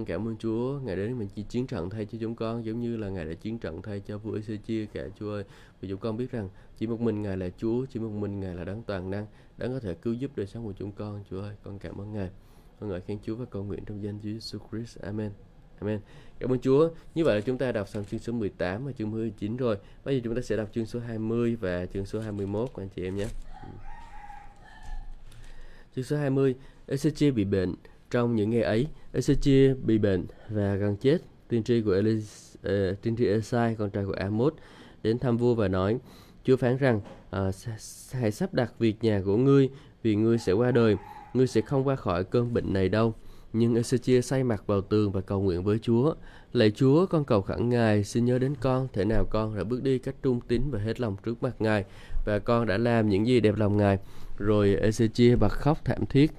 Cảm 0.05 0.27
ơn 0.27 0.37
Chúa, 0.37 0.79
Ngài 0.83 0.95
đến 0.95 1.19
mình 1.19 1.27
chỉ 1.35 1.43
chiến 1.43 1.67
trận 1.67 1.89
thay 1.89 2.05
cho 2.05 2.17
chúng 2.21 2.35
con 2.35 2.65
giống 2.65 2.81
như 2.81 2.97
là 2.97 3.09
Ngài 3.09 3.25
đã 3.25 3.33
chiến 3.33 3.59
trận 3.59 3.81
thay 3.81 3.99
cho 3.99 4.17
vua 4.17 4.37
Ezechia 4.37 4.85
cả 4.93 5.07
Chúa 5.19 5.31
ơi. 5.31 5.43
Vì 5.81 5.89
chúng 5.89 5.99
con 5.99 6.17
biết 6.17 6.31
rằng 6.31 6.49
chỉ 6.77 6.87
một 6.87 7.01
mình 7.01 7.21
Ngài 7.21 7.37
là 7.37 7.49
Chúa, 7.57 7.85
chỉ 7.85 7.99
một 7.99 8.09
mình 8.09 8.39
Ngài 8.39 8.55
là 8.55 8.63
đấng 8.63 8.83
toàn 8.83 9.09
năng, 9.09 9.25
đấng 9.57 9.71
có 9.71 9.79
thể 9.79 9.93
cứu 9.93 10.13
giúp 10.13 10.31
đời 10.35 10.47
sống 10.47 10.65
của 10.65 10.73
chúng 10.77 10.91
con. 10.91 11.23
Chúa 11.29 11.41
ơi, 11.41 11.55
con 11.63 11.79
cảm 11.79 12.01
ơn 12.01 12.13
Ngài. 12.13 12.29
Con 12.79 12.89
ngợi 12.89 13.01
khen 13.01 13.19
Chúa 13.23 13.35
và 13.35 13.45
cầu 13.45 13.63
nguyện 13.63 13.85
trong 13.85 14.03
danh 14.03 14.19
Chúa 14.23 14.29
Jesus 14.29 14.59
Christ. 14.71 14.99
Amen. 14.99 15.48
Amen. 15.79 15.99
Cảm 16.39 16.51
ơn 16.51 16.59
Chúa. 16.59 16.89
Như 17.15 17.23
vậy 17.23 17.35
là 17.35 17.41
chúng 17.41 17.57
ta 17.57 17.71
đọc 17.71 17.87
xong 17.87 18.05
chương 18.11 18.19
số 18.19 18.33
18 18.33 18.85
và 18.85 18.91
chương 18.91 19.11
19 19.11 19.57
rồi. 19.57 19.77
Bây 20.05 20.15
giờ 20.15 20.21
chúng 20.23 20.35
ta 20.35 20.41
sẽ 20.41 20.57
đọc 20.57 20.69
chương 20.73 20.85
số 20.85 20.99
20 20.99 21.55
và 21.55 21.85
chương 21.85 22.05
số 22.05 22.19
21 22.19 22.69
anh 22.75 22.89
chị 22.95 23.03
em 23.03 23.15
nhé. 23.15 23.27
Ừ. 23.63 23.69
Chương 25.95 26.05
số 26.05 26.17
20, 26.17 26.55
Ezechia 26.87 27.33
bị 27.33 27.43
bệnh 27.43 27.75
trong 28.11 28.35
những 28.35 28.49
ngày 28.49 28.61
ấy, 28.61 28.87
Ezechia 29.13 29.75
bị 29.85 29.97
bệnh 29.97 30.25
và 30.49 30.75
gần 30.75 30.95
chết. 30.97 31.17
Tiên 31.47 31.63
tri 31.63 31.81
của 31.81 31.91
Elis, 31.91 32.55
uh, 32.55 32.63
ờ, 32.63 32.93
tiên 33.01 33.15
tri 33.15 33.27
Esai, 33.27 33.75
con 33.75 33.89
trai 33.89 34.05
của 34.05 34.13
Amos, 34.13 34.53
đến 35.03 35.19
thăm 35.19 35.37
vua 35.37 35.55
và 35.55 35.67
nói, 35.67 35.97
Chúa 36.43 36.57
phán 36.57 36.77
rằng, 36.77 37.01
uh, 37.35 37.55
hãy 38.11 38.31
sắp 38.31 38.53
đặt 38.53 38.73
việc 38.79 39.03
nhà 39.03 39.21
của 39.25 39.37
ngươi, 39.37 39.69
vì 40.03 40.15
ngươi 40.15 40.37
sẽ 40.37 40.51
qua 40.51 40.71
đời, 40.71 40.95
ngươi 41.33 41.47
sẽ 41.47 41.61
không 41.61 41.87
qua 41.87 41.95
khỏi 41.95 42.23
cơn 42.23 42.53
bệnh 42.53 42.73
này 42.73 42.89
đâu. 42.89 43.13
Nhưng 43.53 43.75
Ezechia 43.75 44.21
say 44.21 44.43
mặt 44.43 44.63
vào 44.67 44.81
tường 44.81 45.11
và 45.11 45.21
cầu 45.21 45.41
nguyện 45.41 45.63
với 45.63 45.79
Chúa. 45.79 46.13
Lạy 46.53 46.71
Chúa, 46.71 47.05
con 47.05 47.25
cầu 47.25 47.41
khẩn 47.41 47.69
Ngài, 47.69 48.03
xin 48.03 48.25
nhớ 48.25 48.39
đến 48.39 48.55
con, 48.61 48.87
thể 48.93 49.05
nào 49.05 49.25
con 49.29 49.57
đã 49.57 49.63
bước 49.63 49.83
đi 49.83 49.99
cách 49.99 50.15
trung 50.23 50.39
tín 50.47 50.61
và 50.71 50.79
hết 50.79 50.99
lòng 50.99 51.15
trước 51.23 51.43
mặt 51.43 51.55
Ngài, 51.59 51.85
và 52.25 52.39
con 52.39 52.67
đã 52.67 52.77
làm 52.77 53.09
những 53.09 53.27
gì 53.27 53.39
đẹp 53.39 53.55
lòng 53.57 53.77
Ngài. 53.77 53.97
Rồi 54.37 54.77
Ezechia 54.81 55.37
bật 55.37 55.51
khóc 55.51 55.85
thảm 55.85 56.05
thiết 56.05 56.31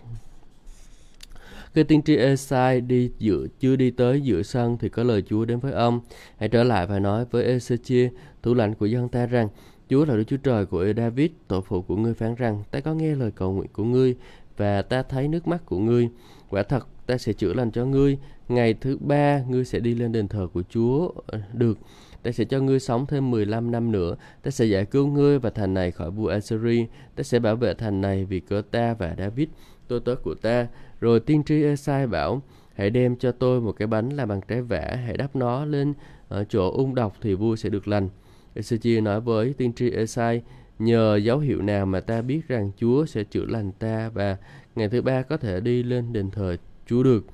khi 1.75 1.83
tiên 1.83 2.03
tri 2.03 2.16
Esai 2.16 2.81
đi 2.81 3.11
giữa 3.18 3.46
chưa 3.61 3.77
đi 3.77 3.90
tới 3.90 4.20
giữa 4.20 4.42
sân 4.42 4.77
thì 4.81 4.88
có 4.88 5.03
lời 5.03 5.23
Chúa 5.23 5.44
đến 5.44 5.59
với 5.59 5.73
ông. 5.73 6.01
Hãy 6.38 6.49
trở 6.49 6.64
lại 6.64 6.87
và 6.87 6.99
nói 6.99 7.25
với 7.31 7.57
Ezechia, 7.59 8.09
thủ 8.42 8.55
lãnh 8.55 8.75
của 8.75 8.87
dân 8.87 9.09
ta 9.09 9.27
rằng, 9.27 9.49
Chúa 9.88 10.05
là 10.05 10.16
Đức 10.16 10.25
Chúa 10.25 10.37
Trời 10.37 10.66
của 10.66 10.87
David, 10.96 11.31
tổ 11.49 11.61
phụ 11.61 11.83
của 11.83 11.96
ngươi 11.96 12.14
phán 12.14 12.35
rằng, 12.35 12.62
ta 12.70 12.81
có 12.81 12.94
nghe 12.94 13.14
lời 13.14 13.31
cầu 13.31 13.53
nguyện 13.53 13.70
của 13.73 13.85
ngươi 13.85 14.16
và 14.57 14.83
ta 14.83 15.03
thấy 15.03 15.29
nước 15.29 15.49
mắt 15.49 15.66
của 15.66 15.79
ngươi. 15.79 16.09
Quả 16.49 16.62
thật, 16.62 16.87
ta 17.11 17.18
sẽ 17.18 17.33
chữa 17.33 17.53
lành 17.55 17.70
cho 17.70 17.85
ngươi. 17.85 18.18
Ngày 18.49 18.75
thứ 18.75 18.96
ba, 19.01 19.42
ngươi 19.49 19.64
sẽ 19.64 19.81
đi 19.81 19.94
lên 19.94 20.12
đền 20.12 20.29
thờ 20.29 20.49
của 20.53 20.62
Chúa 20.70 21.11
ờ, 21.27 21.40
được. 21.53 21.79
Ta 22.23 22.33
sẽ 22.33 22.44
cho 22.44 22.61
ngươi 22.61 22.81
sống 22.81 23.07
thêm 23.07 23.31
15 23.31 23.70
năm 23.70 23.92
nữa. 23.92 24.16
Ta 24.42 24.51
sẽ 24.51 24.64
giải 24.64 24.85
cứu 24.85 25.07
ngươi 25.07 25.38
và 25.38 25.51
thành 25.51 25.75
này 25.75 25.90
khỏi 25.90 26.11
vua 26.11 26.29
Assyri. 26.29 26.87
Ta 27.16 27.23
sẽ 27.23 27.38
bảo 27.38 27.57
vệ 27.57 27.75
thành 27.75 28.01
này 28.01 28.25
vì 28.25 28.40
cớ 28.40 28.62
ta 28.70 28.94
và 28.94 29.14
David 29.18 29.49
tôi 29.88 30.01
tớ 30.01 30.14
của 30.14 30.35
ta. 30.35 30.66
Rồi 31.01 31.20
tiên 31.20 31.42
tri 31.44 31.62
Esai 31.62 32.07
bảo, 32.07 32.42
hãy 32.75 32.90
đem 32.90 33.16
cho 33.16 33.33
tôi 33.33 33.61
một 33.61 33.73
cái 33.73 33.87
bánh 33.87 34.09
làm 34.09 34.29
bằng 34.29 34.40
trái 34.49 34.62
vả 34.62 34.99
hãy 35.07 35.16
đắp 35.16 35.37
nó 35.37 35.64
lên 35.64 35.94
ở 36.29 36.44
chỗ 36.44 36.70
ung 36.70 36.94
độc 36.94 37.16
thì 37.20 37.35
vua 37.35 37.57
sẽ 37.57 37.68
được 37.68 37.88
lành 37.88 38.09
Ezechia 38.55 39.03
nói 39.03 39.20
với 39.20 39.55
tiên 39.59 39.73
tri 39.73 39.90
Esai 39.90 40.42
nhờ 40.79 41.16
dấu 41.16 41.38
hiệu 41.38 41.62
nào 41.62 41.87
mà 41.87 42.01
ta 42.01 42.23
biết 42.23 42.49
rằng 42.49 42.70
Chúa 42.77 43.07
sẽ 43.07 43.25
chữa 43.25 43.44
lành 43.44 43.73
ta 43.73 44.11
và 44.14 44.37
ngày 44.77 44.88
thứ 44.88 45.03
ba 45.03 45.23
có 45.23 45.37
thể 45.37 45.61
đi 45.61 45.83
lên 45.83 46.12
đền 46.12 46.31
thờ 46.31 46.57
Chúa 46.90 47.03
được 47.03 47.24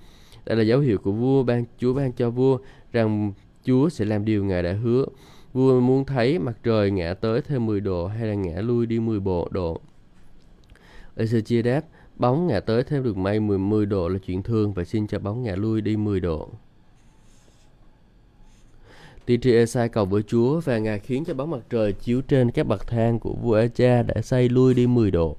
đây 0.47 0.57
là 0.57 0.63
dấu 0.63 0.81
hiệu 0.81 0.99
của 0.99 1.13
vua 1.13 1.43
ban 1.43 1.65
Chúa 1.79 1.95
ban 1.95 2.13
cho 2.13 2.31
vua 2.31 2.59
rằng 2.93 3.33
Chúa 3.65 3.89
sẽ 3.89 4.05
làm 4.05 4.25
điều 4.25 4.45
Ngài 4.45 4.63
đã 4.63 4.73
hứa. 4.73 5.07
Vua 5.53 5.81
muốn 5.81 6.05
thấy 6.05 6.39
mặt 6.39 6.57
trời 6.63 6.91
ngã 6.91 7.15
tới 7.15 7.43
thêm 7.43 7.67
10 7.67 7.81
độ 7.81 8.07
hay 8.07 8.27
là 8.27 8.35
ngã 8.35 8.61
lui 8.61 8.87
đi 8.87 9.01
10 9.01 9.21
bộ 9.21 9.49
độ. 9.51 9.81
Ezechia 11.17 11.63
đáp, 11.63 11.85
bóng 12.17 12.47
ngã 12.47 12.61
tới 12.61 12.83
thêm 12.83 13.03
được 13.03 13.17
mây 13.17 13.41
10, 13.41 13.59
10 13.59 13.87
độ 13.87 14.09
là 14.09 14.19
chuyện 14.19 14.43
thường 14.43 14.73
và 14.73 14.85
xin 14.85 15.07
cho 15.07 15.19
bóng 15.19 15.43
ngã 15.43 15.57
lui 15.57 15.81
đi 15.81 15.97
10 15.97 16.21
độ. 16.21 16.49
Tiên 19.27 19.41
tri 19.41 19.53
Esai 19.53 19.89
cầu 19.89 20.05
với 20.05 20.23
Chúa 20.23 20.61
và 20.61 20.79
Ngài 20.79 20.99
khiến 20.99 21.25
cho 21.25 21.35
bóng 21.35 21.51
mặt 21.51 21.61
trời 21.71 21.93
chiếu 21.93 22.21
trên 22.21 22.51
các 22.51 22.67
bậc 22.67 22.87
thang 22.87 23.19
của 23.19 23.33
vua 23.33 23.55
Acha 23.55 24.03
đã 24.03 24.23
xây 24.23 24.49
lui 24.49 24.75
đi 24.75 24.87
10 24.87 25.11
độ. 25.11 25.37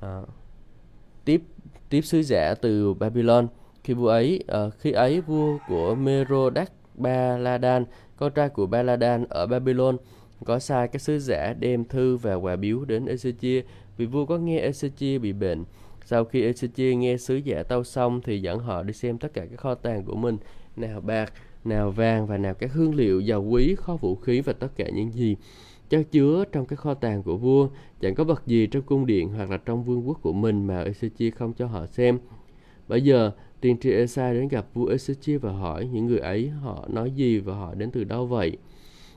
À, 0.00 0.20
tiếp 1.90 2.00
sứ 2.00 2.22
giả 2.22 2.54
từ 2.54 2.94
Babylon. 2.94 3.48
Khi 3.84 3.94
vua 3.94 4.08
ấy 4.08 4.44
uh, 4.66 4.72
khi 4.78 4.92
ấy 4.92 5.20
vua 5.20 5.58
của 5.68 5.94
Merodach 5.94 6.72
Baladan 6.94 7.84
con 8.16 8.32
trai 8.32 8.48
của 8.48 8.66
Baladan 8.66 9.24
ở 9.28 9.46
Babylon 9.46 9.96
có 10.44 10.58
sai 10.58 10.88
các 10.88 11.02
sứ 11.02 11.18
giả 11.18 11.52
đem 11.52 11.84
thư 11.84 12.16
và 12.16 12.34
quà 12.34 12.56
biếu 12.56 12.84
đến 12.84 13.04
Ezechia 13.04 13.62
vì 13.96 14.06
vua 14.06 14.26
có 14.26 14.38
nghe 14.38 14.70
Ezechia 14.70 15.20
bị 15.20 15.32
bệnh. 15.32 15.64
Sau 16.04 16.24
khi 16.24 16.52
Ezechia 16.52 16.96
nghe 16.96 17.16
sứ 17.16 17.36
giả 17.36 17.62
tâu 17.62 17.84
xong 17.84 18.20
thì 18.24 18.40
dẫn 18.40 18.58
họ 18.58 18.82
đi 18.82 18.92
xem 18.92 19.18
tất 19.18 19.28
cả 19.34 19.46
các 19.50 19.60
kho 19.60 19.74
tàng 19.74 20.04
của 20.04 20.16
mình 20.16 20.36
nào 20.76 21.00
bạc 21.00 21.32
nào 21.64 21.90
vàng 21.90 22.26
và 22.26 22.38
nào 22.38 22.54
các 22.54 22.72
hương 22.72 22.94
liệu 22.94 23.20
dầu 23.20 23.42
quý 23.42 23.74
kho 23.74 23.96
vũ 23.96 24.16
khí 24.16 24.40
và 24.40 24.52
tất 24.52 24.68
cả 24.76 24.84
những 24.94 25.10
gì 25.12 25.36
chất 25.90 26.02
chứa 26.12 26.44
trong 26.52 26.66
cái 26.66 26.76
kho 26.76 26.94
tàng 26.94 27.22
của 27.22 27.36
vua, 27.36 27.68
chẳng 28.00 28.14
có 28.14 28.24
vật 28.24 28.46
gì 28.46 28.66
trong 28.66 28.82
cung 28.82 29.06
điện 29.06 29.28
hoặc 29.28 29.50
là 29.50 29.56
trong 29.56 29.84
vương 29.84 30.08
quốc 30.08 30.18
của 30.22 30.32
mình 30.32 30.66
mà 30.66 30.84
Ezechia 30.84 31.30
không 31.30 31.52
cho 31.52 31.66
họ 31.66 31.86
xem. 31.86 32.18
Bây 32.88 33.02
giờ 33.02 33.30
tiên 33.60 33.78
tri 33.78 33.90
Esai 33.90 34.34
đến 34.34 34.48
gặp 34.48 34.66
vua 34.74 34.86
Ezechia 34.86 35.38
và 35.38 35.52
hỏi 35.52 35.88
những 35.92 36.06
người 36.06 36.18
ấy 36.18 36.48
họ 36.48 36.88
nói 36.88 37.10
gì 37.10 37.38
và 37.38 37.54
họ 37.54 37.74
đến 37.74 37.90
từ 37.90 38.04
đâu 38.04 38.26
vậy? 38.26 38.56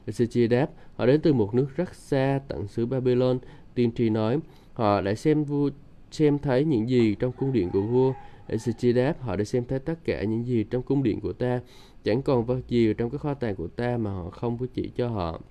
Ezechia 0.05 0.49
đáp, 0.49 0.69
họ 0.95 1.05
đến 1.05 1.21
từ 1.21 1.33
một 1.33 1.55
nước 1.55 1.67
rất 1.75 1.95
xa 1.95 2.39
tận 2.47 2.67
xứ 2.67 2.85
Babylon. 2.85 3.39
Tiên 3.75 3.91
tri 3.91 4.09
nói, 4.09 4.39
họ 4.73 5.01
đã 5.01 5.15
xem 5.15 5.43
vua, 5.43 5.69
xem 6.11 6.37
thấy 6.39 6.65
những 6.65 6.89
gì 6.89 7.15
trong 7.15 7.31
cung 7.31 7.53
điện 7.53 7.69
của 7.73 7.81
vua. 7.81 8.13
Ezechia 8.47 8.93
đáp, 8.95 9.21
họ 9.21 9.35
đã 9.35 9.43
xem 9.43 9.65
thấy 9.65 9.79
tất 9.79 10.05
cả 10.05 10.23
những 10.23 10.45
gì 10.45 10.63
trong 10.63 10.83
cung 10.83 11.03
điện 11.03 11.19
của 11.19 11.33
ta. 11.33 11.61
Chẳng 12.03 12.21
còn 12.21 12.45
vật 12.45 12.59
gì 12.67 12.93
trong 12.93 13.09
cái 13.09 13.19
kho 13.19 13.33
tàng 13.33 13.55
của 13.55 13.67
ta 13.67 13.97
mà 13.97 14.11
họ 14.11 14.29
không 14.29 14.57
có 14.57 14.65
chỉ 14.73 14.91
cho 14.95 15.09
họ. 15.09 15.41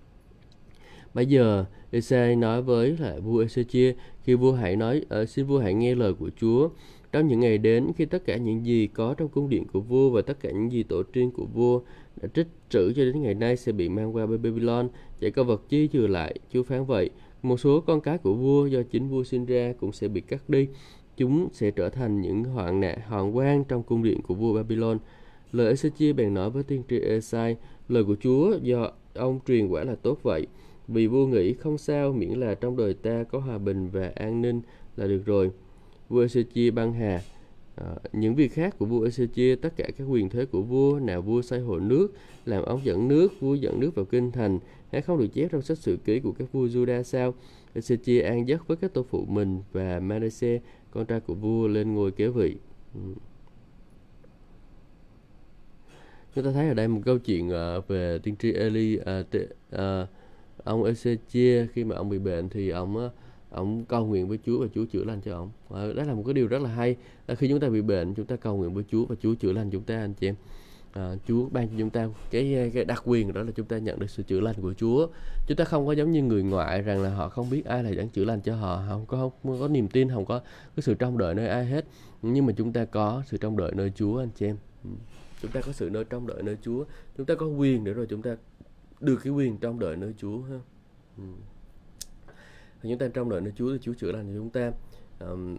Bây 1.16 1.26
giờ, 1.26 1.64
Esai 1.90 2.36
nói 2.36 2.62
với 2.62 2.96
lại 3.00 3.20
vua 3.20 3.44
Ezechia, 3.44 3.92
khi 4.22 4.34
vua 4.34 4.52
hãy 4.52 4.76
nói, 4.76 5.04
uh, 5.22 5.28
xin 5.28 5.46
vua 5.46 5.58
hãy 5.58 5.74
nghe 5.74 5.94
lời 5.94 6.14
của 6.14 6.30
Chúa. 6.40 6.68
Trong 7.12 7.28
những 7.28 7.40
ngày 7.40 7.58
đến, 7.58 7.92
khi 7.96 8.04
tất 8.04 8.24
cả 8.26 8.36
những 8.36 8.66
gì 8.66 8.86
có 8.86 9.14
trong 9.14 9.28
cung 9.28 9.48
điện 9.48 9.64
của 9.72 9.80
vua 9.80 10.10
và 10.10 10.22
tất 10.22 10.40
cả 10.40 10.50
những 10.50 10.72
gì 10.72 10.82
tổ 10.82 11.02
tiên 11.02 11.30
của 11.30 11.44
vua 11.44 11.80
đã 12.22 12.28
trích 12.34 12.46
trữ 12.68 12.92
cho 12.92 13.04
đến 13.04 13.22
ngày 13.22 13.34
nay 13.34 13.56
sẽ 13.56 13.72
bị 13.72 13.88
mang 13.88 14.14
qua 14.14 14.26
Babylon, 14.26 14.88
chỉ 15.20 15.30
có 15.30 15.44
vật 15.44 15.62
chi 15.68 15.86
trừ 15.86 16.06
lại, 16.06 16.34
Chúa 16.52 16.62
phán 16.62 16.84
vậy. 16.84 17.10
Một 17.42 17.60
số 17.60 17.80
con 17.80 18.00
cái 18.00 18.18
của 18.18 18.34
vua 18.34 18.66
do 18.66 18.82
chính 18.90 19.08
vua 19.08 19.24
sinh 19.24 19.46
ra 19.46 19.72
cũng 19.80 19.92
sẽ 19.92 20.08
bị 20.08 20.20
cắt 20.20 20.50
đi. 20.50 20.68
Chúng 21.16 21.48
sẽ 21.52 21.70
trở 21.70 21.88
thành 21.88 22.20
những 22.20 22.44
hoạn 22.44 22.80
nạn 22.80 22.98
hoàng 23.08 23.36
quan 23.36 23.64
trong 23.64 23.82
cung 23.82 24.02
điện 24.02 24.22
của 24.22 24.34
vua 24.34 24.54
Babylon. 24.54 24.98
Lời 25.52 25.74
Ezechia 25.74 26.14
bèn 26.14 26.34
nói 26.34 26.50
với 26.50 26.62
tiên 26.62 26.82
tri 26.88 27.00
Esai, 27.00 27.56
lời 27.88 28.04
của 28.04 28.16
Chúa 28.22 28.58
do 28.62 28.90
ông 29.14 29.40
truyền 29.46 29.68
quả 29.68 29.84
là 29.84 29.94
tốt 29.94 30.18
vậy. 30.22 30.46
Vì 30.88 31.06
vua 31.06 31.26
nghĩ 31.26 31.54
không 31.54 31.78
sao 31.78 32.12
miễn 32.12 32.32
là 32.32 32.54
trong 32.54 32.76
đời 32.76 32.94
ta 32.94 33.24
có 33.24 33.38
hòa 33.38 33.58
bình 33.58 33.88
và 33.88 34.12
an 34.14 34.42
ninh 34.42 34.60
là 34.96 35.06
được 35.06 35.22
rồi. 35.26 35.50
Vua 36.08 36.24
Ezechia 36.24 36.74
băng 36.74 36.92
hà 36.92 37.20
À, 37.76 37.94
những 38.12 38.34
việc 38.34 38.52
khác 38.52 38.78
của 38.78 38.86
vua 38.86 39.06
Ezechia, 39.06 39.56
tất 39.56 39.76
cả 39.76 39.88
các 39.98 40.04
quyền 40.04 40.28
thế 40.28 40.44
của 40.44 40.62
vua, 40.62 40.98
nào 40.98 41.22
vua 41.22 41.42
xây 41.42 41.60
hồ 41.60 41.78
nước, 41.78 42.08
làm 42.44 42.62
ống 42.62 42.80
dẫn 42.84 43.08
nước, 43.08 43.40
vua 43.40 43.54
dẫn 43.54 43.80
nước 43.80 43.94
vào 43.94 44.04
kinh 44.04 44.32
thành, 44.32 44.58
hay 44.92 45.02
không 45.02 45.18
được 45.18 45.26
chép 45.34 45.48
trong 45.52 45.62
sách 45.62 45.78
sử 45.78 45.98
ký 46.04 46.20
của 46.20 46.32
các 46.32 46.52
vua 46.52 46.66
Juda 46.66 47.02
sao? 47.02 47.34
Ezechia 47.74 48.24
an 48.24 48.48
giấc 48.48 48.68
với 48.68 48.76
các 48.76 48.92
tổ 48.92 49.02
phụ 49.02 49.24
mình 49.28 49.62
và 49.72 50.00
Manasseh, 50.00 50.62
con 50.90 51.06
trai 51.06 51.20
của 51.20 51.34
vua 51.34 51.68
lên 51.68 51.94
ngôi 51.94 52.10
kế 52.10 52.28
vị. 52.28 52.56
Ừ. 52.94 53.00
Chúng 56.34 56.44
ta 56.44 56.52
thấy 56.52 56.68
ở 56.68 56.74
đây 56.74 56.88
một 56.88 57.00
câu 57.04 57.18
chuyện 57.18 57.48
uh, 57.48 57.88
về 57.88 58.18
tiên 58.22 58.36
tri 58.36 58.52
Eli, 58.52 58.98
uh, 58.98 59.04
t, 59.30 59.36
uh, 59.74 60.08
ông 60.66 60.84
Ezechia 60.84 61.66
khi 61.72 61.84
mà 61.84 61.96
ông 61.96 62.08
bị 62.08 62.18
bệnh 62.18 62.48
thì 62.48 62.70
ông 62.70 63.10
ông 63.50 63.84
cầu 63.84 64.06
nguyện 64.06 64.28
với 64.28 64.38
Chúa 64.46 64.60
và 64.60 64.66
Chúa 64.74 64.84
chữa 64.84 65.04
lành 65.04 65.20
cho 65.20 65.36
ông. 65.36 65.50
Và 65.68 65.92
đó 65.96 66.02
là 66.02 66.14
một 66.14 66.22
cái 66.26 66.34
điều 66.34 66.46
rất 66.46 66.62
là 66.62 66.70
hay. 66.70 66.96
Là 67.26 67.34
khi 67.34 67.48
chúng 67.48 67.60
ta 67.60 67.68
bị 67.68 67.82
bệnh 67.82 68.14
chúng 68.14 68.26
ta 68.26 68.36
cầu 68.36 68.56
nguyện 68.56 68.74
với 68.74 68.84
Chúa 68.90 69.04
và 69.04 69.16
Chúa 69.22 69.34
chữa 69.34 69.52
lành 69.52 69.70
chúng 69.70 69.82
ta 69.82 69.96
anh 69.96 70.14
chị 70.14 70.28
em. 70.28 70.34
À, 70.92 71.14
Chúa 71.28 71.48
ban 71.48 71.68
cho 71.68 71.74
chúng 71.78 71.90
ta 71.90 72.08
cái 72.30 72.70
cái 72.74 72.84
đặc 72.84 73.02
quyền 73.04 73.32
đó 73.32 73.42
là 73.42 73.50
chúng 73.56 73.66
ta 73.66 73.78
nhận 73.78 73.98
được 73.98 74.10
sự 74.10 74.22
chữa 74.22 74.40
lành 74.40 74.54
của 74.62 74.74
Chúa. 74.74 75.08
Chúng 75.46 75.56
ta 75.56 75.64
không 75.64 75.86
có 75.86 75.92
giống 75.92 76.12
như 76.12 76.22
người 76.22 76.42
ngoại 76.42 76.82
rằng 76.82 77.02
là 77.02 77.10
họ 77.10 77.28
không 77.28 77.50
biết 77.50 77.64
ai 77.64 77.84
là 77.84 77.90
dẫn 77.90 78.08
chữa 78.08 78.24
lành 78.24 78.40
cho 78.40 78.56
họ 78.56 78.82
không 78.88 79.06
có 79.06 79.30
không 79.42 79.60
có 79.60 79.68
niềm 79.68 79.88
tin 79.88 80.08
không 80.08 80.24
có 80.24 80.38
cái 80.76 80.82
sự 80.82 80.94
trông 80.94 81.18
đợi 81.18 81.34
nơi 81.34 81.48
ai 81.48 81.66
hết. 81.66 81.84
Nhưng 82.22 82.46
mà 82.46 82.52
chúng 82.56 82.72
ta 82.72 82.84
có 82.84 83.22
sự 83.26 83.36
trông 83.36 83.56
đợi 83.56 83.72
nơi 83.74 83.92
Chúa 83.96 84.18
anh 84.18 84.30
chị 84.36 84.46
em. 84.46 84.56
Ừ. 84.84 84.90
Chúng 85.42 85.50
ta 85.50 85.60
có 85.60 85.72
sự 85.72 85.90
nơi 85.90 86.04
trông 86.04 86.26
đợi 86.26 86.42
nơi 86.42 86.56
Chúa. 86.62 86.84
Chúng 87.16 87.26
ta 87.26 87.34
có 87.34 87.46
quyền 87.46 87.84
để 87.84 87.92
rồi 87.92 88.06
chúng 88.06 88.22
ta 88.22 88.36
được 89.00 89.20
cái 89.24 89.32
quyền 89.32 89.58
trong 89.58 89.78
đợi 89.78 89.96
nơi 89.96 90.14
Chúa 90.18 90.42
ha. 90.42 90.60
Ừ. 91.16 91.24
Thì 92.82 92.90
chúng 92.90 92.98
ta 92.98 93.08
trong 93.14 93.30
đợi 93.30 93.40
nơi 93.40 93.52
Chúa 93.56 93.72
thì 93.72 93.78
Chúa 93.82 93.94
chữa 93.94 94.12
lành 94.12 94.26
cho 94.28 94.38
chúng 94.38 94.50
ta. 94.50 94.72
Um, 95.20 95.58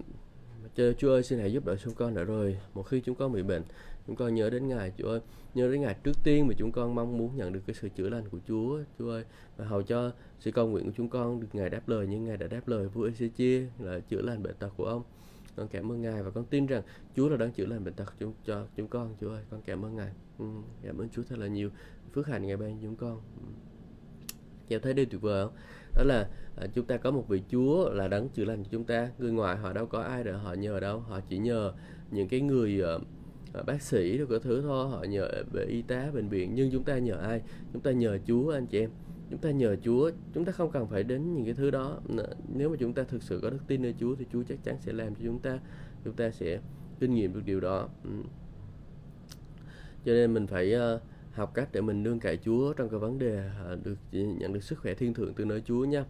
Chúa 0.97 1.09
ơi 1.09 1.23
xin 1.23 1.39
hãy 1.39 1.53
giúp 1.53 1.65
đỡ 1.65 1.75
chúng 1.75 1.93
con 1.93 2.15
đã 2.15 2.23
rồi. 2.23 2.57
Một 2.73 2.83
khi 2.83 3.01
chúng 3.01 3.15
con 3.15 3.33
bị 3.33 3.43
bệnh 3.43 3.63
chúng 4.07 4.15
con 4.15 4.35
nhớ 4.35 4.49
đến 4.49 4.67
ngài 4.67 4.93
Chúa 4.97 5.09
ơi. 5.09 5.19
Nhớ 5.53 5.71
đến 5.71 5.81
ngài 5.81 5.95
trước 6.03 6.17
tiên 6.23 6.47
mà 6.47 6.53
chúng 6.57 6.71
con 6.71 6.95
mong 6.95 7.17
muốn 7.17 7.35
nhận 7.35 7.53
được 7.53 7.61
cái 7.67 7.73
sự 7.73 7.89
chữa 7.89 8.09
lành 8.09 8.29
của 8.29 8.39
Chúa 8.47 8.79
Chúa 8.99 9.09
ơi. 9.09 9.23
Và 9.57 9.65
hầu 9.65 9.81
cho 9.81 10.11
sự 10.39 10.51
cầu 10.51 10.67
nguyện 10.67 10.85
của 10.85 10.91
chúng 10.97 11.09
con 11.09 11.39
được 11.39 11.47
ngài 11.53 11.69
đáp 11.69 11.89
lời 11.89 12.07
như 12.07 12.19
ngài 12.19 12.37
đã 12.37 12.47
đáp 12.47 12.67
lời 12.67 12.87
vua 12.87 13.09
Ezechia 13.09 13.65
là 13.79 13.99
chữa 13.99 14.21
lành 14.21 14.43
bệnh 14.43 14.55
tật 14.55 14.69
của 14.77 14.85
ông. 14.85 15.03
Con 15.55 15.67
cảm 15.67 15.91
ơn 15.91 16.01
ngài 16.01 16.23
và 16.23 16.31
con 16.31 16.45
tin 16.45 16.65
rằng 16.65 16.81
Chúa 17.15 17.29
là 17.29 17.37
đang 17.37 17.51
chữa 17.51 17.65
lành 17.65 17.83
bệnh 17.83 17.93
tật 17.93 18.13
cho 18.45 18.65
chúng 18.75 18.87
con 18.87 19.15
Chúa 19.21 19.29
ơi. 19.29 19.43
Con 19.49 19.61
cảm 19.65 19.85
ơn 19.85 19.95
ngài. 19.95 20.11
Ừ, 20.39 20.45
cảm 20.83 20.97
ơn 20.97 21.09
Chúa 21.09 21.23
thật 21.29 21.39
là 21.39 21.47
nhiều 21.47 21.69
phước 22.13 22.27
hạnh 22.27 22.47
ngài 22.47 22.57
ban 22.57 22.75
cho 22.75 22.81
chúng 22.81 22.95
con. 22.95 23.21
Chào 24.69 24.75
Em 24.75 24.81
thấy 24.81 24.93
điều 24.93 25.05
tuyệt 25.05 25.21
vời 25.21 25.45
không? 25.45 25.53
đó 25.97 26.03
là 26.03 26.29
à, 26.55 26.67
chúng 26.73 26.85
ta 26.85 26.97
có 26.97 27.11
một 27.11 27.27
vị 27.27 27.41
Chúa 27.51 27.89
là 27.89 28.07
đấng 28.07 28.29
chữa 28.29 28.45
lành 28.45 28.63
cho 28.63 28.69
chúng 28.71 28.83
ta. 28.83 29.09
Người 29.19 29.31
ngoài 29.31 29.57
họ 29.57 29.73
đâu 29.73 29.85
có 29.85 30.01
ai 30.01 30.23
để 30.23 30.31
họ 30.31 30.53
nhờ 30.53 30.79
đâu. 30.79 30.99
Họ 30.99 31.19
chỉ 31.29 31.37
nhờ 31.37 31.73
những 32.11 32.27
cái 32.27 32.41
người 32.41 32.81
uh, 32.95 33.65
bác 33.65 33.81
sĩ 33.81 34.17
rồi 34.17 34.27
cái 34.29 34.39
thứ 34.39 34.61
thôi. 34.61 34.89
Họ 34.89 35.03
nhờ 35.03 35.29
về 35.51 35.65
y 35.65 35.81
tá 35.81 36.11
bệnh 36.13 36.29
viện. 36.29 36.51
Nhưng 36.55 36.71
chúng 36.71 36.83
ta 36.83 36.97
nhờ 36.97 37.15
ai? 37.15 37.41
Chúng 37.73 37.81
ta 37.81 37.91
nhờ 37.91 38.17
Chúa 38.27 38.53
anh 38.53 38.67
chị 38.67 38.79
em. 38.79 38.89
Chúng 39.29 39.39
ta 39.39 39.51
nhờ 39.51 39.75
Chúa. 39.83 40.11
Chúng 40.33 40.45
ta 40.45 40.51
không 40.51 40.71
cần 40.71 40.87
phải 40.87 41.03
đến 41.03 41.33
những 41.33 41.45
cái 41.45 41.53
thứ 41.53 41.71
đó. 41.71 41.99
Nếu 42.53 42.69
mà 42.69 42.75
chúng 42.79 42.93
ta 42.93 43.03
thực 43.03 43.23
sự 43.23 43.39
có 43.41 43.49
đức 43.49 43.59
tin 43.67 43.81
nơi 43.81 43.95
Chúa 43.99 44.15
thì 44.15 44.25
Chúa 44.33 44.43
chắc 44.43 44.63
chắn 44.63 44.77
sẽ 44.81 44.93
làm 44.93 45.15
cho 45.15 45.21
chúng 45.23 45.39
ta. 45.39 45.59
Chúng 46.03 46.13
ta 46.13 46.29
sẽ 46.29 46.59
kinh 46.99 47.13
nghiệm 47.13 47.33
được 47.33 47.41
điều 47.45 47.59
đó. 47.59 47.89
Ừ. 48.03 48.09
cho 50.05 50.13
nên 50.13 50.33
mình 50.33 50.47
phải 50.47 50.75
uh, 50.75 51.01
học 51.37 51.53
cách 51.53 51.69
để 51.71 51.81
mình 51.81 52.03
nương 52.03 52.19
cậy 52.19 52.37
Chúa 52.45 52.73
trong 52.73 52.89
cái 52.89 52.99
vấn 52.99 53.19
đề 53.19 53.37
à, 53.37 53.75
được 53.83 53.95
nhận 54.11 54.53
được 54.53 54.63
sức 54.63 54.79
khỏe 54.79 54.93
thiên 54.93 55.13
thượng 55.13 55.33
từ 55.33 55.45
nơi 55.45 55.61
Chúa 55.65 55.85
nha. 55.85 56.05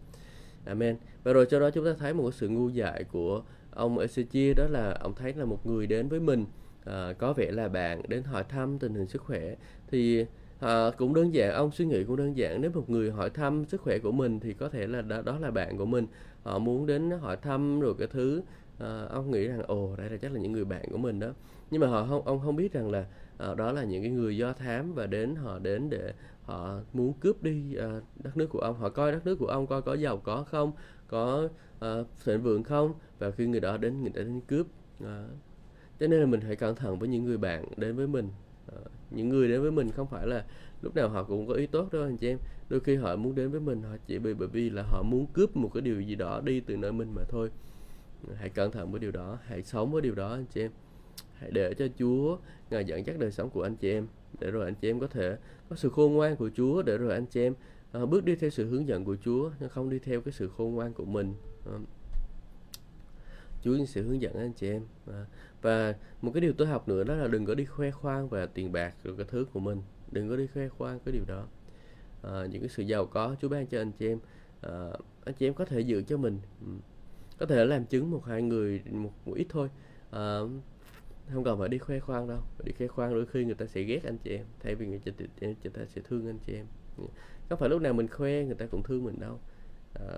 Amen. 0.66 0.98
Và 1.24 1.34
rồi 1.34 1.46
cho 1.50 1.60
đó 1.60 1.70
chúng 1.70 1.86
ta 1.86 1.94
thấy 2.00 2.13
một 2.13 2.34
sự 2.34 2.50
ngu 2.50 2.70
dại 2.70 3.04
của 3.04 3.42
ông 3.72 3.98
Ezechia 3.98 4.54
đó 4.56 4.63
là 4.70 4.98
ông 5.02 5.16
thấy 5.16 5.34
là 5.34 5.46
một 5.46 5.66
người 5.66 5.88
đến 5.88 6.08
với 6.08 6.20
mình 6.20 6.46
à, 6.86 7.13
có 7.13 7.34
vẻ 7.34 7.52
là 7.52 7.68
bạn 7.68 8.02
đến 8.08 8.24
hỏi 8.24 8.44
thăm 8.50 8.80
tình 8.80 8.94
hình 8.94 9.08
sức 9.08 9.22
khỏe 9.22 9.56
thì 9.92 10.26
à, 10.60 10.92
cũng 10.98 11.13
đơn 11.13 11.34
giản 11.34 11.54
ông 11.54 11.72
suy 11.72 11.86
nghĩ 11.86 12.04
cũng 12.04 12.16
đơn 12.16 12.38
giản 12.38 12.62
nếu 12.62 12.72
một 12.72 12.90
người 12.90 13.12
hỏi 13.12 13.30
thăm 13.30 13.66
sức 13.66 13.82
khỏe 13.82 14.00
của 14.00 14.12
mình 14.12 14.40
thì 14.40 14.54
có 14.54 14.70
thể 14.70 14.88
là 14.88 15.02
đó, 15.02 15.22
đó 15.22 15.40
là 15.40 15.52
bạn 15.52 15.78
của 15.78 15.86
mình 15.86 16.08
họ 16.44 16.60
muốn 16.60 16.86
đến 16.86 17.12
hỏi 17.12 17.38
thăm 17.38 17.80
rồi 17.80 17.94
cái 18.00 18.08
thứ 18.08 18.42
à, 18.80 19.06
ông 19.10 19.32
nghĩ 19.32 19.48
rằng 19.48 19.62
ồ 19.67 19.96
đây 19.98 20.10
là 20.10 20.17
chắc 20.17 20.34
là 20.34 20.40
những 20.40 20.52
người 20.52 20.65
bạn 20.65 20.86
của 20.92 20.98
mình 20.98 21.19
đó 21.19 21.34
nhưng 21.71 21.82
mà 21.82 21.88
họ 21.88 22.06
không 22.10 22.21
ông 22.25 22.40
không 22.40 22.56
biết 22.56 22.73
rằng 22.73 22.92
là 22.92 23.06
Ờ, 23.38 23.56
đó 23.56 23.71
là 23.71 23.83
những 23.83 24.04
cái 24.04 24.12
người 24.12 24.38
do 24.38 24.54
thám 24.54 24.94
và 24.94 25.08
đến 25.08 25.35
họ 25.35 25.60
đến 25.60 25.90
để 25.90 26.13
họ 26.44 26.79
muốn 26.94 27.13
cướp 27.13 27.44
đi 27.44 27.75
ờ, 27.75 28.02
đất 28.23 28.38
nước 28.38 28.48
của 28.50 28.60
ông. 28.60 28.77
Họ 28.79 28.90
coi 28.90 29.12
đất 29.12 29.25
nước 29.25 29.35
của 29.35 29.48
ông 29.48 29.67
coi 29.67 29.81
có 29.81 29.94
giàu 29.94 30.17
có 30.17 30.44
không, 30.44 30.71
có 31.08 31.50
ờ, 31.79 32.06
thịnh 32.25 32.42
vượng 32.42 32.63
không? 32.63 32.94
Và 33.19 33.31
khi 33.31 33.48
người 33.48 33.60
đó 33.60 33.77
đến, 33.77 34.02
người 34.02 34.12
ta 34.15 34.21
đến 34.21 34.42
cướp. 34.48 34.67
Cho 36.00 36.08
nên 36.08 36.19
là 36.19 36.25
mình 36.25 36.42
phải 36.42 36.56
cẩn 36.56 36.75
thận 36.75 37.00
với 37.00 37.10
những 37.10 37.25
người 37.25 37.38
bạn 37.38 37.65
đến 37.77 37.96
với 37.96 38.08
mình. 38.08 38.29
Những 39.12 39.29
người 39.29 39.48
đến 39.48 39.62
với 39.62 39.71
mình 39.71 39.92
không 39.92 40.08
phải 40.08 40.27
là 40.27 40.46
lúc 40.81 40.96
nào 40.96 41.10
họ 41.10 41.23
cũng 41.23 41.48
có 41.48 41.54
ý 41.54 41.67
tốt 41.67 41.94
đâu 41.94 42.04
anh 42.04 42.17
chị 42.17 42.27
em. 42.27 42.38
Đôi 42.69 42.79
khi 42.79 42.96
họ 42.96 43.15
muốn 43.15 43.35
đến 43.35 43.52
với 43.52 43.60
mình, 43.60 43.81
họ 43.81 43.98
chỉ 44.08 44.19
bởi 44.19 44.33
bởi 44.33 44.48
vì 44.48 44.69
là 44.69 44.83
họ 44.83 45.04
muốn 45.04 45.25
cướp 45.33 45.56
một 45.56 45.71
cái 45.73 45.81
điều 45.81 46.02
gì 46.02 46.15
đó 46.15 46.42
đi 46.44 46.60
từ 46.60 46.77
nơi 46.77 46.92
mình 46.92 47.13
mà 47.15 47.21
thôi. 47.29 47.50
Hãy 48.35 48.50
cẩn 48.50 48.71
thận 48.71 48.92
với 48.92 49.00
điều 49.00 49.12
đó, 49.12 49.38
hãy 49.46 49.63
sống 49.63 49.92
với 49.92 50.02
điều 50.02 50.15
đó 50.15 50.29
anh 50.31 50.46
chị 50.46 50.62
em 50.62 50.71
hãy 51.40 51.52
để 51.52 51.73
cho 51.73 51.88
Chúa 52.00 52.38
ngài 52.69 52.85
dẫn 52.85 53.06
dắt 53.06 53.19
đời 53.19 53.31
sống 53.31 53.50
của 53.50 53.63
anh 53.63 53.75
chị 53.75 53.92
em 53.92 54.08
để 54.40 54.52
rồi 54.52 54.65
anh 54.65 54.75
chị 54.75 54.90
em 54.90 55.00
có 55.00 55.08
thể 55.08 55.38
có 55.69 55.75
sự 55.75 55.90
khôn 55.90 56.13
ngoan 56.13 56.35
của 56.35 56.50
Chúa 56.56 56.81
để 56.81 56.98
rồi 56.98 57.13
anh 57.13 57.25
chị 57.25 57.42
em 57.42 57.54
uh, 58.04 58.10
bước 58.10 58.25
đi 58.25 58.35
theo 58.35 58.50
sự 58.50 58.65
hướng 58.65 58.88
dẫn 58.88 59.06
của 59.06 59.15
Chúa 59.25 59.52
nhưng 59.60 59.69
không 59.69 59.90
đi 59.90 60.00
theo 60.00 60.21
cái 60.21 60.31
sự 60.31 60.50
khôn 60.58 60.75
ngoan 60.75 60.94
của 60.94 61.06
mình. 61.06 61.33
Uh, 61.75 61.81
Chúa 63.62 63.85
sẽ 63.85 64.02
hướng 64.02 64.21
dẫn 64.21 64.33
anh 64.33 64.54
chị 64.54 64.69
em 64.69 64.81
à, 65.08 65.25
và 65.62 65.94
một 66.21 66.31
cái 66.33 66.42
điều 66.42 66.54
tôi 66.54 66.67
học 66.67 66.88
nữa 66.88 67.04
đó 67.04 67.15
là 67.15 67.27
đừng 67.27 67.46
có 67.46 67.56
đi 67.56 67.65
khoe 67.65 67.92
khoang 67.92 68.29
về 68.29 68.48
tiền 68.54 68.71
bạc 68.71 68.96
rồi 69.04 69.15
cái 69.17 69.25
thứ 69.29 69.46
của 69.54 69.60
mình. 69.60 69.81
Đừng 70.12 70.29
có 70.29 70.35
đi 70.35 70.48
khoe 70.48 70.67
khoang 70.67 71.00
cái 71.06 71.12
điều 71.12 71.23
đó. 71.27 71.48
À, 72.23 72.46
những 72.52 72.62
cái 72.62 72.69
sự 72.69 72.83
giàu 72.83 73.06
có 73.06 73.35
Chúa 73.42 73.50
ban 73.50 73.67
cho 73.67 73.81
anh 73.81 73.92
chị 73.92 74.08
em 74.08 74.19
à, 74.62 74.90
anh 75.25 75.35
chị 75.35 75.48
em 75.48 75.54
có 75.54 75.65
thể 75.65 75.79
giữ 75.79 76.04
cho 76.08 76.17
mình. 76.17 76.40
Ừ. 76.62 76.67
Có 77.38 77.46
thể 77.46 77.65
làm 77.65 77.85
chứng 77.85 78.12
một 78.12 78.25
hai 78.25 78.42
người 78.42 78.81
một, 78.92 79.12
một 79.25 79.33
ít 79.35 79.46
thôi. 79.50 79.69
À, 80.12 80.40
không 81.34 81.44
cần 81.44 81.60
phải 81.60 81.69
đi 81.69 81.78
khoe 81.78 82.00
khoang 82.00 82.28
đâu. 82.28 82.40
Đi 82.63 82.71
khoe 82.78 82.88
khoang 82.88 83.13
đôi 83.13 83.25
khi 83.25 83.46
người 83.46 83.56
ta 83.56 83.65
sẽ 83.65 83.82
ghét 83.82 84.04
anh 84.04 84.17
chị 84.17 84.32
em 84.32 84.46
thay 84.60 84.75
vì 84.75 84.88
người 84.88 85.00
ta 85.73 85.86
sẽ 85.86 86.02
thương 86.04 86.28
anh 86.28 86.40
chị 86.46 86.54
em. 86.54 86.65
Không 87.50 87.60
phải 87.60 87.69
lúc 87.69 87.82
nào 87.82 87.94
mình 87.94 88.08
khoe 88.08 88.44
người 88.44 88.56
ta 88.56 88.65
cũng 88.65 88.84
thương 88.84 89.04
mình 89.04 89.19
đâu. 89.19 89.40
À, 89.94 90.17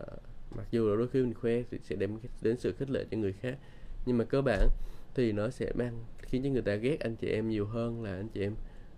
mặc 0.56 0.68
dù 0.72 0.90
là 0.90 0.96
đôi 0.96 1.08
khi 1.08 1.22
mình 1.22 1.34
khoe 1.34 1.64
thì 1.72 1.78
sẽ 1.84 1.96
đem 1.96 2.20
đến 2.42 2.58
sự 2.58 2.74
khích 2.74 2.90
lệ 2.90 3.06
cho 3.12 3.18
người 3.18 3.34
khác. 3.34 3.58
Nhưng 4.06 4.18
mà 4.18 4.24
cơ 4.26 4.42
bản 4.42 4.68
thì 5.16 5.32
nó 5.32 5.50
sẽ 5.50 5.72
mang 5.76 6.04
khiến 6.18 6.44
cho 6.44 6.50
người 6.50 6.62
ta 6.62 6.76
ghét 6.76 7.00
anh 7.00 7.16
chị 7.16 7.28
em 7.28 7.50
nhiều 7.50 7.66
hơn 7.66 8.04
là 8.04 8.16
anh 8.16 8.30
chị 8.30 8.42
em 8.42 8.56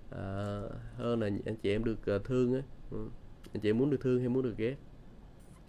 à, 0.10 0.62
hơn 0.98 1.20
là 1.20 1.30
anh 1.46 1.56
chị 1.56 1.72
em 1.72 1.84
được 1.84 2.16
uh, 2.16 2.24
thương 2.24 2.54
á. 2.54 2.62
Ừ. 2.92 3.08
anh 3.54 3.62
chị 3.62 3.70
em 3.70 3.78
muốn 3.78 3.90
được 3.90 4.02
thương 4.02 4.20
hay 4.20 4.30
muốn 4.30 4.44
được 4.44 4.58
ghét? 4.58 4.76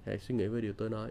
Hãy 0.05 0.19
suy 0.19 0.35
nghĩ 0.35 0.47
về 0.47 0.61
điều 0.61 0.73
tôi 0.73 0.91
nói. 0.91 1.11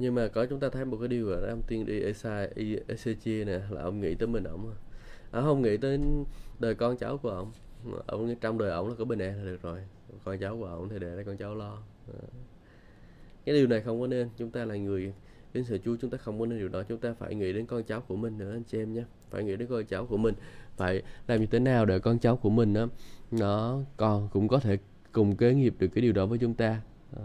Nhưng 0.00 0.14
mà 0.14 0.28
có 0.28 0.46
chúng 0.46 0.60
ta 0.60 0.68
thấy 0.68 0.84
một 0.84 0.96
cái 1.00 1.08
điều 1.08 1.30
là 1.30 1.48
ông 1.48 1.62
tiên 1.66 1.86
đi 1.86 2.00
ECG 2.88 3.46
nè 3.46 3.60
là 3.70 3.82
ông 3.82 4.00
nghĩ 4.00 4.14
tới 4.14 4.28
mình 4.28 4.44
ổng 4.44 4.70
à. 4.70 4.76
à, 5.30 5.40
không 5.40 5.62
nghĩ 5.62 5.76
tới 5.76 6.00
đời 6.58 6.74
con 6.74 6.96
cháu 6.96 7.18
của 7.18 7.30
ông 7.30 7.52
ông 8.06 8.34
trong 8.40 8.58
đời 8.58 8.70
ổng 8.70 8.88
là 8.88 8.94
có 8.98 9.04
bình 9.04 9.18
an 9.18 9.36
là 9.38 9.44
được 9.44 9.62
rồi. 9.62 9.80
Con 10.24 10.38
cháu 10.38 10.56
của 10.58 10.66
ổng 10.66 10.88
thì 10.88 10.98
để 10.98 11.14
cho 11.16 11.22
con 11.26 11.36
cháu 11.36 11.54
lo. 11.54 11.78
À. 12.08 12.20
Cái 13.44 13.54
điều 13.54 13.66
này 13.66 13.80
không 13.80 14.00
có 14.00 14.06
nên. 14.06 14.28
Chúng 14.36 14.50
ta 14.50 14.64
là 14.64 14.76
người 14.76 15.12
đến 15.52 15.64
sự 15.64 15.78
Chúa 15.84 15.96
chúng 16.00 16.10
ta 16.10 16.18
không 16.18 16.40
có 16.40 16.46
nên 16.46 16.58
điều 16.58 16.68
đó. 16.68 16.82
Chúng 16.82 16.98
ta 16.98 17.14
phải 17.18 17.34
nghĩ 17.34 17.52
đến 17.52 17.66
con 17.66 17.82
cháu 17.82 18.00
của 18.00 18.16
mình 18.16 18.38
nữa 18.38 18.52
anh 18.52 18.62
chị 18.64 18.78
em 18.78 18.92
nhé. 18.92 19.04
Phải 19.30 19.44
nghĩ 19.44 19.56
đến 19.56 19.68
con 19.68 19.84
cháu 19.84 20.06
của 20.06 20.16
mình. 20.16 20.34
Phải 20.76 21.02
làm 21.26 21.40
như 21.40 21.46
thế 21.46 21.58
nào 21.58 21.86
để 21.86 21.98
con 21.98 22.18
cháu 22.18 22.36
của 22.36 22.50
mình 22.50 22.72
đó, 22.72 22.88
nó 23.30 23.80
còn 23.96 24.28
cũng 24.32 24.48
có 24.48 24.58
thể 24.58 24.78
cùng 25.12 25.36
kế 25.36 25.54
nghiệp 25.54 25.74
được 25.78 25.88
cái 25.94 26.02
điều 26.02 26.12
đó 26.12 26.26
với 26.26 26.38
chúng 26.38 26.54
ta. 26.54 26.80
À, 27.16 27.24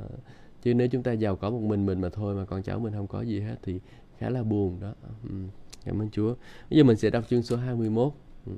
chứ 0.66 0.74
nếu 0.74 0.88
chúng 0.88 1.04
ta 1.04 1.12
giàu 1.12 1.36
có 1.36 1.50
một 1.50 1.62
mình 1.62 1.86
mình 1.86 2.02
mà 2.02 2.10
thôi 2.10 2.36
mà 2.36 2.46
con 2.46 2.64
cháu 2.64 2.80
mình 2.80 2.94
không 2.94 3.08
có 3.08 3.22
gì 3.22 3.40
hết 3.40 3.56
thì 3.64 3.80
khá 4.18 4.30
là 4.30 4.44
buồn 4.44 4.80
đó. 4.80 4.94
Ừ. 5.24 5.36
cảm 5.86 6.02
ơn 6.02 6.10
Chúa. 6.10 6.36
Bây 6.70 6.78
giờ 6.78 6.84
mình 6.84 6.98
sẽ 6.98 7.10
đọc 7.10 7.24
chương 7.30 7.44
số 7.44 7.56
21 7.56 8.14
ừ. 8.46 8.52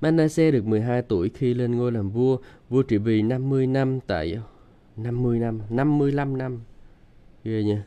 Manasseh 0.00 0.52
được 0.54 0.66
12 0.66 1.02
tuổi 1.02 1.28
khi 1.28 1.54
lên 1.54 1.76
ngôi 1.76 1.92
làm 1.92 2.10
vua 2.10 2.38
vua 2.68 2.82
trị 2.82 2.98
vì 2.98 3.22
50 3.22 3.66
năm 3.66 4.00
tại 4.06 4.38
50 4.96 5.38
năm 5.38 5.60
55 5.70 6.38
năm. 6.38 6.60
Ghê 7.44 7.62
nha 7.62 7.84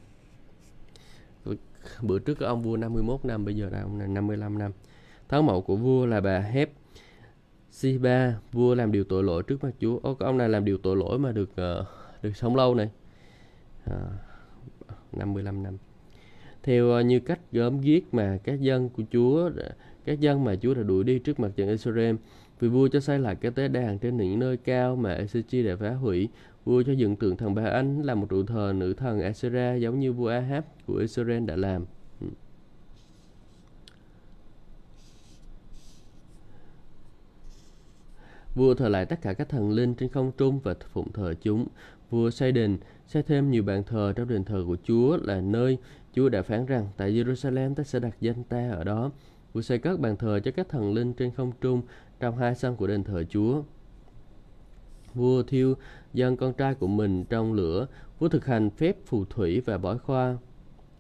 bữa 2.02 2.20
trước 2.20 2.40
ông 2.40 2.62
vua 2.62 2.78
51 2.78 3.26
năm 3.26 3.46
bây 3.46 3.56
giờ 3.56 3.70
là 3.70 3.82
ông 3.82 4.00
là 4.00 4.08
55 4.08 4.58
năm. 4.58 4.72
Tháng 5.30 5.46
mẫu 5.46 5.62
của 5.62 5.76
vua 5.76 6.06
là 6.06 6.22
bà 6.22 6.40
Hép 6.40 6.72
Siba 7.72 8.34
vua 8.52 8.76
làm 8.76 8.92
điều 8.92 9.04
tội 9.04 9.24
lỗi 9.24 9.44
trước 9.44 9.64
mặt 9.64 9.72
Chúa. 9.80 10.00
Ô, 10.04 10.18
ông 10.20 10.38
này 10.38 10.50
làm 10.50 10.66
điều 10.66 10.78
tội 10.78 10.96
lỗi 10.96 11.20
mà 11.20 11.32
được 11.32 11.50
uh, 11.52 11.88
được 12.22 12.38
sống 12.38 12.56
lâu 12.56 12.76
này 12.76 12.90
à, 13.86 13.96
55 15.12 15.64
năm 15.64 15.78
theo 16.64 16.94
à, 16.94 17.02
như 17.02 17.20
cách 17.20 17.40
gớm 17.52 17.82
ghiếc 17.82 18.14
mà 18.14 18.38
các 18.44 18.62
dân 18.62 18.90
của 18.90 19.04
Chúa 19.12 19.50
các 20.06 20.20
dân 20.20 20.44
mà 20.44 20.56
Chúa 20.56 20.74
đã 20.74 20.84
đuổi 20.84 21.04
đi 21.04 21.20
trước 21.20 21.40
mặt 21.40 21.52
trận 21.56 21.70
Israel 21.70 22.16
vì 22.60 22.68
vua 22.68 22.88
cho 22.88 23.00
xây 23.00 23.20
lại 23.20 23.36
cái 23.36 23.52
tế 23.52 23.68
đàn 23.68 24.00
trên 24.00 24.18
những 24.18 24.40
nơi 24.40 24.58
cao 24.58 24.96
mà 24.96 25.18
Ezechi 25.18 25.68
đã 25.68 25.76
phá 25.76 25.90
hủy 25.90 26.30
vua 26.66 26.84
cho 26.84 26.92
dựng 26.92 27.16
tượng 27.16 27.38
thần 27.38 27.56
Ba 27.56 27.66
Anh 27.66 28.02
là 28.02 28.16
một 28.16 28.30
trụ 28.30 28.44
thờ 28.44 28.74
nữ 28.76 28.94
thần 28.94 29.22
Asera 29.22 29.76
giống 29.76 30.00
như 30.00 30.14
vua 30.14 30.28
Ahab 30.28 30.64
của 30.88 30.96
Israel 30.96 31.46
đã 31.46 31.56
làm. 31.56 31.86
Ừ. 32.22 32.28
Vua 38.56 38.74
thờ 38.74 38.90
lại 38.90 39.06
tất 39.06 39.22
cả 39.22 39.34
các 39.34 39.50
thần 39.50 39.72
linh 39.72 39.96
trên 39.96 40.10
không 40.10 40.32
trung 40.38 40.60
và 40.60 40.76
phụng 40.94 41.12
thờ 41.12 41.34
chúng. 41.42 41.68
Vua 42.10 42.30
xây 42.30 42.52
đền, 42.52 42.78
xây 43.08 43.24
thêm 43.24 43.52
nhiều 43.52 43.64
bàn 43.64 43.84
thờ 43.84 44.14
trong 44.16 44.28
đền 44.28 44.44
thờ 44.44 44.64
của 44.68 44.78
Chúa 44.84 45.18
là 45.18 45.42
nơi 45.42 45.78
Chúa 46.14 46.30
đã 46.30 46.42
phán 46.42 46.66
rằng 46.66 46.88
tại 46.98 47.12
Jerusalem 47.14 47.76
ta 47.76 47.84
sẽ 47.84 48.00
đặt 48.00 48.16
danh 48.22 48.44
ta 48.44 48.72
ở 48.72 48.84
đó. 48.84 49.12
Vua 49.54 49.62
xây 49.62 49.78
cất 49.78 50.00
bàn 50.00 50.18
thờ 50.18 50.40
cho 50.40 50.52
các 50.52 50.70
thần 50.70 50.94
linh 50.94 51.14
trên 51.14 51.32
không 51.32 51.52
trung 51.62 51.82
trong 52.20 52.38
hai 52.38 52.56
sân 52.56 52.76
của 52.76 52.88
đền 52.88 53.04
thờ 53.04 53.24
Chúa. 53.30 53.62
Vua 55.14 55.44
thiêu 55.44 55.76
dân 56.14 56.38
con 56.38 56.54
trai 56.54 56.76
của 56.76 56.88
mình 56.88 57.26
trong 57.26 57.54
lửa. 57.54 57.88
Vua 58.20 58.30
thực 58.30 58.46
hành 58.46 58.70
phép 58.70 58.98
phù 59.06 59.26
thủy 59.26 59.62
và 59.66 59.78
bói 59.78 59.98
khoa. 59.98 60.38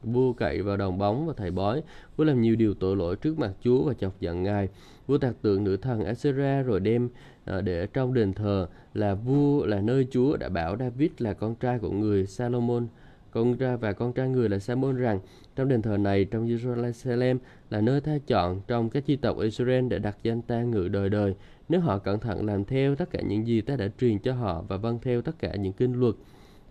Vua 0.03 0.34
cậy 0.34 0.62
vào 0.62 0.78
đồng 0.78 0.97
bóng 0.97 1.28
và 1.28 1.34
thầy 1.38 1.51
bói. 1.51 1.84
Vua 2.18 2.24
làm 2.24 2.41
nhiều 2.41 2.55
điều 2.55 2.74
tội 2.74 2.95
lỗi 2.95 3.16
trước 3.16 3.39
mặt 3.39 3.51
Chúa 3.64 3.84
và 3.84 3.93
chọc 3.93 4.20
giận 4.20 4.43
Ngài. 4.43 4.70
Vua 5.07 5.18
tạc 5.18 5.36
tượng 5.41 5.64
nữ 5.64 5.78
thần 5.78 6.03
Asera 6.05 6.62
rồi 6.62 6.80
đem 6.80 7.10
Ờ, 7.50 7.62
để 7.62 7.88
trong 7.88 8.14
đền 8.14 8.34
thờ 8.34 8.68
là 8.93 9.14
vua, 9.14 9.66
là 9.66 9.82
nơi 9.82 10.08
Chúa 10.12 10.38
đã 10.38 10.50
bảo 10.50 10.78
David 10.78 11.12
là 11.18 11.34
con 11.34 11.56
trai 11.56 11.80
của 11.80 11.91
người 11.91 12.26
Salomon. 12.26 12.88
Con 13.32 13.58
trai 13.58 13.78
và 13.78 13.93
con 13.93 14.14
trai 14.14 14.30
người 14.30 14.50
là 14.50 14.60
Salomon 14.60 14.95
rằng, 14.95 15.20
trong 15.56 15.68
đền 15.68 15.82
thờ 15.82 15.97
này, 15.97 16.26
trong 16.26 16.47
Jerusalem 16.47 17.38
là 17.70 17.82
nơi 17.82 18.02
ta 18.02 18.18
chọn 18.28 18.62
trong 18.68 18.89
các 18.89 19.06
chi 19.06 19.16
tộc 19.16 19.39
Israel 19.39 19.88
để 19.88 20.00
đặt 20.00 20.18
danh 20.24 20.41
ta 20.41 20.62
ngự 20.62 20.88
đời 20.88 21.10
đời. 21.10 21.36
Nếu 21.70 21.82
họ 21.82 21.97
cẩn 21.97 22.20
thận 22.20 22.45
làm 22.45 22.66
theo 22.66 22.95
tất 22.95 23.12
cả 23.12 23.22
những 23.22 23.47
gì 23.47 23.62
ta 23.62 23.76
đã 23.76 23.88
truyền 24.00 24.20
cho 24.20 24.34
họ 24.34 24.64
và 24.68 24.78
vâng 24.78 25.00
theo 25.02 25.22
tất 25.22 25.39
cả 25.39 25.56
những 25.56 25.74
kinh 25.74 25.93
luật 25.93 26.16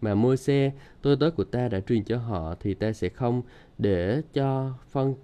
mà 0.01 0.15
môi 0.15 0.37
xe 0.37 0.73
tôi 1.03 1.17
tớ 1.21 1.31
của 1.31 1.45
ta 1.45 1.69
đã 1.69 1.81
truyền 1.81 2.05
cho 2.05 2.17
họ, 2.17 2.55
thì 2.61 2.75
ta 2.75 2.93
sẽ 2.93 3.09
không 3.09 3.43
để 3.79 4.23
cho 4.33 4.73
phân, 4.91 5.15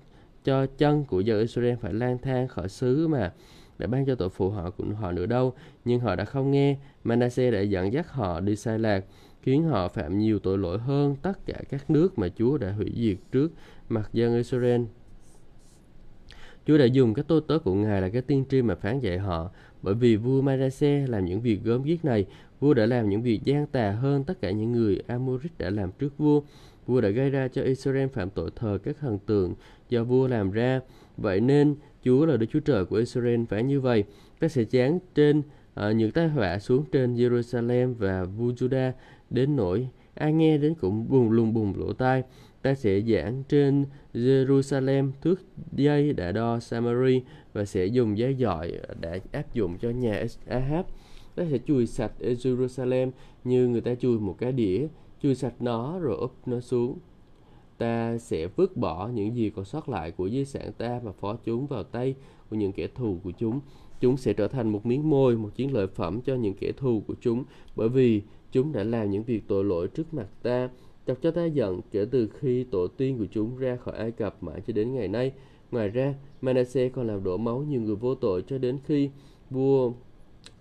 cho 0.44 0.66
chân 0.66 1.04
của 1.04 1.20
dân 1.20 1.40
Israel 1.40 1.74
phải 1.80 1.94
lang 1.94 2.18
thang 2.18 2.48
khỏi 2.48 2.68
xứ 2.68 3.08
mà 3.08 3.32
đã 3.78 3.86
ban 3.86 4.06
cho 4.06 4.14
tội 4.14 4.28
phụ 4.28 4.50
họ 4.50 4.70
của 4.70 4.84
họ 5.00 5.12
nữa 5.12 5.26
đâu 5.26 5.54
nhưng 5.84 6.00
họ 6.00 6.16
đã 6.16 6.24
không 6.24 6.50
nghe 6.50 6.76
Manasseh 7.04 7.52
đã 7.52 7.60
dẫn 7.60 7.92
dắt 7.92 8.10
họ 8.10 8.40
đi 8.40 8.56
sai 8.56 8.78
lạc 8.78 9.04
khiến 9.42 9.62
họ 9.62 9.88
phạm 9.88 10.18
nhiều 10.18 10.38
tội 10.38 10.58
lỗi 10.58 10.78
hơn 10.78 11.16
tất 11.22 11.46
cả 11.46 11.60
các 11.68 11.90
nước 11.90 12.18
mà 12.18 12.28
Chúa 12.28 12.58
đã 12.58 12.72
hủy 12.72 12.92
diệt 12.96 13.16
trước 13.32 13.52
mặt 13.88 14.10
dân 14.12 14.36
Israel 14.36 14.82
Chúa 16.66 16.78
đã 16.78 16.84
dùng 16.84 17.14
các 17.14 17.24
tôi 17.28 17.40
tớ 17.48 17.58
của 17.58 17.74
Ngài 17.74 18.00
là 18.02 18.08
cái 18.08 18.22
tiên 18.22 18.44
tri 18.50 18.62
mà 18.62 18.74
phán 18.74 19.00
dạy 19.00 19.18
họ. 19.18 19.50
Bởi 19.82 19.94
vì 19.94 20.16
vua 20.16 20.42
Manasseh 20.42 21.08
làm 21.08 21.24
những 21.24 21.40
việc 21.40 21.60
gớm 21.64 21.82
ghiếc 21.82 22.04
này, 22.04 22.26
vua 22.60 22.74
đã 22.74 22.86
làm 22.86 23.08
những 23.08 23.22
việc 23.22 23.40
gian 23.44 23.66
tà 23.66 23.90
hơn 23.90 24.24
tất 24.24 24.40
cả 24.40 24.50
những 24.50 24.72
người 24.72 25.02
Amorit 25.06 25.58
đã 25.58 25.70
làm 25.70 25.90
trước 25.98 26.18
vua. 26.18 26.42
Vua 26.86 27.00
đã 27.00 27.08
gây 27.08 27.30
ra 27.30 27.48
cho 27.48 27.62
Israel 27.62 28.08
phạm 28.08 28.30
tội 28.30 28.50
thờ 28.56 28.78
các 28.84 28.96
thần 29.00 29.18
tượng 29.18 29.54
do 29.88 30.04
vua 30.04 30.28
làm 30.28 30.50
ra. 30.50 30.80
Vậy 31.16 31.40
nên 31.40 31.74
Chúa 32.04 32.26
là 32.26 32.36
Đức 32.36 32.46
Chúa 32.50 32.60
Trời 32.60 32.84
của 32.84 32.96
Israel 32.96 33.44
phải 33.48 33.62
như 33.62 33.80
vậy. 33.80 34.04
Ta 34.40 34.48
sẽ 34.48 34.64
chán 34.64 34.98
trên 35.14 35.38
uh, 35.38 35.96
những 35.96 36.10
tai 36.10 36.28
họa 36.28 36.58
xuống 36.58 36.84
trên 36.92 37.14
Jerusalem 37.14 37.94
và 37.94 38.24
vua 38.24 38.52
Judah 38.52 38.92
đến 39.30 39.56
nỗi 39.56 39.88
ai 40.14 40.32
nghe 40.32 40.58
đến 40.58 40.74
cũng 40.74 41.08
bùng 41.08 41.30
lùng 41.30 41.54
bùng 41.54 41.74
lỗ 41.78 41.92
tai 41.92 42.22
ta 42.64 42.74
sẽ 42.74 43.00
giảng 43.00 43.42
trên 43.48 43.84
Jerusalem 44.14 45.10
thước 45.22 45.40
dây 45.72 46.12
đã 46.12 46.32
đo 46.32 46.60
Samari 46.60 47.22
và 47.52 47.64
sẽ 47.64 47.86
dùng 47.86 48.18
dây 48.18 48.34
dọi 48.34 48.72
đã 49.00 49.18
áp 49.32 49.54
dụng 49.54 49.78
cho 49.78 49.90
nhà 49.90 50.24
Ahab. 50.48 50.86
Ta 51.34 51.44
sẽ 51.50 51.58
chùi 51.66 51.86
sạch 51.86 52.12
Jerusalem 52.20 53.10
như 53.44 53.68
người 53.68 53.80
ta 53.80 53.94
chùi 53.94 54.18
một 54.18 54.36
cái 54.38 54.52
đĩa, 54.52 54.86
chùi 55.22 55.34
sạch 55.34 55.54
nó 55.60 55.98
rồi 55.98 56.16
úp 56.16 56.48
nó 56.48 56.60
xuống. 56.60 56.98
Ta 57.78 58.18
sẽ 58.18 58.46
vứt 58.46 58.76
bỏ 58.76 59.08
những 59.08 59.36
gì 59.36 59.50
còn 59.50 59.64
sót 59.64 59.88
lại 59.88 60.10
của 60.10 60.28
di 60.28 60.44
sản 60.44 60.72
ta 60.78 61.00
và 61.04 61.12
phó 61.12 61.36
chúng 61.44 61.66
vào 61.66 61.82
tay 61.82 62.14
của 62.50 62.56
những 62.56 62.72
kẻ 62.72 62.86
thù 62.86 63.18
của 63.24 63.32
chúng. 63.38 63.60
Chúng 64.00 64.16
sẽ 64.16 64.32
trở 64.32 64.48
thành 64.48 64.68
một 64.68 64.86
miếng 64.86 65.10
môi, 65.10 65.36
một 65.36 65.50
chiến 65.54 65.74
lợi 65.74 65.86
phẩm 65.86 66.20
cho 66.20 66.34
những 66.34 66.54
kẻ 66.54 66.72
thù 66.72 67.02
của 67.06 67.14
chúng 67.20 67.44
bởi 67.76 67.88
vì 67.88 68.22
chúng 68.52 68.72
đã 68.72 68.84
làm 68.84 69.10
những 69.10 69.22
việc 69.22 69.48
tội 69.48 69.64
lỗi 69.64 69.88
trước 69.88 70.14
mặt 70.14 70.26
ta 70.42 70.68
chọc 71.06 71.22
cho 71.22 71.30
ta 71.30 71.44
giận 71.44 71.80
kể 71.90 72.06
từ 72.10 72.28
khi 72.28 72.64
tổ 72.64 72.86
tiên 72.86 73.18
của 73.18 73.26
chúng 73.30 73.56
ra 73.56 73.76
khỏi 73.76 73.94
Ai 73.96 74.10
Cập 74.10 74.42
mãi 74.42 74.60
cho 74.66 74.72
đến 74.72 74.94
ngày 74.94 75.08
nay. 75.08 75.32
Ngoài 75.70 75.88
ra, 75.88 76.14
Manasseh 76.40 76.92
còn 76.92 77.06
làm 77.06 77.24
đổ 77.24 77.36
máu 77.36 77.62
nhiều 77.62 77.80
người 77.80 77.96
vô 77.96 78.14
tội 78.14 78.44
cho 78.46 78.58
đến 78.58 78.78
khi 78.84 79.10
vua 79.50 79.92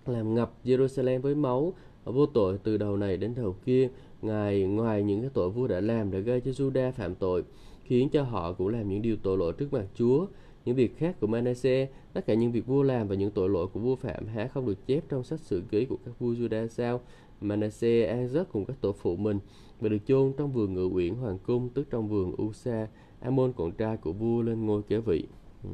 làm 0.06 0.34
ngập 0.34 0.52
Jerusalem 0.64 1.20
với 1.20 1.34
máu 1.34 1.72
vô 2.04 2.26
tội 2.26 2.58
từ 2.62 2.76
đầu 2.76 2.96
này 2.96 3.16
đến 3.16 3.34
đầu 3.36 3.56
kia. 3.64 3.88
Ngài 4.24 4.62
ngoài 4.62 5.02
những 5.02 5.20
cái 5.20 5.30
tội 5.34 5.50
vua 5.50 5.66
đã 5.66 5.80
làm 5.80 6.10
đã 6.10 6.18
gây 6.18 6.40
cho 6.40 6.50
Juda 6.50 6.92
phạm 6.92 7.14
tội, 7.14 7.44
khiến 7.84 8.08
cho 8.08 8.22
họ 8.22 8.52
cũng 8.52 8.68
làm 8.68 8.88
những 8.88 9.02
điều 9.02 9.16
tội 9.22 9.38
lỗi 9.38 9.52
trước 9.58 9.72
mặt 9.72 9.86
Chúa. 9.94 10.26
Những 10.64 10.76
việc 10.76 10.98
khác 10.98 11.16
của 11.20 11.26
Manasseh, 11.26 11.90
tất 12.12 12.26
cả 12.26 12.34
những 12.34 12.52
việc 12.52 12.66
vua 12.66 12.82
làm 12.82 13.08
và 13.08 13.14
những 13.14 13.30
tội 13.30 13.48
lỗi 13.48 13.66
của 13.66 13.80
vua 13.80 13.96
phạm 13.96 14.26
há 14.26 14.48
không 14.48 14.66
được 14.66 14.86
chép 14.86 15.04
trong 15.08 15.24
sách 15.24 15.40
sử 15.40 15.62
ký 15.70 15.84
của 15.84 15.96
các 16.04 16.18
vua 16.18 16.32
Juda 16.32 16.68
sao? 16.68 17.00
Manasseh 17.40 18.08
an 18.08 18.28
giấc 18.28 18.52
cùng 18.52 18.64
các 18.64 18.76
tổ 18.80 18.92
phụ 18.92 19.16
mình 19.16 19.38
và 19.80 19.88
được 19.88 19.98
chôn 20.06 20.32
trong 20.38 20.52
vườn 20.52 20.74
ngự 20.74 20.86
uyển 20.86 21.14
hoàng 21.14 21.38
cung 21.38 21.68
tức 21.68 21.86
trong 21.90 22.08
vườn 22.08 22.34
Usa. 22.42 22.86
Amon 23.20 23.52
con 23.52 23.72
trai 23.72 23.96
của 23.96 24.12
vua 24.12 24.42
lên 24.42 24.66
ngôi 24.66 24.82
kế 24.82 24.98
vị. 24.98 25.26
Ừ. 25.64 25.70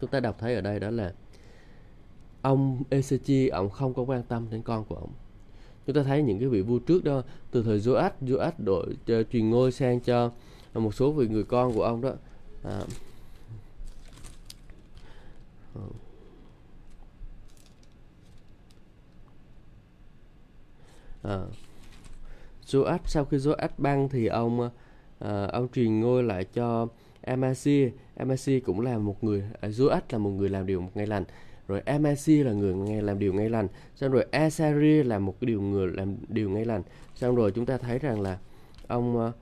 Chúng 0.00 0.10
ta 0.10 0.20
đọc 0.20 0.36
thấy 0.38 0.54
ở 0.54 0.60
đây 0.60 0.80
đó 0.80 0.90
là 0.90 1.14
ông 2.42 2.82
Ezechi 2.90 3.48
ông 3.52 3.70
không 3.70 3.94
có 3.94 4.02
quan 4.02 4.22
tâm 4.22 4.46
đến 4.50 4.62
con 4.62 4.84
của 4.84 4.94
ông 4.94 5.10
chúng 5.86 5.96
ta 5.96 6.02
thấy 6.02 6.22
những 6.22 6.38
cái 6.38 6.48
vị 6.48 6.62
vua 6.62 6.78
trước 6.78 7.04
đó 7.04 7.22
từ 7.50 7.62
thời 7.62 7.78
Joash 7.78 8.10
Joash 8.20 8.52
đổi 8.58 8.86
uh, 9.20 9.26
truyền 9.32 9.50
ngôi 9.50 9.72
sang 9.72 10.00
cho 10.00 10.30
một 10.74 10.94
số 10.94 11.12
vị 11.12 11.28
người 11.28 11.44
con 11.44 11.74
của 11.74 11.82
ông 11.82 12.00
đó. 12.00 12.12
À, 12.64 12.80
à, 21.22 21.38
Joash 22.66 22.98
sau 23.04 23.24
khi 23.24 23.36
Joash 23.36 23.68
băng 23.78 24.08
thì 24.08 24.26
ông 24.26 24.70
à, 25.18 25.46
ông 25.52 25.68
truyền 25.74 26.00
ngôi 26.00 26.22
lại 26.22 26.44
cho 26.44 26.88
Amasi. 27.22 27.90
Amasi 28.16 28.60
cũng 28.60 28.80
là 28.80 28.98
một 28.98 29.24
người 29.24 29.44
à, 29.60 29.68
là 30.10 30.18
một 30.18 30.30
người 30.30 30.48
làm 30.48 30.66
điều 30.66 30.80
một 30.80 30.90
ngày 30.94 31.06
lành 31.06 31.24
rồi 31.70 31.80
Amasi 31.80 32.42
là 32.42 32.52
người 32.52 32.74
nghe 32.74 33.02
làm 33.02 33.18
điều 33.18 33.32
ngay 33.32 33.48
lành. 33.50 33.68
Xong 33.96 34.10
rồi 34.10 34.26
Asari 34.30 35.02
là 35.02 35.18
một 35.18 35.36
cái 35.40 35.46
điều 35.46 35.62
người 35.62 35.88
làm 35.88 36.16
điều 36.28 36.50
ngay 36.50 36.64
lành. 36.64 36.82
Xong 37.14 37.36
rồi 37.36 37.52
chúng 37.52 37.66
ta 37.66 37.78
thấy 37.78 37.98
rằng 37.98 38.20
là 38.20 38.38
ông 38.86 39.16
uh, 39.16 39.34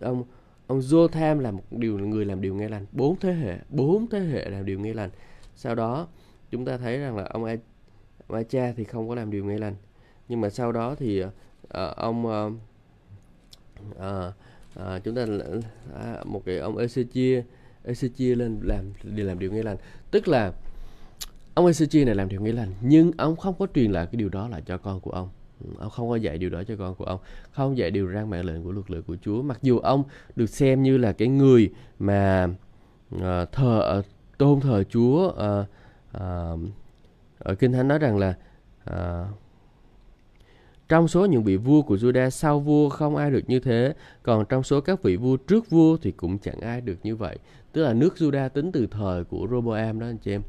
ông 0.00 0.24
ông 0.66 0.80
Jotham 0.80 1.38
là 1.38 1.50
một 1.50 1.62
điều 1.70 1.98
người 1.98 2.24
làm 2.24 2.40
điều 2.40 2.54
ngay 2.54 2.68
lành. 2.68 2.86
Bốn 2.92 3.16
thế 3.16 3.32
hệ 3.32 3.58
bốn 3.68 4.06
thế 4.10 4.20
hệ 4.20 4.50
làm 4.50 4.64
điều 4.64 4.80
ngay 4.80 4.94
lành. 4.94 5.10
Sau 5.54 5.74
đó 5.74 6.08
chúng 6.50 6.64
ta 6.64 6.76
thấy 6.76 6.98
rằng 6.98 7.16
là 7.16 7.24
ông 7.24 7.44
A, 7.44 7.56
ông 8.26 8.44
Cha 8.48 8.72
thì 8.76 8.84
không 8.84 9.08
có 9.08 9.14
làm 9.14 9.30
điều 9.30 9.44
ngay 9.44 9.58
lành. 9.58 9.74
Nhưng 10.28 10.40
mà 10.40 10.50
sau 10.50 10.72
đó 10.72 10.94
thì 10.94 11.24
uh, 11.24 11.30
ông 11.96 12.26
uh, 12.26 12.52
uh, 13.90 14.34
uh, 14.80 15.04
chúng 15.04 15.14
ta 15.14 15.22
uh, 15.22 16.26
một 16.26 16.42
cái 16.44 16.58
ông 16.58 16.76
Ezechia 16.76 17.42
Ezechia 17.88 18.36
lên 18.36 18.60
làm 18.62 18.92
đi 19.02 19.22
làm 19.22 19.38
điều 19.38 19.52
nghĩa 19.52 19.62
lành. 19.62 19.76
Tức 20.10 20.28
là 20.28 20.52
ông 21.54 21.66
Ezechia 21.66 22.06
này 22.06 22.14
làm 22.14 22.28
điều 22.28 22.40
nghĩa 22.40 22.52
lành 22.52 22.72
nhưng 22.80 23.12
ông 23.16 23.36
không 23.36 23.54
có 23.58 23.66
truyền 23.74 23.92
lại 23.92 24.06
cái 24.06 24.16
điều 24.16 24.28
đó 24.28 24.48
lại 24.48 24.62
cho 24.66 24.78
con 24.78 25.00
của 25.00 25.10
ông. 25.10 25.28
Ừ, 25.64 25.70
ông 25.78 25.90
không 25.90 26.08
có 26.08 26.16
dạy 26.16 26.38
điều 26.38 26.50
đó 26.50 26.62
cho 26.68 26.76
con 26.76 26.94
của 26.94 27.04
ông 27.04 27.20
không 27.50 27.78
dạy 27.78 27.90
điều 27.90 28.12
răn 28.12 28.30
mạng 28.30 28.44
lệnh 28.44 28.64
của 28.64 28.72
luật 28.72 28.90
lệ 28.90 29.00
của 29.06 29.16
Chúa. 29.22 29.42
Mặc 29.42 29.58
dù 29.62 29.78
ông 29.78 30.04
được 30.36 30.46
xem 30.46 30.82
như 30.82 30.96
là 30.96 31.12
cái 31.12 31.28
người 31.28 31.70
mà 31.98 32.48
uh, 33.14 33.20
thờ 33.52 33.98
uh, 33.98 34.04
tôn 34.38 34.60
thờ 34.60 34.84
Chúa 34.84 35.28
uh, 35.28 35.66
uh, 36.16 36.60
ở 37.38 37.54
kinh 37.54 37.72
thánh 37.72 37.88
nói 37.88 37.98
rằng 37.98 38.18
là 38.18 38.34
uh, 38.90 39.26
trong 40.88 41.08
số 41.08 41.26
những 41.26 41.42
vị 41.42 41.56
vua 41.56 41.82
của 41.82 41.96
Juda 41.96 42.30
sau 42.30 42.60
vua 42.60 42.88
không 42.88 43.16
ai 43.16 43.30
được 43.30 43.42
như 43.46 43.60
thế, 43.60 43.94
còn 44.22 44.44
trong 44.48 44.62
số 44.62 44.80
các 44.80 45.02
vị 45.02 45.16
vua 45.16 45.36
trước 45.36 45.70
vua 45.70 45.96
thì 45.96 46.12
cũng 46.12 46.38
chẳng 46.38 46.60
ai 46.60 46.80
được 46.80 46.96
như 47.02 47.16
vậy. 47.16 47.38
Tức 47.78 47.84
là 47.84 47.92
nước 47.92 48.14
Juda 48.16 48.48
tính 48.48 48.72
từ 48.72 48.86
thời 48.86 49.24
của 49.24 49.46
Roboam 49.50 50.00
đó 50.00 50.06
anh 50.06 50.18
chị 50.18 50.32
em. 50.32 50.42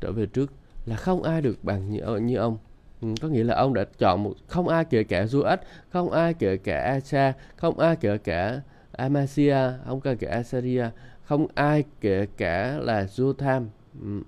Trở 0.00 0.12
về 0.12 0.26
trước 0.26 0.52
là 0.86 0.96
không 0.96 1.22
ai 1.22 1.42
được 1.42 1.64
bằng 1.64 1.90
như, 1.90 2.00
như 2.22 2.36
ông. 2.36 2.58
Ừ, 3.00 3.08
có 3.20 3.28
nghĩa 3.28 3.44
là 3.44 3.54
ông 3.54 3.74
đã 3.74 3.84
chọn 3.98 4.22
một 4.22 4.34
không 4.46 4.68
ai 4.68 4.84
kể 4.84 5.04
cả 5.04 5.24
Joach, 5.24 5.56
không 5.88 6.10
ai 6.10 6.34
kể 6.34 6.56
cả 6.56 6.80
Asa, 6.80 7.32
không 7.56 7.78
ai 7.78 7.96
kể 7.96 8.18
cả 8.18 8.60
Amasia, 8.92 9.56
không 9.86 10.00
kể 10.00 10.14
cả 10.14 10.30
Asaria, 10.30 10.86
không 11.22 11.46
ai 11.54 11.84
kể 12.00 12.26
cả 12.36 12.78
là 12.80 13.04
Jotham. 13.04 13.66
Ừ. 14.02 14.22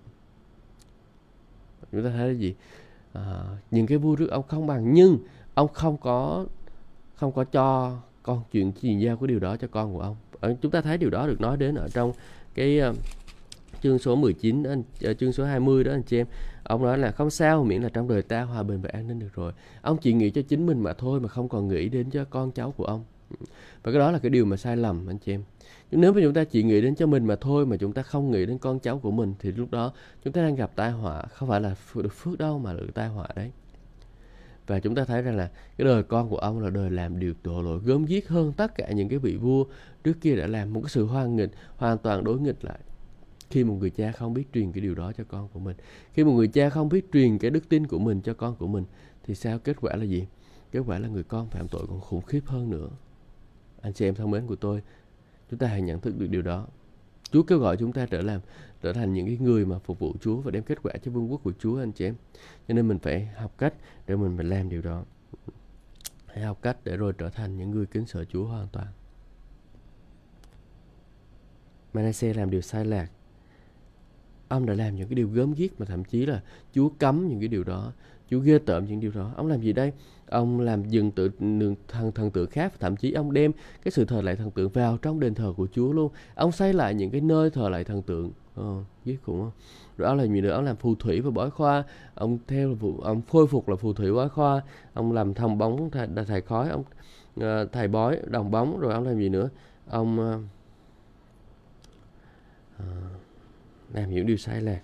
Chúng 1.93 2.05
ta 2.05 2.11
thấy 2.11 2.29
là 2.29 2.35
gì? 2.35 2.55
À, 3.13 3.43
những 3.71 3.87
cái 3.87 3.99
vua 3.99 4.17
trước 4.17 4.31
ông 4.31 4.45
không 4.49 4.67
bằng 4.67 4.95
nhưng 4.95 5.19
ông 5.55 5.69
không 5.73 5.97
có 5.97 6.47
không 7.15 7.33
có 7.33 7.45
cho 7.45 7.99
con 8.23 8.43
chuyện 8.53 8.73
truyền 8.83 8.99
giao 8.99 9.17
cái 9.17 9.27
điều 9.27 9.39
đó 9.39 9.57
cho 9.57 9.69
con 9.71 9.95
của 9.95 10.01
ông 10.01 10.17
Ờ, 10.41 10.55
chúng 10.63 10.71
ta 10.71 10.81
thấy 10.81 10.99
điều 10.99 11.11
đó 11.11 11.27
được 11.27 11.41
nói 11.41 11.57
đến 11.57 11.75
ở 11.75 11.89
trong 11.89 12.13
cái 12.55 12.81
uh, 12.91 12.97
chương 13.83 13.99
số 13.99 14.17
19 14.17 14.63
đó, 14.63 14.73
uh, 15.11 15.19
chương 15.19 15.33
số 15.33 15.45
20 15.45 15.85
đó 15.85 15.93
anh 15.93 16.03
chị 16.03 16.21
em. 16.21 16.27
Ông 16.65 16.83
nói 16.83 16.99
là 16.99 17.11
không 17.11 17.31
sao 17.31 17.65
miễn 17.65 17.83
là 17.83 17.89
trong 17.89 18.09
đời 18.09 18.23
ta 18.23 18.43
hòa 18.43 18.63
bình 18.63 18.81
và 18.83 18.91
an 18.93 19.09
ninh 19.09 19.19
được 19.19 19.35
rồi. 19.35 19.53
Ông 19.83 19.97
chỉ 20.01 20.13
nghĩ 20.13 20.31
cho 20.31 20.43
chính 20.43 20.67
mình 20.67 20.81
mà 20.81 20.93
thôi 20.93 21.21
mà 21.21 21.29
không 21.29 21.49
còn 21.49 21.69
nghĩ 21.69 21.89
đến 21.89 22.11
cho 22.11 22.25
con 22.25 22.53
cháu 22.53 22.71
của 22.77 22.85
ông. 22.85 23.05
Và 23.83 23.93
cái 23.93 23.99
đó 23.99 24.11
là 24.11 24.19
cái 24.19 24.31
điều 24.31 24.45
mà 24.45 24.57
sai 24.57 24.77
lầm 24.77 25.07
anh 25.07 25.19
chị 25.19 25.33
em. 25.33 25.43
Nếu 25.91 26.13
mà 26.13 26.21
chúng 26.23 26.35
ta 26.35 26.45
chỉ 26.45 26.63
nghĩ 26.63 26.81
đến 26.81 26.95
cho 26.95 27.07
mình 27.07 27.27
mà 27.27 27.37
thôi 27.37 27.67
mà 27.67 27.77
chúng 27.77 27.93
ta 27.93 28.03
không 28.03 28.31
nghĩ 28.31 28.47
đến 28.47 28.59
con 28.59 28.79
cháu 28.79 28.99
của 28.99 29.11
mình 29.11 29.35
thì 29.39 29.53
lúc 29.53 29.71
đó 29.71 29.93
chúng 30.25 30.33
ta 30.33 30.43
đang 30.43 30.55
gặp 30.55 30.71
tai 30.77 30.91
họa 30.91 31.23
không 31.23 31.49
phải 31.49 31.61
là 31.61 31.75
được 31.95 32.13
phước 32.13 32.39
đâu 32.39 32.59
mà 32.59 32.73
là 32.73 32.81
được 32.81 32.95
tai 32.95 33.09
họa 33.09 33.29
đấy 33.37 33.51
và 34.67 34.81
chúng 34.81 34.95
ta 34.95 35.05
thấy 35.05 35.23
rằng 35.23 35.37
là 35.37 35.51
cái 35.79 35.85
đời 35.85 36.03
con 36.03 36.29
của 36.29 36.37
ông 36.37 36.61
là 36.61 36.71
đời 36.71 36.91
làm 36.91 37.19
điều 37.19 37.35
tội 37.43 37.65
lỗi, 37.65 37.81
gớm 37.85 38.05
ghiếc 38.05 38.29
hơn 38.29 38.53
tất 38.53 38.75
cả 38.75 38.93
những 38.93 39.09
cái 39.09 39.19
vị 39.19 39.37
vua 39.37 39.65
trước 40.05 40.21
kia 40.21 40.37
đã 40.37 40.47
làm, 40.47 40.73
một 40.73 40.81
cái 40.81 40.91
sự 40.91 41.07
hoang 41.07 41.37
nghịch 41.37 41.51
hoàn 41.77 41.99
toàn 41.99 42.25
đối 42.25 42.41
nghịch 42.41 42.65
lại. 42.65 42.79
Khi 43.51 43.65
một 43.65 43.75
người 43.75 43.91
cha 43.91 44.13
không 44.13 44.35
biết 44.35 44.53
truyền 44.53 44.73
cái 44.73 44.81
điều 44.81 44.95
đó 44.95 45.13
cho 45.13 45.25
con 45.29 45.49
của 45.49 45.61
mình, 45.61 45.77
khi 46.13 46.25
một 46.25 46.33
người 46.33 46.49
cha 46.49 46.71
không 46.71 46.89
biết 46.89 47.07
truyền 47.13 47.39
cái 47.39 47.51
đức 47.51 47.69
tin 47.69 47.87
của 47.87 47.99
mình 47.99 48.21
cho 48.21 48.35
con 48.35 48.57
của 48.57 48.67
mình, 48.67 48.85
thì 49.23 49.35
sao? 49.35 49.59
Kết 49.59 49.77
quả 49.81 49.97
là 49.97 50.05
gì? 50.05 50.27
Kết 50.73 50.81
quả 50.87 50.99
là 50.99 51.09
người 51.09 51.23
con 51.23 51.49
phạm 51.49 51.69
tội 51.69 51.87
còn 51.89 52.01
khủng 52.01 52.23
khiếp 52.23 52.41
hơn 52.47 52.71
nữa. 52.71 52.89
Anh 53.81 53.93
chị 53.93 54.05
em 54.05 54.15
thân 54.15 54.31
mến 54.31 54.47
của 54.47 54.57
tôi, 54.57 54.83
chúng 55.51 55.59
ta 55.59 55.67
hãy 55.67 55.83
nhận 55.83 56.01
thức 56.01 56.19
được 56.19 56.27
điều 56.27 56.43
đó. 56.43 56.67
Chúa 57.35 57.43
kêu 57.43 57.59
gọi 57.59 57.77
chúng 57.77 57.93
ta 57.93 58.07
trở 58.07 58.23
làm, 58.23 58.41
trở 58.83 58.93
thành 58.93 59.13
những 59.13 59.27
cái 59.27 59.37
người 59.41 59.67
mà 59.67 59.79
phục 59.79 59.99
vụ 59.99 60.15
Chúa 60.21 60.37
và 60.37 60.51
đem 60.51 60.63
kết 60.63 60.79
quả 60.83 60.93
cho 61.05 61.11
vương 61.11 61.33
quốc 61.33 61.41
của 61.45 61.53
Chúa, 61.59 61.81
anh 61.81 61.93
chị 61.93 62.05
em. 62.05 62.15
Cho 62.69 62.75
nên 62.75 62.89
mình 62.89 62.99
phải 62.99 63.27
học 63.27 63.55
cách 63.59 63.75
để 64.07 64.17
mình 64.17 64.37
phải 64.37 64.45
làm 64.45 64.69
điều 64.69 64.83
đó. 64.83 65.05
Hãy 66.27 66.45
học 66.45 66.59
cách 66.63 66.77
để 66.85 66.97
rồi 66.97 67.13
trở 67.19 67.31
thành 67.31 67.57
những 67.57 67.71
người 67.71 67.87
kính 67.87 68.07
sợ 68.07 68.25
Chúa 68.25 68.45
hoàn 68.45 68.69
toàn. 68.73 68.87
Manasseh 71.93 72.37
làm 72.37 72.51
điều 72.51 72.61
sai 72.61 72.85
lạc. 72.85 73.11
Ông 74.49 74.67
đã 74.67 74.75
làm 74.75 74.97
những 74.97 75.09
cái 75.09 75.15
điều 75.15 75.29
gớm 75.29 75.55
ghiếc 75.55 75.81
mà 75.81 75.87
thậm 75.87 76.05
chí 76.05 76.27
là 76.27 76.43
Chúa 76.73 76.89
cấm 76.89 77.29
những 77.29 77.39
cái 77.41 77.49
điều 77.49 77.65
đó. 77.65 77.93
Chúa 78.31 78.39
ghê 78.39 78.59
tởm 78.59 78.85
những 78.85 79.01
điều 79.01 79.11
đó. 79.11 79.33
Ông 79.37 79.47
làm 79.47 79.61
gì 79.61 79.73
đây? 79.73 79.93
Ông 80.29 80.61
làm 80.61 80.85
dừng 80.85 81.11
tự 81.11 81.31
thần 81.89 82.13
thần 82.13 82.31
tượng 82.31 82.51
khác 82.51 82.73
thậm 82.81 82.97
chí 82.97 83.13
ông 83.13 83.33
đem 83.33 83.53
cái 83.83 83.93
sự 83.93 84.05
thờ 84.05 84.23
lại 84.23 84.37
thần 84.37 84.51
tượng 84.51 84.69
vào 84.69 84.97
trong 84.97 85.21
đền 85.21 85.35
thờ 85.35 85.53
của 85.57 85.67
Chúa 85.73 85.93
luôn. 85.93 86.13
Ông 86.35 86.53
xây 86.53 86.73
lại 86.73 86.95
những 86.95 87.11
cái 87.11 87.21
nơi 87.21 87.51
thờ 87.51 87.69
lại 87.69 87.85
thần 87.85 88.03
tượng 88.03 88.33
ờ, 88.55 88.85
biết 89.05 89.17
khủng 89.23 89.41
không? 89.41 89.51
Rồi 89.97 90.09
ông 90.09 90.19
làm 90.19 90.33
gì 90.33 90.41
nữa? 90.41 90.51
Ông 90.51 90.65
làm 90.65 90.77
phù 90.77 90.95
thủy 90.95 91.21
và 91.21 91.31
bói 91.31 91.51
khoa. 91.51 91.85
Ông 92.15 92.39
theo 92.47 92.77
ông 93.03 93.23
khôi 93.29 93.47
phục 93.47 93.69
là 93.69 93.77
phù 93.77 93.93
thủy 93.93 94.13
bói 94.13 94.29
khoa. 94.29 94.63
Ông 94.95 95.13
làm 95.13 95.35
thòng 95.35 95.59
bóng 95.59 95.91
thầy, 95.91 96.09
thầy 96.27 96.41
khói. 96.41 96.69
Ông 96.69 96.85
ờ, 97.41 97.63
uh, 97.63 97.73
thầy 97.73 97.89
bói 97.89 98.19
đồng 98.27 98.51
bóng. 98.51 98.81
Rồi 98.81 98.93
ông 98.93 99.07
làm 99.07 99.19
gì 99.19 99.29
nữa? 99.29 99.49
Ông 99.87 100.19
uh, 102.79 102.85
làm 103.95 104.11
những 104.11 104.27
điều 104.27 104.37
sai 104.37 104.61
lạc. 104.61 104.81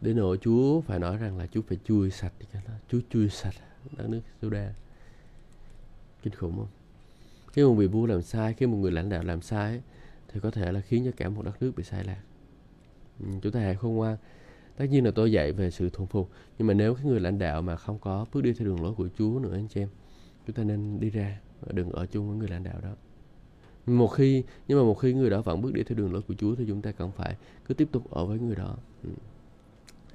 Đến 0.00 0.16
nỗi 0.16 0.38
Chúa 0.40 0.80
phải 0.80 0.98
nói 0.98 1.16
rằng 1.16 1.38
là 1.38 1.46
Chúa 1.46 1.62
phải 1.62 1.78
chui 1.84 2.10
sạch 2.10 2.32
cho 2.52 2.58
nó. 2.66 2.72
Chúa 2.88 3.00
chui 3.10 3.28
sạch 3.28 3.54
đất 3.96 4.08
nước 4.08 4.20
Sudan 4.42 4.72
kinh 6.22 6.34
khủng 6.34 6.56
không? 6.56 6.68
Khi 7.52 7.64
một 7.64 7.74
vị 7.74 7.86
vua 7.86 8.06
làm 8.06 8.22
sai, 8.22 8.54
khi 8.54 8.66
một 8.66 8.76
người 8.76 8.92
lãnh 8.92 9.08
đạo 9.08 9.22
làm 9.22 9.42
sai 9.42 9.82
thì 10.28 10.40
có 10.40 10.50
thể 10.50 10.72
là 10.72 10.80
khiến 10.80 11.04
cho 11.04 11.10
cả 11.16 11.28
một 11.28 11.42
đất 11.44 11.62
nước 11.62 11.72
bị 11.76 11.84
sai 11.84 12.04
lạc. 12.04 12.22
Ừ, 13.20 13.26
chúng 13.42 13.52
ta 13.52 13.60
hãy 13.60 13.74
khôn 13.74 13.94
ngoan. 13.94 14.16
Tất 14.76 14.84
nhiên 14.84 15.04
là 15.04 15.10
tôi 15.10 15.32
dạy 15.32 15.52
về 15.52 15.70
sự 15.70 15.90
thuần 15.90 16.08
phục, 16.08 16.30
nhưng 16.58 16.68
mà 16.68 16.74
nếu 16.74 16.94
cái 16.94 17.04
người 17.04 17.20
lãnh 17.20 17.38
đạo 17.38 17.62
mà 17.62 17.76
không 17.76 17.98
có 17.98 18.26
bước 18.32 18.42
đi 18.42 18.52
theo 18.52 18.68
đường 18.68 18.82
lối 18.82 18.94
của 18.94 19.08
Chúa 19.18 19.38
nữa, 19.38 19.54
anh 19.54 19.68
chị 19.68 19.80
em, 19.80 19.88
chúng 20.46 20.56
ta 20.56 20.64
nên 20.64 21.00
đi 21.00 21.10
ra 21.10 21.40
và 21.60 21.72
đừng 21.72 21.90
ở 21.90 22.06
chung 22.06 22.28
với 22.28 22.36
người 22.36 22.48
lãnh 22.48 22.62
đạo 22.62 22.80
đó. 22.82 22.90
Một 23.86 24.08
khi, 24.08 24.42
nhưng 24.68 24.78
mà 24.78 24.84
một 24.84 24.94
khi 24.94 25.12
người 25.12 25.30
đó 25.30 25.42
vẫn 25.42 25.62
bước 25.62 25.72
đi 25.74 25.82
theo 25.82 25.98
đường 25.98 26.12
lối 26.12 26.22
của 26.22 26.34
Chúa 26.34 26.54
thì 26.54 26.64
chúng 26.68 26.82
ta 26.82 26.92
cần 26.92 27.12
phải 27.12 27.36
cứ 27.64 27.74
tiếp 27.74 27.88
tục 27.92 28.10
ở 28.10 28.24
với 28.24 28.38
người 28.38 28.56
đó. 28.56 28.76
Ừ. 29.02 29.10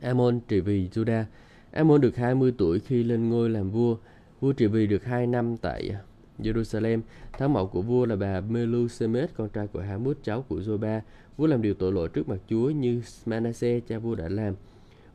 Amon 0.03 0.39
trị 0.47 0.59
vì 0.59 0.89
Judah. 0.89 1.23
Amon 1.71 2.01
được 2.01 2.15
20 2.15 2.53
tuổi 2.57 2.79
khi 2.79 3.03
lên 3.03 3.29
ngôi 3.29 3.49
làm 3.49 3.71
vua. 3.71 3.97
Vua 4.41 4.53
trị 4.53 4.67
vì 4.67 4.87
được 4.87 5.03
2 5.03 5.27
năm 5.27 5.57
tại 5.57 5.91
Jerusalem. 6.39 7.01
Tháng 7.31 7.53
mẫu 7.53 7.67
của 7.67 7.81
vua 7.81 8.05
là 8.05 8.15
bà 8.15 8.41
Melusemet, 8.41 9.29
con 9.35 9.49
trai 9.49 9.67
của 9.67 9.79
Hamut, 9.79 10.17
cháu 10.23 10.41
của 10.41 10.59
Zoba. 10.59 10.99
Vua 11.37 11.47
làm 11.47 11.61
điều 11.61 11.73
tội 11.73 11.91
lỗi 11.91 12.09
trước 12.09 12.29
mặt 12.29 12.37
Chúa 12.49 12.69
như 12.69 13.01
Manasseh, 13.25 13.87
cha 13.87 13.99
vua 13.99 14.15
đã 14.15 14.29
làm. 14.29 14.53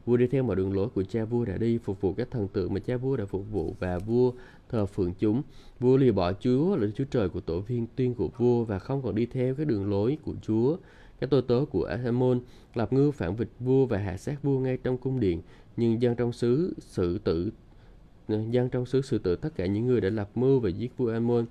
Vua 0.07 0.17
đi 0.17 0.27
theo 0.27 0.43
mọi 0.43 0.57
đường 0.57 0.75
lối 0.75 0.89
của 0.89 1.03
cha 1.03 1.25
vua 1.25 1.45
đã 1.45 1.57
đi, 1.57 1.79
phục 1.79 2.01
vụ 2.01 2.13
các 2.13 2.29
thần 2.31 2.49
tượng 2.49 2.75
mà 2.75 2.81
cha 2.81 2.97
vua 2.97 3.17
đã 3.17 3.25
phục 3.25 3.45
vụ 3.53 3.75
và 3.81 3.99
vua 3.99 4.33
thờ 4.69 4.87
phượng 4.87 5.13
chúng. 5.19 5.43
Vua 5.81 5.97
lìa 5.97 6.13
bỏ 6.13 6.33
Chúa 6.33 6.77
là 6.77 6.87
Chúa 6.95 7.05
trời 7.05 7.29
của 7.29 7.41
tổ 7.41 7.61
viên 7.61 7.87
tuyên 7.97 8.15
của 8.15 8.29
vua 8.39 8.65
và 8.65 8.79
không 8.79 9.03
còn 9.03 9.15
đi 9.15 9.27
theo 9.27 9.55
cái 9.55 9.67
đường 9.67 9.91
lối 9.91 10.19
của 10.25 10.35
Chúa 10.43 10.77
các 11.21 11.31
tôi 11.31 11.43
tớ 11.43 11.65
của 11.71 11.85
Amon 11.85 12.41
lập 12.75 12.93
ngư 12.93 13.11
phản 13.11 13.37
vịt 13.37 13.49
vua 13.61 13.87
và 13.87 13.99
hạ 13.99 14.17
sát 14.17 14.43
vua 14.43 14.59
ngay 14.59 14.79
trong 14.85 14.99
cung 14.99 15.21
điện. 15.21 15.43
Nhưng 15.77 16.03
dân 16.03 16.15
trong 16.17 16.33
xứ 16.33 16.75
xử 16.79 17.19
tử 17.19 17.51
dân 18.29 18.69
trong 18.69 18.87
xứ 18.87 19.03
xử 19.03 19.19
tử 19.19 19.37
tất 19.37 19.49
cả 19.57 19.67
những 19.67 19.87
người 19.87 20.01
đã 20.01 20.09
lập 20.09 20.31
mưu 20.35 20.61
và 20.61 20.69
giết 20.69 20.93
vua 20.97 21.13
Amon 21.13 21.47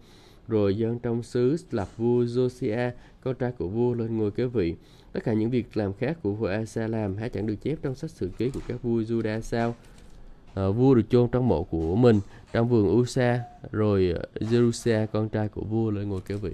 rồi 0.47 0.77
dân 0.77 0.99
trong 0.99 1.23
xứ 1.23 1.55
lập 1.71 1.97
vua 1.97 2.23
Josiah 2.23 2.91
con 3.23 3.35
trai 3.35 3.51
của 3.51 3.67
vua 3.67 3.93
lên 3.93 4.17
ngôi 4.17 4.31
kế 4.31 4.45
vị. 4.45 4.75
Tất 5.13 5.23
cả 5.23 5.33
những 5.33 5.49
việc 5.49 5.77
làm 5.77 5.93
khác 5.93 6.17
của 6.23 6.31
vua 6.31 6.47
Asa 6.47 6.87
làm 6.87 7.17
há 7.17 7.27
chẳng 7.27 7.47
được 7.47 7.55
chép 7.61 7.77
trong 7.81 7.95
sách 7.95 8.11
sử 8.11 8.29
ký 8.37 8.49
của 8.49 8.59
các 8.67 8.83
vua 8.83 9.01
Juda 9.01 9.41
sao? 9.41 9.75
À, 10.53 10.69
vua 10.69 10.95
được 10.95 11.09
chôn 11.09 11.29
trong 11.31 11.47
mộ 11.47 11.63
của 11.63 11.95
mình 11.95 12.19
trong 12.53 12.69
vườn 12.69 12.99
Usa. 12.99 13.39
Rồi 13.71 14.13
ờ, 14.15 14.25
Jerusalem 14.39 15.07
con 15.07 15.29
trai 15.29 15.47
của 15.47 15.61
vua 15.61 15.91
lên 15.91 16.09
ngôi 16.09 16.21
kế 16.21 16.35
vị 16.35 16.51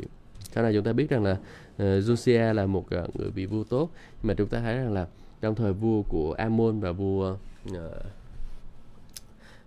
sau 0.53 0.63
này 0.63 0.73
chúng 0.73 0.83
ta 0.83 0.93
biết 0.93 1.09
rằng 1.09 1.23
là 1.23 1.31
uh, 1.31 1.79
Josiah 1.79 2.53
là 2.53 2.65
một 2.65 2.85
uh, 3.03 3.15
người 3.15 3.29
vị 3.29 3.45
vua 3.45 3.63
tốt. 3.63 3.89
Nhưng 4.21 4.27
mà 4.27 4.33
chúng 4.33 4.49
ta 4.49 4.59
thấy 4.59 4.75
rằng 4.75 4.93
là 4.93 5.07
trong 5.41 5.55
thời 5.55 5.73
vua 5.73 6.01
của 6.01 6.33
Amon 6.33 6.79
và 6.79 6.91
vua 6.91 7.37
uh, 7.69 7.77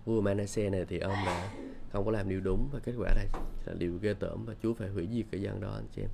vua 0.05 0.21
Manasseh 0.21 0.71
này 0.71 0.85
thì 0.89 0.99
ông 0.99 1.15
đã 1.25 1.51
không 1.91 2.05
có 2.05 2.11
làm 2.11 2.29
điều 2.29 2.41
đúng. 2.41 2.69
Và 2.71 2.79
kết 2.79 2.93
quả 2.97 3.09
đây 3.15 3.27
là 3.65 3.73
điều 3.77 3.97
ghê 4.01 4.13
tởm 4.13 4.45
và 4.45 4.53
Chúa 4.63 4.73
phải 4.73 4.89
hủy 4.89 5.07
diệt 5.13 5.25
cái 5.31 5.41
dân 5.41 5.61
đó 5.61 5.73
anh 5.73 5.87
chị 5.95 6.01
em. 6.01 6.09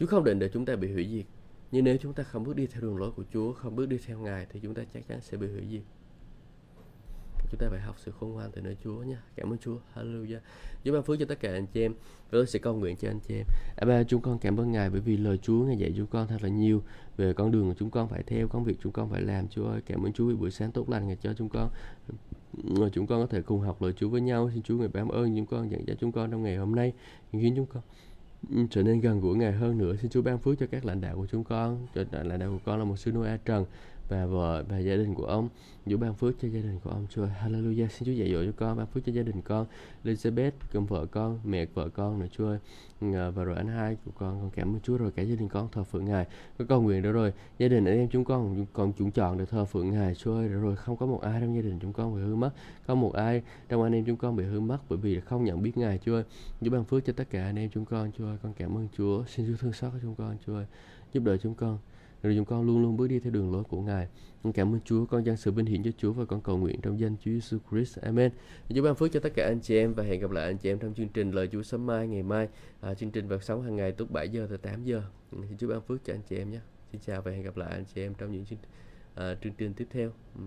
Chúa 0.00 0.06
không 0.06 0.24
định 0.24 0.38
để 0.38 0.48
chúng 0.48 0.64
ta 0.64 0.76
bị 0.76 0.92
hủy 0.92 1.08
diệt. 1.12 1.24
Nhưng 1.72 1.84
nếu 1.84 1.96
chúng 2.00 2.12
ta 2.12 2.22
không 2.22 2.44
bước 2.44 2.56
đi 2.56 2.66
theo 2.66 2.82
đường 2.82 2.96
lối 2.96 3.10
của 3.10 3.24
Chúa 3.32 3.52
không 3.52 3.76
bước 3.76 3.86
đi 3.86 3.98
theo 4.06 4.18
Ngài 4.18 4.46
thì 4.52 4.60
chúng 4.62 4.74
ta 4.74 4.82
chắc 4.94 5.08
chắn 5.08 5.20
sẽ 5.20 5.36
bị 5.36 5.46
hủy 5.46 5.62
diệt 5.70 5.82
chúng 7.54 7.60
ta 7.60 7.70
phải 7.70 7.80
học 7.80 7.96
sự 7.98 8.12
khôn 8.20 8.32
ngoan 8.32 8.50
từ 8.52 8.62
nơi 8.62 8.76
Chúa 8.84 9.02
nha. 9.02 9.22
Cảm 9.36 9.52
ơn 9.52 9.58
Chúa. 9.58 9.76
Hallelujah. 9.94 10.38
Chúa 10.84 10.92
ban 10.92 11.02
phước 11.02 11.18
cho 11.18 11.26
tất 11.28 11.40
cả 11.40 11.52
anh 11.52 11.66
chị 11.66 11.82
em 11.82 11.92
và 11.92 12.28
tôi 12.30 12.46
sẽ 12.46 12.58
cầu 12.58 12.74
nguyện 12.74 12.96
cho 12.96 13.08
anh 13.08 13.20
chị 13.28 13.34
em. 13.34 13.46
À, 13.76 13.86
ba 13.86 14.02
chúng 14.02 14.22
con 14.22 14.38
cảm 14.38 14.60
ơn 14.60 14.72
Ngài 14.72 14.90
bởi 14.90 15.00
vì 15.00 15.16
lời 15.16 15.38
Chúa 15.38 15.64
Ngài 15.64 15.76
dạy 15.76 15.92
chúng 15.96 16.06
con 16.06 16.28
thật 16.28 16.42
là 16.42 16.48
nhiều 16.48 16.82
về 17.16 17.32
con 17.32 17.50
đường 17.50 17.68
mà 17.68 17.74
chúng 17.78 17.90
con 17.90 18.08
phải 18.08 18.22
theo 18.22 18.48
công 18.48 18.64
việc 18.64 18.76
chúng 18.82 18.92
con 18.92 19.10
phải 19.10 19.22
làm. 19.22 19.48
Chúa 19.48 19.64
ơi 19.64 19.80
cảm 19.86 20.02
ơn 20.02 20.12
Chúa 20.12 20.26
vì 20.26 20.34
buổi 20.34 20.50
sáng 20.50 20.72
tốt 20.72 20.90
lành 20.90 21.06
Ngài 21.06 21.16
cho 21.16 21.32
chúng 21.34 21.48
con. 21.48 21.70
Rồi 22.76 22.90
chúng 22.92 23.06
con 23.06 23.20
có 23.20 23.26
thể 23.26 23.42
cùng 23.42 23.60
học 23.60 23.82
lời 23.82 23.92
Chúa 23.92 24.08
với 24.08 24.20
nhau. 24.20 24.50
Xin 24.54 24.62
Chúa 24.62 24.76
Ngài 24.76 24.88
ban 24.88 25.08
ơn 25.08 25.36
chúng 25.36 25.46
con 25.46 25.70
dẫn 25.70 25.88
dắt 25.88 25.96
chúng 26.00 26.12
con 26.12 26.30
trong 26.30 26.42
ngày 26.42 26.56
hôm 26.56 26.74
nay 26.74 26.92
khiến 27.32 27.52
chúng 27.56 27.66
con. 27.66 27.82
Ừ, 28.50 28.66
trở 28.70 28.82
nên 28.82 29.00
gần 29.00 29.20
gũi 29.20 29.36
Ngài 29.36 29.52
hơn 29.52 29.78
nữa. 29.78 29.96
Xin 29.96 30.10
Chúa 30.10 30.22
ban 30.22 30.38
phước 30.38 30.58
cho 30.58 30.66
các 30.70 30.84
lãnh 30.84 31.00
đạo 31.00 31.16
của 31.16 31.26
chúng 31.26 31.44
con. 31.44 31.86
Cho 31.94 32.04
lãnh 32.10 32.38
đạo 32.38 32.50
của 32.50 32.60
con 32.64 32.78
là 32.78 32.84
một 32.84 32.96
sư 32.96 33.12
Noa 33.12 33.38
Trần 33.44 33.64
và 34.08 34.26
vợ 34.26 34.64
và 34.68 34.78
gia 34.78 34.96
đình 34.96 35.14
của 35.14 35.26
ông. 35.26 35.48
Chúa 35.90 35.96
ban 35.96 36.14
phước 36.14 36.34
cho 36.42 36.48
gia 36.48 36.60
đình 36.60 36.78
của 36.84 36.90
ông. 36.90 37.06
Chúa 37.10 37.26
Hallelujah. 37.26 37.88
Xin 37.88 38.06
Chúa 38.06 38.12
dạy 38.12 38.32
dỗ 38.32 38.44
cho 38.44 38.52
con, 38.56 38.76
ban 38.76 38.86
phước 38.86 39.04
cho 39.04 39.12
gia 39.12 39.22
đình 39.22 39.42
con. 39.42 39.66
Elizabeth 40.04 40.50
cùng 40.72 40.86
vợ 40.86 41.06
con, 41.06 41.38
mẹ 41.44 41.66
vợ 41.74 41.88
con 41.88 42.20
nữa, 42.20 42.26
Chúa 42.36 42.46
ơi. 42.46 42.58
Và 43.30 43.44
rồi 43.44 43.56
anh 43.56 43.68
hai 43.68 43.96
của 44.04 44.10
con 44.18 44.40
con 44.40 44.50
cảm 44.50 44.74
ơn 44.74 44.80
Chúa 44.80 44.96
rồi, 44.96 45.10
cả 45.10 45.22
gia 45.22 45.36
đình 45.36 45.48
con 45.48 45.68
thờ 45.72 45.84
phượng 45.84 46.04
Ngài. 46.04 46.26
Có 46.58 46.64
cầu 46.68 46.82
nguyện 46.82 47.02
đó 47.02 47.12
rồi. 47.12 47.32
Gia 47.58 47.68
đình 47.68 47.84
anh 47.84 47.98
em 47.98 48.08
chúng 48.08 48.24
con 48.24 48.66
còn 48.72 48.92
chúng 48.98 49.10
chọn 49.10 49.38
để 49.38 49.44
thờ 49.44 49.64
phượng 49.64 49.90
Ngài, 49.90 50.14
Chúa 50.14 50.34
ơi. 50.34 50.48
Rồi, 50.48 50.76
không 50.76 50.96
có 50.96 51.06
một 51.06 51.20
ai 51.20 51.40
trong 51.40 51.56
gia 51.56 51.62
đình 51.62 51.78
chúng 51.78 51.92
con 51.92 52.14
bị 52.14 52.20
hư 52.20 52.34
mất. 52.34 52.50
Có 52.86 52.94
một 52.94 53.12
ai 53.12 53.42
trong 53.68 53.82
anh 53.82 53.94
em 53.94 54.04
chúng 54.04 54.16
con 54.16 54.36
bị 54.36 54.44
hư 54.44 54.60
mất 54.60 54.78
bởi 54.88 54.98
vì 54.98 55.20
không 55.20 55.44
nhận 55.44 55.62
biết 55.62 55.76
Ngài, 55.76 55.98
Chúa 55.98 56.14
ơi. 56.14 56.24
Chúa 56.60 56.70
ban 56.70 56.84
phước 56.84 57.04
cho 57.04 57.12
tất 57.12 57.30
cả 57.30 57.44
anh 57.44 57.58
em 57.58 57.70
chúng 57.70 57.84
con, 57.84 58.10
Chúa 58.18 58.24
ơi. 58.24 58.36
Con 58.42 58.52
cảm 58.52 58.76
ơn 58.76 58.88
Chúa. 58.96 59.24
Xin 59.24 59.46
Chúa 59.46 59.56
thương 59.56 59.72
xót 59.72 59.92
chúng 60.02 60.14
con, 60.14 60.36
Chúa 60.46 60.54
ơi. 60.54 60.66
Giúp 61.12 61.22
đỡ 61.24 61.36
chúng 61.36 61.54
con 61.54 61.78
rồi 62.24 62.34
chúng 62.36 62.44
con 62.44 62.66
luôn 62.66 62.82
luôn 62.82 62.96
bước 62.96 63.08
đi 63.08 63.20
theo 63.20 63.32
đường 63.32 63.52
lối 63.52 63.64
của 63.64 63.80
Ngài. 63.80 64.08
Con 64.42 64.52
cảm 64.52 64.74
ơn 64.74 64.80
Chúa, 64.84 65.06
con 65.06 65.26
dâng 65.26 65.36
sự 65.36 65.52
vinh 65.52 65.66
hiển 65.66 65.82
cho 65.82 65.90
Chúa 65.98 66.12
và 66.12 66.24
con 66.24 66.40
cầu 66.40 66.56
nguyện 66.56 66.80
trong 66.80 67.00
danh 67.00 67.16
Chúa 67.24 67.30
Jesus 67.30 67.58
Christ. 67.70 67.98
Amen. 67.98 68.32
Chúa 68.74 68.82
ban 68.82 68.94
phước 68.94 69.12
cho 69.12 69.20
tất 69.20 69.32
cả 69.34 69.46
anh 69.46 69.60
chị 69.60 69.76
em 69.76 69.94
và 69.94 70.02
hẹn 70.02 70.20
gặp 70.20 70.30
lại 70.30 70.44
anh 70.44 70.58
chị 70.58 70.70
em 70.70 70.78
trong 70.78 70.94
chương 70.94 71.08
trình 71.08 71.30
lời 71.30 71.48
Chúa 71.52 71.62
sớm 71.62 71.86
mai 71.86 72.08
ngày 72.08 72.22
mai. 72.22 72.48
À, 72.80 72.94
chương 72.94 73.10
trình 73.10 73.28
vào 73.28 73.40
sóng 73.40 73.62
hàng 73.62 73.76
ngày 73.76 73.94
lúc 73.98 74.10
7 74.10 74.28
giờ 74.28 74.46
tới 74.48 74.58
8 74.58 74.84
giờ. 74.84 75.02
Ừ, 75.30 75.38
xin 75.48 75.58
Chúa 75.58 75.68
ban 75.68 75.80
phước 75.80 76.04
cho 76.04 76.14
anh 76.14 76.22
chị 76.28 76.36
em 76.36 76.50
nhé. 76.50 76.60
Xin 76.92 77.00
chào 77.06 77.22
và 77.22 77.30
hẹn 77.30 77.42
gặp 77.42 77.56
lại 77.56 77.70
anh 77.70 77.84
chị 77.94 78.02
em 78.02 78.14
trong 78.14 78.32
những 78.32 78.44
chương, 78.44 78.58
à, 79.14 79.34
chương 79.42 79.52
trình 79.58 79.74
tiếp 79.74 79.86
theo. 79.90 80.10
Ừ. 80.34 80.42